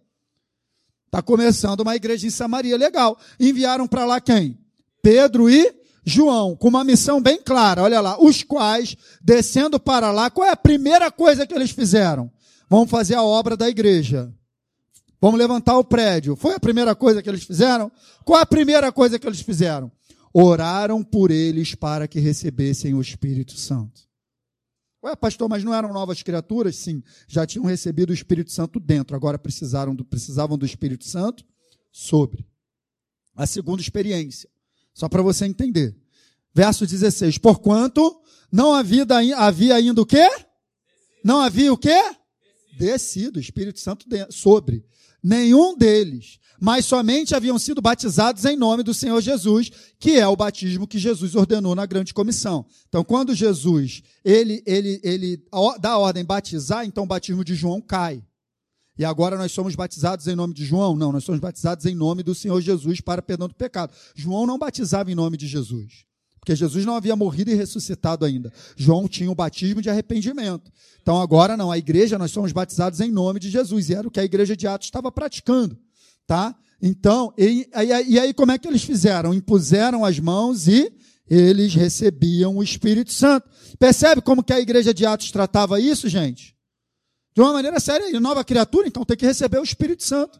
Está 1.06 1.22
começando 1.22 1.82
uma 1.82 1.96
igreja 1.96 2.26
em 2.26 2.32
Samaria, 2.32 2.78
legal. 2.78 3.18
Enviaram 3.40 3.88
para 3.88 4.06
lá 4.06 4.20
quem? 4.20 4.60
Pedro 5.02 5.50
e 5.50 5.74
João, 6.04 6.56
com 6.56 6.68
uma 6.68 6.84
missão 6.84 7.22
bem 7.22 7.40
clara. 7.42 7.84
Olha 7.84 8.02
lá, 8.02 8.22
os 8.22 8.44
quais, 8.44 8.96
descendo 9.22 9.80
para 9.80 10.12
lá, 10.12 10.30
qual 10.30 10.48
é 10.48 10.52
a 10.52 10.58
primeira 10.58 11.12
coisa 11.12 11.46
que 11.46 11.54
eles 11.54 11.72
fizeram? 11.72 12.32
Vamos 12.68 12.90
fazer 12.90 13.16
a 13.16 13.24
obra 13.24 13.56
da 13.56 13.70
igreja. 13.70 14.34
Vamos 15.22 15.40
levantar 15.40 15.78
o 15.78 15.84
prédio. 15.84 16.36
Foi 16.36 16.56
a 16.56 16.60
primeira 16.60 16.96
coisa 16.96 17.22
que 17.22 17.30
eles 17.30 17.44
fizeram? 17.44 17.92
Qual 18.26 18.40
a 18.40 18.46
primeira 18.46 18.92
coisa 18.92 19.20
que 19.20 19.28
eles 19.28 19.42
fizeram? 19.42 19.92
Oraram 20.34 21.04
por 21.04 21.30
eles 21.30 21.76
para 21.76 22.08
que 22.08 22.20
recebessem 22.20 22.94
o 22.94 23.02
Espírito 23.02 23.58
Santo. 23.58 24.09
Ué, 25.04 25.16
pastor, 25.16 25.48
mas 25.48 25.64
não 25.64 25.74
eram 25.74 25.94
novas 25.94 26.22
criaturas? 26.22 26.76
Sim, 26.76 27.02
já 27.28 27.46
tinham 27.46 27.66
recebido 27.66 28.10
o 28.10 28.14
Espírito 28.14 28.52
Santo 28.52 28.80
dentro, 28.80 29.16
agora 29.16 29.40
precisaram 29.40 29.96
do, 29.96 30.04
precisavam 30.04 30.58
do 30.58 30.66
Espírito 30.66 31.06
Santo 31.06 31.46
sobre. 31.92 32.46
A 33.34 33.48
segunda 33.48 33.82
experiência, 33.82 34.50
só 34.94 35.08
para 35.08 35.22
você 35.22 35.46
entender. 35.46 35.96
Verso 36.54 36.86
16: 36.86 37.38
Porquanto 37.38 38.22
não 38.52 38.74
havia, 38.74 39.06
havia 39.38 39.76
ainda 39.76 40.02
o 40.02 40.06
quê? 40.06 40.28
Não 41.24 41.40
havia 41.40 41.72
o 41.72 41.78
quê? 41.78 42.02
Descido, 42.78 43.40
Espírito 43.40 43.80
Santo 43.80 44.06
sobre. 44.30 44.86
Nenhum 45.22 45.78
deles 45.78 46.40
mas 46.60 46.86
somente 46.86 47.34
haviam 47.34 47.58
sido 47.58 47.82
batizados 47.82 48.44
em 48.44 48.58
nome 48.58 48.84
do 48.84 48.94
Senhor 48.94 49.22
Jesus, 49.22 49.72
que 49.98 50.20
é 50.20 50.28
o 50.28 50.36
batismo 50.36 50.88
que 50.88 51.00
Jesus 51.00 51.36
ordenou 51.36 51.74
na 51.74 51.86
grande 51.86 52.14
comissão. 52.14 52.66
Então, 52.90 53.04
quando 53.04 53.34
Jesus 53.34 54.04
ele, 54.26 54.62
ele, 54.66 55.00
ele 55.02 55.44
dá 55.80 55.92
a 55.92 55.98
ordem 55.98 56.26
batizar, 56.26 56.86
então 56.86 57.06
o 57.06 57.08
batismo 57.08 57.44
de 57.46 57.56
João 57.56 57.80
cai. 57.80 58.22
E 58.98 59.06
agora 59.06 59.38
nós 59.38 59.54
somos 59.54 59.76
batizados 59.76 60.28
em 60.28 60.36
nome 60.36 60.54
de 60.54 60.66
João? 60.66 60.98
Não, 60.98 61.14
nós 61.14 61.24
somos 61.24 61.40
batizados 61.40 61.86
em 61.86 61.96
nome 61.96 62.22
do 62.22 62.36
Senhor 62.36 62.60
Jesus 62.60 63.00
para 63.00 63.22
perdão 63.22 63.48
do 63.48 63.56
pecado. 63.56 63.94
João 64.14 64.46
não 64.46 64.60
batizava 64.60 65.10
em 65.10 65.16
nome 65.16 65.38
de 65.38 65.48
Jesus, 65.48 66.04
porque 66.40 66.56
Jesus 66.56 66.86
não 66.86 66.96
havia 66.96 67.16
morrido 67.16 67.52
e 67.52 67.56
ressuscitado 67.56 68.26
ainda. 68.26 68.52
João 68.76 69.08
tinha 69.08 69.30
o 69.30 69.36
batismo 69.36 69.82
de 69.82 69.90
arrependimento. 69.90 70.72
Então 71.02 71.22
agora 71.22 71.58
não, 71.58 71.72
a 71.72 71.78
igreja 71.78 72.18
nós 72.18 72.32
somos 72.32 72.52
batizados 72.52 73.00
em 73.00 73.12
nome 73.12 73.40
de 73.40 73.50
Jesus, 73.50 73.90
e 73.90 73.96
era 73.96 74.08
o 74.08 74.12
que 74.12 74.20
a 74.20 74.26
igreja 74.26 74.56
de 74.56 74.68
Atos 74.68 74.88
estava 74.88 75.12
praticando 75.12 75.78
tá? 76.30 76.56
Então, 76.80 77.34
e, 77.36 77.68
e, 77.76 78.12
e 78.14 78.20
aí 78.20 78.34
como 78.36 78.52
é 78.52 78.58
que 78.60 78.68
eles 78.68 78.84
fizeram? 78.84 79.34
Impuseram 79.34 80.06
as 80.06 80.20
mãos 80.20 80.68
e 80.68 80.94
eles 81.28 81.74
recebiam 81.74 82.56
o 82.56 82.64
Espírito 82.64 83.12
Santo. 83.12 83.50
Percebe 83.80 84.22
como 84.22 84.44
que 84.44 84.54
a 84.54 84.60
igreja 84.60 84.94
de 84.94 85.08
Atos 85.08 85.32
tratava 85.32 85.80
isso, 85.80 86.08
gente? 86.08 86.56
De 87.34 87.42
uma 87.42 87.52
maneira 87.52 87.80
séria, 87.80 88.20
nova 88.20 88.44
criatura, 88.44 88.88
então 88.88 89.04
tem 89.04 89.18
que 89.18 89.26
receber 89.26 89.58
o 89.58 89.64
Espírito 89.64 90.04
Santo. 90.04 90.40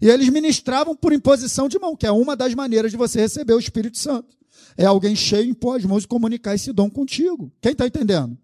E 0.00 0.08
eles 0.08 0.28
ministravam 0.28 0.96
por 0.96 1.12
imposição 1.12 1.68
de 1.68 1.78
mão, 1.78 1.94
que 1.94 2.06
é 2.06 2.10
uma 2.10 2.34
das 2.34 2.52
maneiras 2.52 2.90
de 2.90 2.96
você 2.96 3.20
receber 3.20 3.54
o 3.54 3.60
Espírito 3.60 3.98
Santo. 3.98 4.36
É 4.76 4.84
alguém 4.84 5.14
cheio, 5.14 5.50
impor 5.50 5.78
as 5.78 5.84
mãos 5.84 6.04
e 6.04 6.08
comunicar 6.08 6.54
esse 6.54 6.72
dom 6.72 6.88
contigo. 6.88 7.52
Quem 7.60 7.72
está 7.72 7.86
entendendo? 7.86 8.38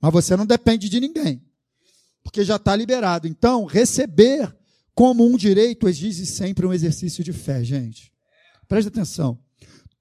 Mas 0.00 0.12
você 0.12 0.36
não 0.36 0.46
depende 0.46 0.88
de 0.88 0.98
ninguém, 0.98 1.42
porque 2.22 2.44
já 2.44 2.56
está 2.56 2.74
liberado. 2.74 3.28
Então, 3.28 3.64
receber 3.64 4.54
como 4.94 5.24
um 5.24 5.36
direito 5.36 5.88
exige 5.88 6.26
sempre 6.26 6.66
um 6.66 6.72
exercício 6.72 7.22
de 7.22 7.32
fé, 7.32 7.62
gente. 7.62 8.12
Preste 8.66 8.88
atenção. 8.88 9.38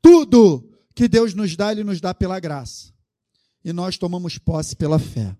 Tudo 0.02 0.68
que 0.96 1.08
Deus 1.08 1.34
nos 1.34 1.56
dá, 1.56 1.72
Ele 1.72 1.84
nos 1.84 2.02
dá 2.02 2.14
pela 2.14 2.40
graça. 2.40 2.92
E 3.64 3.72
nós 3.72 3.98
tomamos 3.98 4.38
posse 4.38 4.76
pela 4.76 4.98
fé. 4.98 5.36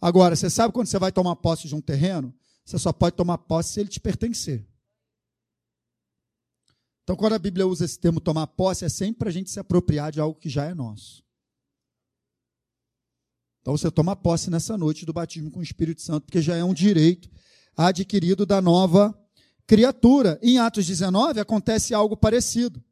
Agora, 0.00 0.34
você 0.34 0.48
sabe 0.48 0.72
quando 0.72 0.86
você 0.86 0.98
vai 0.98 1.12
tomar 1.12 1.36
posse 1.36 1.68
de 1.68 1.74
um 1.74 1.80
terreno? 1.80 2.34
Você 2.64 2.78
só 2.78 2.92
pode 2.92 3.16
tomar 3.16 3.38
posse 3.38 3.72
se 3.72 3.80
ele 3.80 3.88
te 3.88 3.98
pertencer. 3.98 4.66
Então, 7.08 7.16
quando 7.16 7.32
a 7.32 7.38
Bíblia 7.38 7.66
usa 7.66 7.86
esse 7.86 7.98
termo 7.98 8.20
tomar 8.20 8.46
posse, 8.48 8.84
é 8.84 8.88
sempre 8.90 9.20
para 9.20 9.30
a 9.30 9.32
gente 9.32 9.50
se 9.50 9.58
apropriar 9.58 10.12
de 10.12 10.20
algo 10.20 10.38
que 10.38 10.50
já 10.50 10.66
é 10.66 10.74
nosso. 10.74 11.24
Então, 13.62 13.74
você 13.74 13.90
toma 13.90 14.14
posse 14.14 14.50
nessa 14.50 14.76
noite 14.76 15.06
do 15.06 15.12
batismo 15.14 15.50
com 15.50 15.60
o 15.60 15.62
Espírito 15.62 16.02
Santo, 16.02 16.24
porque 16.24 16.42
já 16.42 16.54
é 16.54 16.62
um 16.62 16.74
direito 16.74 17.30
adquirido 17.74 18.44
da 18.44 18.60
nova 18.60 19.18
criatura. 19.66 20.38
Em 20.42 20.58
Atos 20.58 20.86
19 20.86 21.40
acontece 21.40 21.94
algo 21.94 22.14
parecido. 22.14 22.84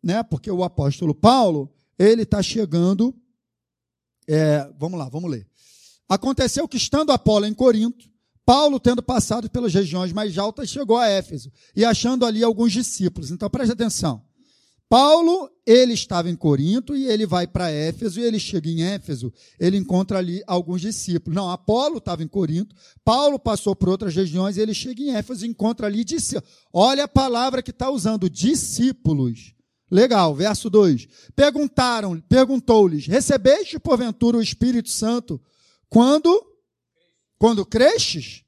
Né? 0.00 0.22
Porque 0.22 0.48
o 0.48 0.62
apóstolo 0.62 1.12
Paulo, 1.12 1.74
ele 1.98 2.22
está 2.22 2.40
chegando. 2.40 3.12
É, 4.28 4.64
vamos 4.78 4.96
lá, 4.96 5.08
vamos 5.08 5.28
ler. 5.28 5.44
Aconteceu 6.08 6.68
que, 6.68 6.76
estando 6.76 7.10
Apolo 7.10 7.46
em 7.46 7.52
Corinto, 7.52 8.08
Paulo, 8.46 8.78
tendo 8.78 9.02
passado 9.02 9.50
pelas 9.50 9.74
regiões 9.74 10.12
mais 10.12 10.38
altas, 10.38 10.70
chegou 10.70 10.96
a 10.96 11.08
Éfeso 11.08 11.50
e 11.74 11.84
achando 11.84 12.24
ali 12.24 12.44
alguns 12.44 12.72
discípulos. 12.72 13.32
Então 13.32 13.50
preste 13.50 13.72
atenção. 13.72 14.22
Paulo, 14.88 15.50
ele 15.66 15.94
estava 15.94 16.30
em 16.30 16.36
Corinto 16.36 16.94
e 16.96 17.08
ele 17.08 17.26
vai 17.26 17.44
para 17.44 17.72
Éfeso 17.72 18.20
e 18.20 18.22
ele 18.22 18.38
chega 18.38 18.70
em 18.70 18.84
Éfeso, 18.84 19.32
ele 19.58 19.76
encontra 19.76 20.18
ali 20.18 20.44
alguns 20.46 20.80
discípulos. 20.80 21.34
Não, 21.34 21.50
Apolo 21.50 21.98
estava 21.98 22.22
em 22.22 22.28
Corinto, 22.28 22.76
Paulo 23.04 23.36
passou 23.36 23.74
por 23.74 23.88
outras 23.88 24.14
regiões 24.14 24.56
e 24.56 24.60
ele 24.60 24.72
chega 24.72 25.02
em 25.02 25.10
Éfeso 25.10 25.44
e 25.44 25.48
encontra 25.48 25.88
ali 25.88 26.04
discípulos. 26.04 26.48
Olha 26.72 27.02
a 27.02 27.08
palavra 27.08 27.64
que 27.64 27.72
está 27.72 27.90
usando, 27.90 28.30
discípulos. 28.30 29.54
Legal, 29.90 30.32
verso 30.36 30.70
2. 30.70 31.08
Perguntaram, 31.34 32.20
perguntou-lhes: 32.28 33.08
Recebeste 33.08 33.80
porventura 33.80 34.38
o 34.38 34.42
Espírito 34.42 34.90
Santo 34.90 35.40
quando 35.88 36.55
quando 37.38 37.64
crestes? 37.64 38.44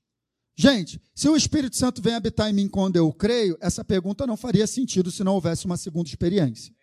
Gente, 0.57 1.01
se 1.15 1.29
o 1.29 1.37
Espírito 1.37 1.77
Santo 1.77 2.03
vem 2.03 2.15
habitar 2.15 2.51
em 2.51 2.53
mim 2.53 2.69
quando 2.69 2.97
eu 2.97 3.13
creio, 3.13 3.57
essa 3.61 3.85
pergunta 3.85 4.27
não 4.27 4.37
faria 4.37 4.67
sentido 4.67 5.11
se 5.11 5.23
não 5.23 5.35
houvesse 5.35 5.67
uma 5.67 5.77
segunda 5.77 6.09
experiência. 6.09 6.75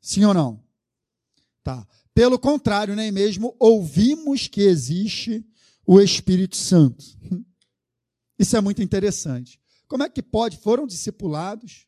Sim 0.00 0.24
ou 0.24 0.34
não? 0.34 0.64
Tá. 1.62 1.86
Pelo 2.12 2.38
contrário, 2.38 2.96
nem 2.96 3.12
mesmo 3.12 3.54
ouvimos 3.58 4.48
que 4.48 4.62
existe 4.62 5.44
o 5.86 6.00
Espírito 6.00 6.56
Santo. 6.56 7.04
Isso 8.38 8.56
é 8.56 8.60
muito 8.60 8.82
interessante. 8.82 9.60
Como 9.86 10.02
é 10.02 10.08
que 10.08 10.22
pode? 10.22 10.56
Foram 10.56 10.86
discipulados 10.86 11.86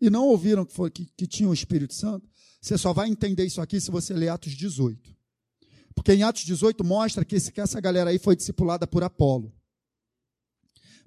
e 0.00 0.08
não 0.08 0.26
ouviram 0.26 0.64
que, 0.64 0.72
foi, 0.72 0.90
que, 0.90 1.06
que 1.16 1.26
tinha 1.26 1.48
o 1.48 1.54
Espírito 1.54 1.94
Santo? 1.94 2.28
Você 2.60 2.78
só 2.78 2.92
vai 2.92 3.08
entender 3.08 3.44
isso 3.44 3.60
aqui 3.60 3.80
se 3.80 3.90
você 3.90 4.14
ler 4.14 4.28
Atos 4.28 4.52
18. 4.52 5.16
Porque 5.94 6.12
em 6.12 6.22
Atos 6.22 6.44
18 6.44 6.84
mostra 6.84 7.24
que, 7.24 7.36
esse, 7.36 7.52
que 7.52 7.60
essa 7.60 7.80
galera 7.80 8.10
aí 8.10 8.18
foi 8.18 8.36
discipulada 8.36 8.86
por 8.86 9.02
Apolo. 9.02 9.52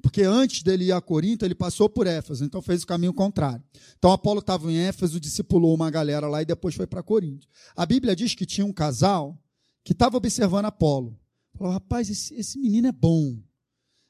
Porque 0.02 0.24
antes 0.24 0.64
dele 0.64 0.86
ir 0.86 0.92
a 0.92 1.00
Corinto, 1.00 1.46
ele 1.46 1.56
passou 1.56 1.88
por 1.88 2.06
Éfeso, 2.06 2.44
então 2.44 2.62
fez 2.62 2.84
o 2.84 2.88
caminho 2.88 3.14
contrário. 3.14 3.64
Então 3.98 4.12
Apolo 4.12 4.42
estava 4.42 4.70
em 4.70 4.78
Éfeso, 4.78 5.18
discipulou 5.18 5.74
uma 5.74 5.90
galera 5.90 6.28
lá 6.28 6.42
e 6.42 6.46
depois 6.46 6.76
foi 6.76 6.86
para 6.86 7.02
Corinto. 7.02 7.48
A 7.74 7.86
Bíblia 7.86 8.14
diz 8.14 8.36
que 8.36 8.46
tinha 8.46 8.66
um 8.66 8.74
casal 8.74 9.42
que 9.82 9.94
estava 9.94 10.18
observando 10.18 10.66
Apolo. 10.66 11.18
Falou, 11.56 11.72
rapaz, 11.72 12.10
esse, 12.10 12.34
esse 12.36 12.60
menino 12.60 12.90
é 12.90 12.92
bom. 12.92 13.38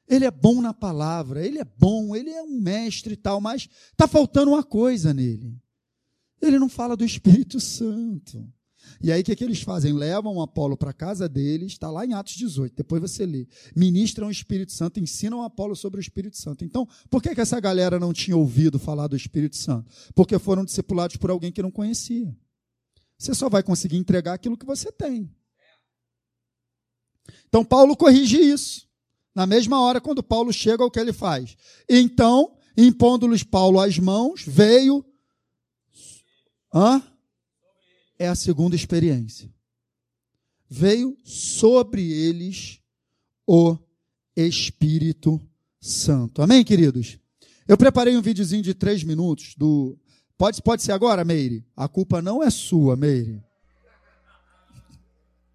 Ele 0.08 0.26
é 0.26 0.32
bom 0.32 0.62
na 0.62 0.74
palavra, 0.74 1.46
ele 1.46 1.60
é 1.60 1.64
bom, 1.64 2.16
ele 2.16 2.32
é 2.32 2.42
um 2.42 2.60
mestre 2.60 3.14
e 3.14 3.18
tal, 3.18 3.40
mas 3.40 3.70
está 3.92 4.08
faltando 4.08 4.52
uma 4.52 4.64
coisa 4.64 5.14
nele. 5.14 5.56
Ele 6.42 6.58
não 6.58 6.68
fala 6.68 6.98
do 6.98 7.06
Espírito 7.06 7.60
Santo. 7.60 8.52
E 9.02 9.12
aí 9.12 9.22
o 9.22 9.24
que, 9.24 9.36
que 9.36 9.44
eles 9.44 9.62
fazem? 9.62 9.94
Levam 9.94 10.42
Apolo 10.42 10.78
para 10.78 10.92
a 10.92 10.94
casa 10.94 11.28
deles, 11.28 11.74
está 11.74 11.90
lá 11.90 12.06
em 12.06 12.14
Atos 12.14 12.34
18, 12.34 12.76
depois 12.76 13.02
você 13.02 13.26
lê. 13.26 13.48
Ministram 13.76 14.28
o 14.28 14.32
Espírito 14.32 14.72
Santo, 14.72 15.00
ensinam 15.00 15.44
Apolo 15.44 15.76
sobre 15.76 16.00
o 16.00 16.02
Espírito 16.02 16.38
Santo. 16.38 16.64
Então, 16.64 16.88
por 17.10 17.22
que, 17.22 17.34
que 17.36 17.42
essa 17.42 17.60
galera 17.60 18.00
não 18.00 18.14
tinha 18.14 18.38
ouvido 18.38 18.80
falar 18.80 19.08
do 19.08 19.16
Espírito 19.16 19.58
Santo? 19.58 19.92
Porque 20.16 20.40
foram 20.40 20.64
discipulados 20.64 21.18
por 21.18 21.30
alguém 21.30 21.52
que 21.52 21.62
não 21.62 21.72
conhecia. 21.72 22.36
Você 23.18 23.34
só 23.34 23.50
vai 23.50 23.64
conseguir 23.64 23.98
entregar 23.98 24.34
aquilo 24.34 24.58
que 24.58 24.66
você 24.66 24.92
tem. 24.92 25.30
Então, 27.48 27.64
Paulo 27.64 27.96
corrige 27.96 28.38
isso. 28.38 28.88
Na 29.36 29.46
mesma 29.48 29.80
hora, 29.82 30.02
quando 30.02 30.22
Paulo 30.22 30.52
chega, 30.54 30.84
o 30.84 30.92
que 30.92 31.00
ele 31.00 31.14
faz? 31.14 31.56
Então, 31.90 32.56
impondo-lhes 32.78 33.44
Paulo 33.44 33.80
as 33.80 33.98
mãos, 33.98 34.44
veio. 34.46 35.06
Hã? 36.74 37.02
É 38.24 38.28
a 38.30 38.36
segunda 38.36 38.76
experiência. 38.76 39.52
veio 40.70 41.18
sobre 41.24 42.12
eles 42.12 42.80
o 43.46 43.78
Espírito 44.36 45.40
Santo. 45.80 46.42
Amém, 46.42 46.64
queridos? 46.64 47.20
Eu 47.68 47.78
preparei 47.78 48.16
um 48.18 48.22
videozinho 48.22 48.64
de 48.64 48.74
três 48.74 49.04
minutos 49.04 49.56
do. 49.56 50.00
Pode, 50.38 50.62
pode 50.62 50.82
ser 50.82 50.94
agora, 50.94 51.24
Meire? 51.24 51.66
A 51.76 51.88
culpa 51.88 52.22
não 52.22 52.42
é 52.42 52.50
sua, 52.50 52.96
Meire. 52.96 53.44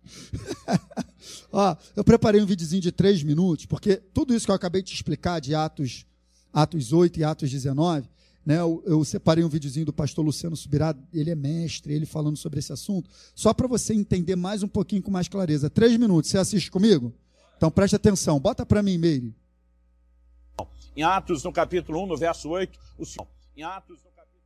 Ó, 1.50 1.74
eu 1.96 2.04
preparei 2.04 2.40
um 2.40 2.46
videozinho 2.46 2.82
de 2.82 2.92
três 2.92 3.22
minutos, 3.22 3.64
porque 3.66 3.96
tudo 3.96 4.34
isso 4.34 4.44
que 4.44 4.50
eu 4.50 4.56
acabei 4.56 4.82
de 4.82 4.92
explicar 4.92 5.40
de 5.40 5.54
Atos, 5.54 6.06
Atos 6.52 6.92
8 6.92 7.18
e 7.18 7.24
Atos 7.24 7.50
19, 7.50 8.08
né, 8.48 8.58
eu, 8.60 8.82
eu 8.86 9.04
separei 9.04 9.44
um 9.44 9.48
videozinho 9.48 9.84
do 9.84 9.92
pastor 9.92 10.24
Luciano 10.24 10.56
Subirá, 10.56 10.96
ele 11.12 11.28
é 11.28 11.34
mestre, 11.34 11.92
ele 11.92 12.06
falando 12.06 12.38
sobre 12.38 12.58
esse 12.58 12.72
assunto, 12.72 13.10
só 13.34 13.52
para 13.52 13.68
você 13.68 13.92
entender 13.92 14.36
mais 14.36 14.62
um 14.62 14.68
pouquinho 14.68 15.02
com 15.02 15.10
mais 15.10 15.28
clareza. 15.28 15.68
Três 15.68 15.98
minutos, 15.98 16.30
você 16.30 16.38
assiste 16.38 16.70
comigo? 16.70 17.12
Então 17.58 17.70
preste 17.70 17.94
atenção, 17.94 18.40
bota 18.40 18.64
para 18.64 18.82
mim, 18.82 18.96
Meire. 18.96 19.34
Em 20.96 21.02
Atos, 21.02 21.44
no 21.44 21.52
capítulo 21.52 22.02
1, 22.04 22.06
no 22.06 22.16
verso 22.16 22.48
8, 22.48 22.78
o 22.96 23.04
Senhor. 23.04 23.28
Em 23.54 23.62
Atos, 23.62 23.98
no 24.02 24.10
capítulo... 24.12 24.42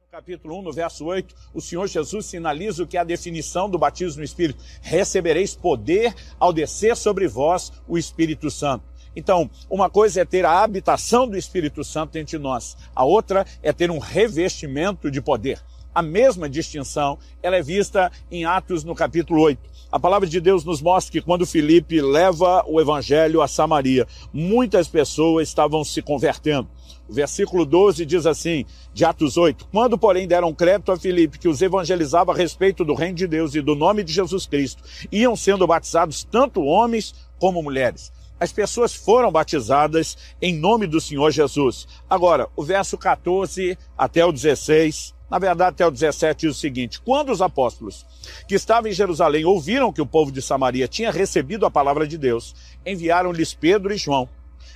no 0.00 0.06
capítulo 0.12 0.58
1, 0.60 0.62
no 0.62 0.72
verso 0.72 1.04
8, 1.06 1.34
o 1.52 1.60
Senhor 1.60 1.88
Jesus 1.88 2.26
sinaliza 2.26 2.84
o 2.84 2.86
que 2.86 2.96
é 2.96 3.00
a 3.00 3.04
definição 3.04 3.68
do 3.68 3.80
batismo 3.80 4.18
no 4.18 4.24
Espírito. 4.24 4.62
Recebereis 4.80 5.56
poder 5.56 6.14
ao 6.38 6.52
descer 6.52 6.96
sobre 6.96 7.26
vós 7.26 7.72
o 7.88 7.98
Espírito 7.98 8.48
Santo. 8.48 8.91
Então, 9.14 9.50
uma 9.68 9.90
coisa 9.90 10.20
é 10.20 10.24
ter 10.24 10.44
a 10.44 10.62
habitação 10.62 11.28
do 11.28 11.36
Espírito 11.36 11.84
Santo 11.84 12.16
entre 12.16 12.38
nós, 12.38 12.76
a 12.94 13.04
outra 13.04 13.46
é 13.62 13.72
ter 13.72 13.90
um 13.90 13.98
revestimento 13.98 15.10
de 15.10 15.20
poder 15.20 15.60
a 15.94 16.02
mesma 16.02 16.48
distinção, 16.48 17.18
ela 17.42 17.56
é 17.56 17.62
vista 17.62 18.10
em 18.30 18.44
Atos 18.44 18.82
no 18.84 18.94
capítulo 18.94 19.40
8. 19.42 19.60
A 19.90 20.00
palavra 20.00 20.26
de 20.26 20.40
Deus 20.40 20.64
nos 20.64 20.80
mostra 20.80 21.12
que 21.12 21.20
quando 21.20 21.46
Filipe 21.46 22.00
leva 22.00 22.64
o 22.66 22.80
evangelho 22.80 23.42
a 23.42 23.48
Samaria, 23.48 24.06
muitas 24.32 24.88
pessoas 24.88 25.48
estavam 25.48 25.84
se 25.84 26.00
convertendo. 26.00 26.68
O 27.06 27.12
versículo 27.12 27.66
12 27.66 28.06
diz 28.06 28.24
assim, 28.24 28.64
de 28.94 29.04
Atos 29.04 29.36
8: 29.36 29.68
Quando, 29.70 29.98
porém, 29.98 30.26
deram 30.26 30.54
crédito 30.54 30.92
a 30.92 30.96
Filipe, 30.96 31.38
que 31.38 31.48
os 31.48 31.60
evangelizava 31.60 32.32
a 32.32 32.36
respeito 32.36 32.84
do 32.84 32.94
reino 32.94 33.16
de 33.16 33.26
Deus 33.26 33.54
e 33.54 33.60
do 33.60 33.74
nome 33.74 34.02
de 34.02 34.14
Jesus 34.14 34.46
Cristo, 34.46 34.82
iam 35.10 35.36
sendo 35.36 35.66
batizados 35.66 36.24
tanto 36.24 36.62
homens 36.62 37.14
como 37.38 37.62
mulheres. 37.62 38.10
As 38.42 38.50
pessoas 38.50 38.92
foram 38.92 39.30
batizadas 39.30 40.18
em 40.42 40.52
nome 40.52 40.88
do 40.88 41.00
Senhor 41.00 41.30
Jesus. 41.30 41.86
Agora, 42.10 42.48
o 42.56 42.64
verso 42.64 42.98
14 42.98 43.78
até 43.96 44.24
o 44.24 44.32
16 44.32 45.14
na 45.30 45.38
verdade, 45.38 45.70
até 45.70 45.86
o 45.86 45.90
17 45.92 46.40
diz 46.48 46.56
o 46.56 46.60
seguinte: 46.60 47.00
quando 47.00 47.30
os 47.30 47.40
apóstolos 47.40 48.04
que 48.48 48.56
estavam 48.56 48.90
em 48.90 48.92
Jerusalém 48.92 49.44
ouviram 49.44 49.92
que 49.92 50.02
o 50.02 50.06
povo 50.06 50.32
de 50.32 50.42
Samaria 50.42 50.88
tinha 50.88 51.12
recebido 51.12 51.64
a 51.64 51.70
palavra 51.70 52.04
de 52.04 52.18
Deus, 52.18 52.54
enviaram-lhes 52.84 53.54
Pedro 53.54 53.94
e 53.94 53.96
João. 53.96 54.28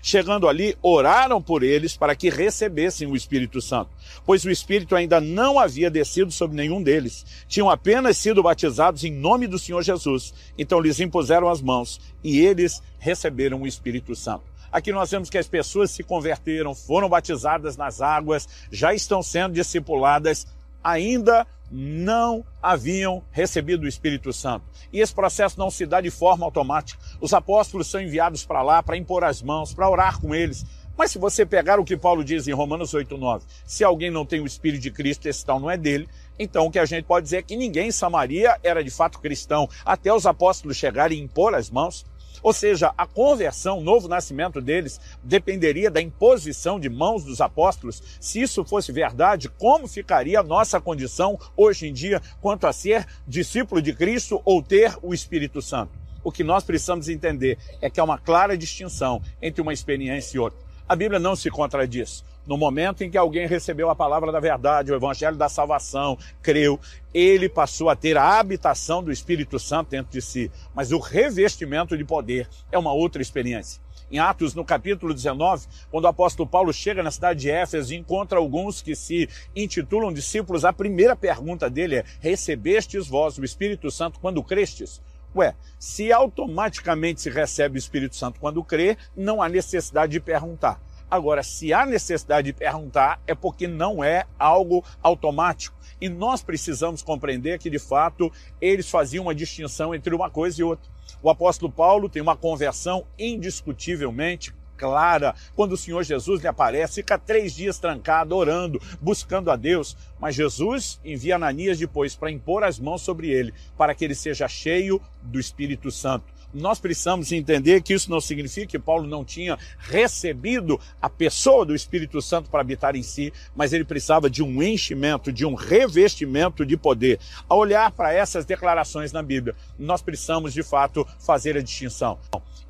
Chegando 0.08 0.48
ali, 0.48 0.78
oraram 0.80 1.42
por 1.42 1.64
eles 1.64 1.96
para 1.96 2.14
que 2.14 2.30
recebessem 2.30 3.08
o 3.08 3.16
Espírito 3.16 3.60
Santo, 3.60 3.90
pois 4.24 4.44
o 4.44 4.50
Espírito 4.52 4.94
ainda 4.94 5.20
não 5.20 5.58
havia 5.58 5.90
descido 5.90 6.30
sobre 6.30 6.56
nenhum 6.56 6.80
deles. 6.80 7.26
Tinham 7.48 7.68
apenas 7.68 8.16
sido 8.16 8.40
batizados 8.40 9.02
em 9.02 9.10
nome 9.10 9.48
do 9.48 9.58
Senhor 9.58 9.82
Jesus. 9.82 10.32
Então 10.56 10.78
lhes 10.78 11.00
impuseram 11.00 11.48
as 11.48 11.60
mãos 11.60 12.00
e 12.22 12.38
eles 12.38 12.80
receberam 13.00 13.62
o 13.62 13.66
Espírito 13.66 14.14
Santo. 14.14 14.44
Aqui 14.70 14.92
nós 14.92 15.10
vemos 15.10 15.28
que 15.28 15.38
as 15.38 15.48
pessoas 15.48 15.90
se 15.90 16.04
converteram, 16.04 16.72
foram 16.72 17.08
batizadas 17.08 17.76
nas 17.76 18.00
águas, 18.00 18.48
já 18.70 18.94
estão 18.94 19.24
sendo 19.24 19.54
discipuladas, 19.54 20.46
ainda 20.86 21.44
não 21.68 22.44
haviam 22.62 23.24
recebido 23.32 23.82
o 23.82 23.88
Espírito 23.88 24.32
Santo. 24.32 24.64
E 24.92 25.00
esse 25.00 25.12
processo 25.12 25.58
não 25.58 25.68
se 25.68 25.84
dá 25.84 26.00
de 26.00 26.12
forma 26.12 26.46
automática. 26.46 27.02
Os 27.20 27.34
apóstolos 27.34 27.88
são 27.88 28.00
enviados 28.00 28.46
para 28.46 28.62
lá 28.62 28.80
para 28.84 28.96
impor 28.96 29.24
as 29.24 29.42
mãos, 29.42 29.74
para 29.74 29.90
orar 29.90 30.20
com 30.20 30.32
eles. 30.32 30.64
Mas 30.96 31.10
se 31.10 31.18
você 31.18 31.44
pegar 31.44 31.80
o 31.80 31.84
que 31.84 31.96
Paulo 31.96 32.24
diz 32.24 32.46
em 32.46 32.52
Romanos 32.52 32.94
8:9, 32.94 33.42
se 33.66 33.82
alguém 33.82 34.12
não 34.12 34.24
tem 34.24 34.40
o 34.40 34.46
Espírito 34.46 34.82
de 34.82 34.92
Cristo, 34.92 35.26
esse 35.26 35.44
tal 35.44 35.58
não 35.58 35.68
é 35.68 35.76
dele. 35.76 36.08
Então 36.38 36.66
o 36.66 36.70
que 36.70 36.78
a 36.78 36.86
gente 36.86 37.04
pode 37.04 37.24
dizer 37.24 37.38
é 37.38 37.42
que 37.42 37.56
ninguém 37.56 37.88
em 37.88 37.92
Samaria 37.92 38.56
era 38.62 38.82
de 38.82 38.90
fato 38.90 39.18
cristão, 39.18 39.68
até 39.84 40.12
os 40.14 40.24
apóstolos 40.24 40.76
chegarem 40.76 41.18
e 41.18 41.22
impor 41.22 41.52
as 41.52 41.68
mãos. 41.68 42.06
Ou 42.46 42.52
seja, 42.52 42.94
a 42.96 43.04
conversão, 43.08 43.80
o 43.80 43.82
novo 43.82 44.06
nascimento 44.06 44.60
deles, 44.60 45.00
dependeria 45.20 45.90
da 45.90 46.00
imposição 46.00 46.78
de 46.78 46.88
mãos 46.88 47.24
dos 47.24 47.40
apóstolos. 47.40 48.00
Se 48.20 48.40
isso 48.40 48.64
fosse 48.64 48.92
verdade, 48.92 49.48
como 49.48 49.88
ficaria 49.88 50.38
a 50.38 50.44
nossa 50.44 50.80
condição 50.80 51.36
hoje 51.56 51.88
em 51.88 51.92
dia 51.92 52.22
quanto 52.40 52.68
a 52.68 52.72
ser 52.72 53.04
discípulo 53.26 53.82
de 53.82 53.92
Cristo 53.92 54.40
ou 54.44 54.62
ter 54.62 54.96
o 55.02 55.12
Espírito 55.12 55.60
Santo? 55.60 55.90
O 56.22 56.30
que 56.30 56.44
nós 56.44 56.62
precisamos 56.62 57.08
entender 57.08 57.58
é 57.82 57.90
que 57.90 57.98
há 57.98 58.04
uma 58.04 58.16
clara 58.16 58.56
distinção 58.56 59.20
entre 59.42 59.60
uma 59.60 59.72
experiência 59.72 60.36
e 60.36 60.38
outra. 60.38 60.60
A 60.88 60.94
Bíblia 60.94 61.18
não 61.18 61.34
se 61.34 61.50
contradiz. 61.50 62.22
No 62.46 62.56
momento 62.56 63.02
em 63.02 63.10
que 63.10 63.18
alguém 63.18 63.46
recebeu 63.46 63.90
a 63.90 63.96
palavra 63.96 64.30
da 64.30 64.38
verdade, 64.38 64.92
o 64.92 64.94
evangelho 64.94 65.36
da 65.36 65.48
salvação, 65.48 66.16
creu, 66.40 66.78
ele 67.12 67.48
passou 67.48 67.90
a 67.90 67.96
ter 67.96 68.16
a 68.16 68.38
habitação 68.38 69.02
do 69.02 69.10
Espírito 69.10 69.58
Santo 69.58 69.90
dentro 69.90 70.12
de 70.12 70.22
si. 70.22 70.50
Mas 70.72 70.92
o 70.92 70.98
revestimento 70.98 71.96
de 71.96 72.04
poder 72.04 72.48
é 72.70 72.78
uma 72.78 72.92
outra 72.92 73.20
experiência. 73.20 73.82
Em 74.08 74.20
Atos, 74.20 74.54
no 74.54 74.64
capítulo 74.64 75.12
19, 75.12 75.66
quando 75.90 76.04
o 76.04 76.08
apóstolo 76.08 76.48
Paulo 76.48 76.72
chega 76.72 77.02
na 77.02 77.10
cidade 77.10 77.40
de 77.40 77.50
Éfeso 77.50 77.92
e 77.92 77.96
encontra 77.96 78.38
alguns 78.38 78.80
que 78.80 78.94
se 78.94 79.28
intitulam 79.54 80.12
discípulos, 80.12 80.64
a 80.64 80.72
primeira 80.72 81.16
pergunta 81.16 81.68
dele 81.68 81.96
é: 81.96 82.04
Recebestes 82.20 83.08
vós 83.08 83.36
o 83.36 83.44
Espírito 83.44 83.90
Santo 83.90 84.20
quando 84.20 84.44
crestes? 84.44 85.02
Ué, 85.34 85.54
se 85.78 86.12
automaticamente 86.12 87.20
se 87.20 87.28
recebe 87.28 87.76
o 87.76 87.78
Espírito 87.78 88.14
Santo 88.14 88.38
quando 88.38 88.62
crê, 88.62 88.96
não 89.16 89.42
há 89.42 89.48
necessidade 89.48 90.12
de 90.12 90.20
perguntar. 90.20 90.80
Agora, 91.10 91.42
se 91.42 91.72
há 91.72 91.86
necessidade 91.86 92.46
de 92.46 92.52
perguntar, 92.52 93.20
é 93.26 93.34
porque 93.34 93.68
não 93.68 94.02
é 94.02 94.24
algo 94.38 94.84
automático. 95.02 95.76
E 96.00 96.08
nós 96.08 96.42
precisamos 96.42 97.00
compreender 97.00 97.58
que, 97.58 97.70
de 97.70 97.78
fato, 97.78 98.30
eles 98.60 98.90
faziam 98.90 99.24
uma 99.24 99.34
distinção 99.34 99.94
entre 99.94 100.14
uma 100.14 100.28
coisa 100.28 100.60
e 100.60 100.64
outra. 100.64 100.90
O 101.22 101.30
apóstolo 101.30 101.72
Paulo 101.72 102.08
tem 102.08 102.20
uma 102.20 102.36
conversão 102.36 103.06
indiscutivelmente 103.18 104.52
clara. 104.76 105.34
Quando 105.54 105.72
o 105.72 105.76
Senhor 105.76 106.02
Jesus 106.02 106.42
lhe 106.42 106.48
aparece, 106.48 106.96
fica 106.96 107.18
três 107.18 107.54
dias 107.54 107.78
trancado, 107.78 108.36
orando, 108.36 108.82
buscando 109.00 109.50
a 109.50 109.56
Deus. 109.56 109.96
Mas 110.20 110.34
Jesus 110.34 111.00
envia 111.04 111.36
Ananias 111.36 111.78
depois 111.78 112.14
para 112.14 112.30
impor 112.30 112.62
as 112.64 112.78
mãos 112.78 113.00
sobre 113.00 113.30
ele, 113.30 113.54
para 113.78 113.94
que 113.94 114.04
ele 114.04 114.14
seja 114.14 114.48
cheio 114.48 115.00
do 115.22 115.40
Espírito 115.40 115.90
Santo 115.90 116.35
nós 116.56 116.78
precisamos 116.78 117.30
entender 117.32 117.82
que 117.82 117.92
isso 117.92 118.10
não 118.10 118.20
significa 118.20 118.66
que 118.66 118.78
Paulo 118.78 119.06
não 119.06 119.24
tinha 119.24 119.58
recebido 119.78 120.80
a 121.00 121.08
pessoa 121.08 121.64
do 121.64 121.74
Espírito 121.74 122.20
Santo 122.22 122.50
para 122.50 122.60
habitar 122.60 122.96
em 122.96 123.02
si, 123.02 123.32
mas 123.54 123.72
ele 123.72 123.84
precisava 123.84 124.30
de 124.30 124.42
um 124.42 124.62
enchimento, 124.62 125.32
de 125.32 125.44
um 125.44 125.54
revestimento 125.54 126.64
de 126.64 126.76
poder. 126.76 127.20
Ao 127.48 127.58
olhar 127.58 127.90
para 127.92 128.12
essas 128.12 128.44
declarações 128.44 129.12
na 129.12 129.22
Bíblia, 129.22 129.54
nós 129.78 130.00
precisamos 130.02 130.52
de 130.52 130.62
fato 130.62 131.06
fazer 131.18 131.56
a 131.56 131.62
distinção. 131.62 132.18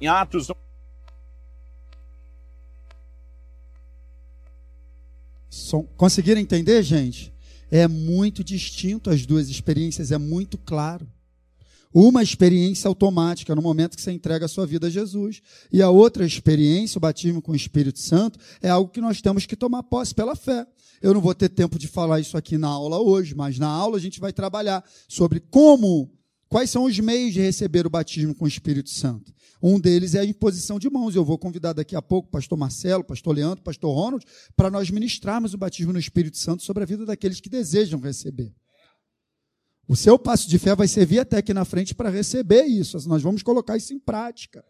Em 0.01 0.09
Atos 0.09 0.51
Conseguiram 5.97 6.41
entender, 6.41 6.83
gente? 6.83 7.33
É 7.71 7.89
muito 7.89 8.45
distinto 8.45 9.11
as 9.11 9.27
duas 9.27 9.49
experiências, 9.49 10.13
é 10.13 10.19
muito 10.19 10.59
claro. 10.59 11.09
Uma 11.99 12.23
experiência 12.23 12.89
automática 12.89 13.55
no 13.55 13.63
momento 13.63 13.97
que 13.97 14.03
você 14.03 14.13
entrega 14.13 14.45
a 14.45 14.49
sua 14.49 14.67
vida 14.67 14.89
a 14.89 14.91
Jesus. 14.91 15.41
E 15.73 15.81
a 15.81 15.89
outra 15.89 16.27
experiência, 16.27 16.99
o 16.99 17.01
batismo 17.01 17.41
com 17.41 17.53
o 17.53 17.57
Espírito 17.57 17.99
Santo, 18.01 18.39
é 18.61 18.69
algo 18.69 18.91
que 18.91 19.01
nós 19.01 19.23
temos 19.23 19.47
que 19.47 19.57
tomar 19.57 19.83
posse 19.83 20.15
pela 20.15 20.37
fé. 20.37 20.67
Eu 21.01 21.15
não 21.15 21.23
vou 21.23 21.35
ter 21.35 21.49
tempo 21.49 21.79
de 21.79 21.89
falar 21.89 22.21
isso 22.21 22.37
aqui 22.37 22.59
na 22.59 22.69
aula 22.69 23.01
hoje, 23.01 23.35
mas 23.35 23.59
na 23.59 23.69
aula 23.69 23.97
a 23.97 23.99
gente 23.99 24.21
vai 24.21 24.31
trabalhar 24.31 24.85
sobre 25.09 25.41
como, 25.41 26.13
quais 26.51 26.69
são 26.69 26.85
os 26.85 26.99
meios 26.99 27.33
de 27.33 27.41
receber 27.41 27.87
o 27.87 27.91
batismo 27.91 28.35
com 28.35 28.45
o 28.45 28.49
Espírito 28.49 28.91
Santo. 28.91 29.33
Um 29.63 29.81
deles 29.81 30.15
é 30.15 30.21
a 30.21 30.25
imposição 30.27 30.79
de 30.79 30.91
mãos. 30.91 31.17
Eu 31.17 31.25
vou 31.25 31.39
convidar 31.39 31.73
daqui 31.73 31.97
a 31.97 32.03
pouco 32.03 32.29
o 32.29 32.31
pastor 32.31 32.59
Marcelo, 32.59 33.05
pastor 33.05 33.35
Leandro, 33.35 33.65
pastor 33.65 33.97
Ronald, 33.97 34.23
para 34.55 34.71
nós 34.71 34.91
ministrarmos 34.91 35.55
o 35.55 35.59
batismo 35.59 35.95
no 35.95 35.99
Espírito 35.99 36.37
Santo 36.37 36.63
sobre 36.63 36.83
a 36.83 36.87
vida 36.87 37.07
daqueles 37.07 37.41
que 37.41 37.49
desejam 37.49 37.99
receber. 37.99 38.53
O 39.89 39.95
seu 39.95 40.19
passo 40.19 40.49
de 40.49 40.59
fé 40.59 40.75
vai 40.75 40.89
servir 40.89 41.21
até 41.21 41.39
aqui 41.39 41.55
na 41.55 41.65
frente 41.65 41.95
para 41.95 42.11
receber 42.11 42.65
isso. 42.65 43.09
Nós 43.09 43.23
vamos 43.23 43.43
colocar 43.43 43.77
isso 43.77 43.95
em 43.95 43.99
prática. 43.99 44.65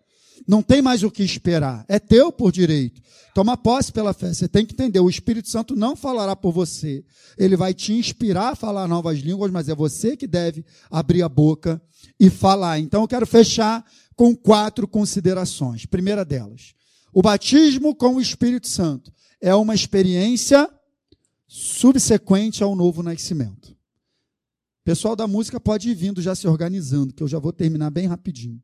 Não 0.47 0.63
tem 0.63 0.83
mais 0.83 1.03
o 1.03 1.11
que 1.11 1.23
esperar. 1.23 1.85
É 1.89 1.99
teu 1.99 2.31
por 2.31 2.53
direito. 2.53 3.01
Toma 3.35 3.57
posse 3.57 3.93
pela 3.93 4.13
fé. 4.13 4.33
Você 4.33 4.49
tem 4.49 4.67
que 4.67 4.75
entender. 4.75 5.01
O 5.01 5.09
Espírito 5.09 5.49
Santo 5.49 5.75
não 5.75 5.97
falará 5.97 6.37
por 6.37 6.53
você. 6.53 7.05
Ele 7.39 7.57
vai 7.57 7.73
te 7.73 7.93
inspirar 7.93 8.53
a 8.53 8.57
falar 8.57 8.87
novas 8.87 9.19
línguas, 9.21 9.51
mas 9.51 9.69
é 9.69 9.75
você 9.75 10.17
que 10.17 10.27
deve 10.27 10.65
abrir 10.91 11.23
a 11.23 11.29
boca 11.29 11.81
e 12.19 12.29
falar. 12.29 12.79
Então 12.79 13.03
eu 13.03 13.09
quero 13.09 13.27
fechar 13.27 13.85
com 14.15 14.35
quatro 14.35 14.87
considerações. 14.89 15.87
Primeira 15.87 16.25
delas: 16.25 16.75
o 17.13 17.23
batismo 17.23 17.95
com 17.95 18.17
o 18.17 18.21
Espírito 18.21 18.69
Santo 18.69 19.13
é 19.41 19.55
uma 19.55 19.75
experiência 19.75 20.69
subsequente 21.47 22.63
ao 22.63 22.75
novo 22.75 23.03
nascimento. 23.03 23.76
Pessoal 24.87 25.17
da 25.17 25.27
música 25.27 25.59
pode 25.59 25.91
ir 25.91 25.95
vindo 25.97 26.23
já 26.23 26.33
se 26.37 26.47
organizando, 26.47 27.13
que 27.13 27.21
eu 27.21 27.27
já 27.27 27.41
vou 27.41 27.53
terminar 27.53 27.91
bem 27.91 28.07
rapidinho. 28.07 28.63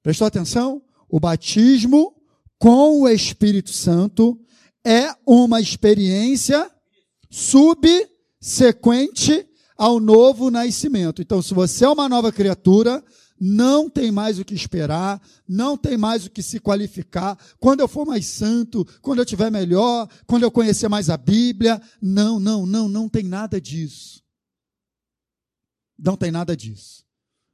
Prestou 0.00 0.24
atenção? 0.24 0.80
O 1.08 1.18
batismo 1.18 2.14
com 2.60 3.00
o 3.00 3.08
Espírito 3.08 3.72
Santo 3.72 4.40
é 4.86 5.12
uma 5.26 5.60
experiência 5.60 6.70
subsequente 7.28 8.14
ao 9.76 9.98
novo 9.98 10.48
nascimento. 10.48 11.20
Então, 11.20 11.42
se 11.42 11.52
você 11.52 11.84
é 11.84 11.88
uma 11.88 12.08
nova 12.08 12.30
criatura, 12.30 13.02
não 13.40 13.90
tem 13.90 14.12
mais 14.12 14.38
o 14.38 14.44
que 14.44 14.54
esperar, 14.54 15.20
não 15.48 15.76
tem 15.76 15.98
mais 15.98 16.24
o 16.24 16.30
que 16.30 16.40
se 16.40 16.60
qualificar. 16.60 17.36
Quando 17.58 17.80
eu 17.80 17.88
for 17.88 18.06
mais 18.06 18.26
santo, 18.26 18.86
quando 19.02 19.18
eu 19.18 19.26
tiver 19.26 19.50
melhor, 19.50 20.08
quando 20.24 20.44
eu 20.44 20.52
conhecer 20.52 20.88
mais 20.88 21.10
a 21.10 21.16
Bíblia, 21.16 21.82
não, 22.00 22.38
não, 22.38 22.64
não, 22.64 22.88
não 22.88 23.08
tem 23.08 23.24
nada 23.24 23.60
disso. 23.60 24.22
Não 25.98 26.16
tem 26.16 26.30
nada 26.30 26.56
disso. 26.56 27.04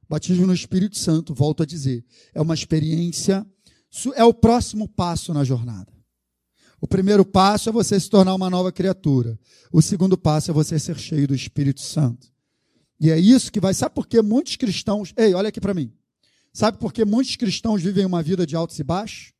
Batismo 0.09 0.45
no 0.45 0.53
Espírito 0.53 0.97
Santo, 0.97 1.33
volto 1.33 1.63
a 1.63 1.65
dizer, 1.65 2.03
é 2.33 2.41
uma 2.41 2.53
experiência, 2.53 3.45
é 4.15 4.23
o 4.23 4.33
próximo 4.33 4.87
passo 4.87 5.33
na 5.33 5.43
jornada. 5.43 5.91
O 6.81 6.87
primeiro 6.87 7.23
passo 7.23 7.69
é 7.69 7.71
você 7.71 7.99
se 7.99 8.09
tornar 8.09 8.33
uma 8.33 8.49
nova 8.49 8.71
criatura. 8.71 9.39
O 9.71 9.81
segundo 9.81 10.17
passo 10.17 10.49
é 10.49 10.53
você 10.53 10.79
ser 10.79 10.97
cheio 10.97 11.27
do 11.27 11.35
Espírito 11.35 11.79
Santo. 11.79 12.27
E 12.99 13.11
é 13.11 13.19
isso 13.19 13.51
que 13.51 13.59
vai. 13.59 13.73
Sabe 13.73 13.93
por 13.93 14.07
que 14.07 14.21
muitos 14.21 14.55
cristãos. 14.55 15.13
Ei, 15.15 15.33
olha 15.33 15.49
aqui 15.49 15.61
para 15.61 15.73
mim. 15.73 15.93
Sabe 16.51 16.77
por 16.79 16.91
que 16.91 17.05
muitos 17.05 17.35
cristãos 17.35 17.81
vivem 17.81 18.05
uma 18.05 18.21
vida 18.21 18.45
de 18.45 18.55
altos 18.55 18.77
e 18.79 18.83
baixos? 18.83 19.31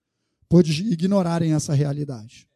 Por 0.47 0.66
ignorarem 0.66 1.54
essa 1.54 1.74
realidade. 1.74 2.47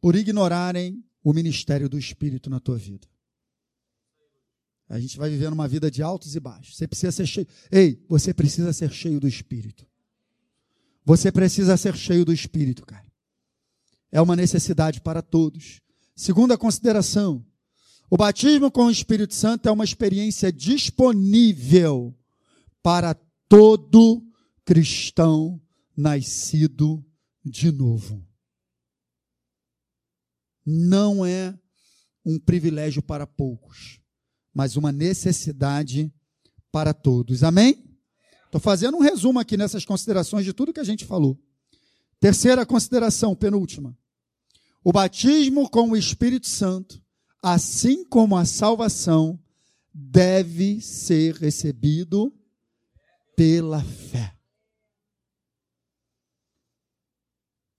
Por 0.00 0.14
ignorarem 0.14 1.04
o 1.22 1.32
ministério 1.32 1.88
do 1.88 1.98
Espírito 1.98 2.48
na 2.48 2.60
tua 2.60 2.76
vida. 2.76 3.06
A 4.88 4.98
gente 4.98 5.16
vai 5.16 5.30
vivendo 5.30 5.52
uma 5.52 5.68
vida 5.68 5.90
de 5.90 6.02
altos 6.02 6.34
e 6.34 6.40
baixos. 6.40 6.76
Você 6.76 6.86
precisa 6.86 7.12
ser 7.12 7.26
cheio. 7.26 7.46
Ei, 7.70 8.04
você 8.08 8.34
precisa 8.34 8.72
ser 8.72 8.90
cheio 8.90 9.20
do 9.20 9.28
Espírito. 9.28 9.86
Você 11.04 11.30
precisa 11.30 11.76
ser 11.76 11.96
cheio 11.96 12.24
do 12.24 12.32
Espírito, 12.32 12.84
cara. 12.84 13.06
É 14.10 14.20
uma 14.20 14.34
necessidade 14.34 15.00
para 15.00 15.22
todos. 15.22 15.80
Segunda 16.16 16.58
consideração: 16.58 17.44
o 18.10 18.16
batismo 18.16 18.70
com 18.70 18.86
o 18.86 18.90
Espírito 18.90 19.34
Santo 19.34 19.68
é 19.68 19.72
uma 19.72 19.84
experiência 19.84 20.52
disponível 20.52 22.12
para 22.82 23.14
todo 23.48 24.26
cristão 24.64 25.60
nascido 25.96 27.04
de 27.44 27.70
novo. 27.70 28.26
Não 30.72 31.26
é 31.26 31.58
um 32.24 32.38
privilégio 32.38 33.02
para 33.02 33.26
poucos, 33.26 34.00
mas 34.54 34.76
uma 34.76 34.92
necessidade 34.92 36.12
para 36.70 36.94
todos. 36.94 37.42
Amém? 37.42 37.84
Estou 38.44 38.60
fazendo 38.60 38.96
um 38.96 39.00
resumo 39.00 39.40
aqui 39.40 39.56
nessas 39.56 39.84
considerações 39.84 40.44
de 40.44 40.52
tudo 40.52 40.72
que 40.72 40.78
a 40.78 40.84
gente 40.84 41.04
falou. 41.04 41.36
Terceira 42.20 42.64
consideração, 42.64 43.34
penúltima. 43.34 43.98
O 44.84 44.92
batismo 44.92 45.68
com 45.68 45.90
o 45.90 45.96
Espírito 45.96 46.46
Santo, 46.46 47.02
assim 47.42 48.04
como 48.04 48.36
a 48.36 48.44
salvação, 48.44 49.42
deve 49.92 50.80
ser 50.80 51.34
recebido 51.34 52.32
pela 53.36 53.82
fé. 53.82 54.36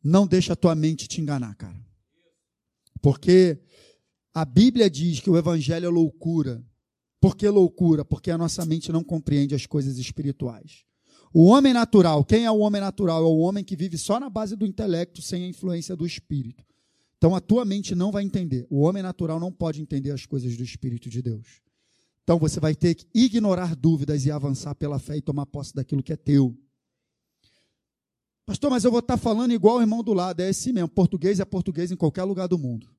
Não 0.04 0.28
deixa 0.28 0.54
a 0.54 0.58
tua 0.58 0.76
mente 0.76 1.08
te 1.08 1.22
enganar, 1.22 1.56
cara. 1.56 1.81
Porque 3.02 3.60
a 4.34 4.46
Bíblia 4.46 4.90
diz 4.90 5.20
que 5.20 5.30
o 5.30 5.38
evangelho 5.38 5.86
é 5.86 5.90
loucura. 5.90 6.64
Por 7.20 7.36
que 7.36 7.48
loucura? 7.48 8.06
Porque 8.06 8.32
a 8.32 8.38
nossa 8.38 8.66
mente 8.66 8.92
não 8.92 9.04
compreende 9.04 9.56
as 9.56 9.66
coisas 9.66 9.98
espirituais. 9.98 10.84
O 11.34 11.46
homem 11.46 11.74
natural, 11.74 12.26
quem 12.26 12.46
é 12.46 12.52
o 12.52 12.60
homem 12.60 12.82
natural? 12.82 13.24
É 13.24 13.28
o 13.28 13.38
homem 13.38 13.64
que 13.64 13.76
vive 13.76 13.98
só 13.98 14.20
na 14.20 14.30
base 14.30 14.56
do 14.56 14.66
intelecto, 14.66 15.22
sem 15.22 15.44
a 15.44 15.48
influência 15.48 15.96
do 15.96 16.06
espírito. 16.06 16.64
Então 17.22 17.36
a 17.36 17.40
tua 17.40 17.64
mente 17.64 17.94
não 17.94 18.12
vai 18.12 18.24
entender. 18.24 18.66
O 18.70 18.82
homem 18.82 19.04
natural 19.04 19.40
não 19.40 19.52
pode 19.52 19.80
entender 19.80 20.10
as 20.10 20.26
coisas 20.26 20.58
do 20.58 20.64
Espírito 20.64 21.08
de 21.08 21.22
Deus. 21.22 21.62
Então 22.24 22.40
você 22.40 22.60
vai 22.60 22.74
ter 22.74 22.96
que 22.96 23.06
ignorar 23.14 23.76
dúvidas 23.76 24.26
e 24.26 24.32
avançar 24.32 24.74
pela 24.74 24.98
fé 24.98 25.18
e 25.18 25.22
tomar 25.22 25.46
posse 25.46 25.74
daquilo 25.76 26.02
que 26.02 26.12
é 26.12 26.16
teu. 26.16 26.58
Pastor, 28.46 28.70
mas 28.70 28.84
eu 28.84 28.92
vou 28.92 29.00
estar 29.00 29.18
falando 29.18 29.52
igual 29.52 29.78
o 29.78 29.82
irmão 29.82 30.04
do 30.04 30.14
lado. 30.14 30.42
É 30.42 30.50
assim 30.50 30.72
mesmo. 30.72 30.90
Português 30.90 31.40
é 31.40 31.46
português 31.46 31.92
em 31.92 31.96
qualquer 31.96 32.24
lugar 32.24 32.48
do 32.48 32.58
mundo. 32.58 32.90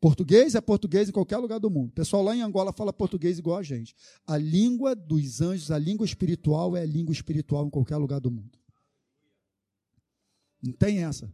Português 0.00 0.54
é 0.54 0.60
português 0.60 1.10
em 1.10 1.12
qualquer 1.12 1.36
lugar 1.36 1.60
do 1.60 1.70
mundo. 1.70 1.90
O 1.90 1.92
pessoal 1.92 2.22
lá 2.22 2.34
em 2.34 2.40
Angola 2.40 2.72
fala 2.72 2.92
português 2.92 3.38
igual 3.38 3.58
a 3.58 3.62
gente. 3.62 3.94
A 4.26 4.38
língua 4.38 4.96
dos 4.96 5.42
anjos, 5.42 5.70
a 5.70 5.78
língua 5.78 6.06
espiritual 6.06 6.74
é 6.74 6.80
a 6.80 6.86
língua 6.86 7.12
espiritual 7.12 7.66
em 7.66 7.70
qualquer 7.70 7.98
lugar 7.98 8.18
do 8.18 8.30
mundo. 8.30 8.58
Não 10.62 10.72
tem 10.72 11.04
essa. 11.04 11.26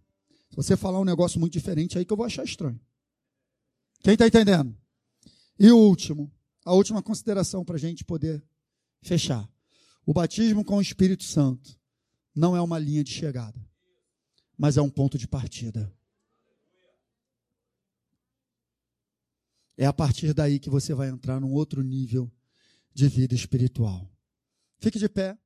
Se 0.50 0.56
você 0.56 0.76
falar 0.76 0.98
um 1.00 1.04
negócio 1.04 1.38
muito 1.38 1.52
diferente, 1.52 1.96
aí 1.96 2.04
que 2.04 2.12
eu 2.12 2.16
vou 2.16 2.26
achar 2.26 2.44
estranho. 2.44 2.80
Quem 4.00 4.14
está 4.14 4.26
entendendo? 4.26 4.76
E 5.58 5.70
o 5.70 5.78
último, 5.78 6.32
a 6.64 6.72
última 6.72 7.02
consideração 7.02 7.64
para 7.64 7.76
a 7.76 7.78
gente 7.78 8.04
poder 8.04 8.44
fechar. 9.00 9.48
O 10.06 10.14
batismo 10.14 10.64
com 10.64 10.76
o 10.76 10.80
Espírito 10.80 11.24
Santo 11.24 11.76
não 12.32 12.56
é 12.56 12.62
uma 12.62 12.78
linha 12.78 13.02
de 13.02 13.10
chegada, 13.10 13.60
mas 14.56 14.76
é 14.76 14.80
um 14.80 14.88
ponto 14.88 15.18
de 15.18 15.26
partida. 15.26 15.92
É 19.76 19.84
a 19.84 19.92
partir 19.92 20.32
daí 20.32 20.60
que 20.60 20.70
você 20.70 20.94
vai 20.94 21.08
entrar 21.08 21.40
num 21.40 21.52
outro 21.52 21.82
nível 21.82 22.32
de 22.94 23.08
vida 23.08 23.34
espiritual. 23.34 24.08
Fique 24.78 24.98
de 24.98 25.08
pé. 25.08 25.36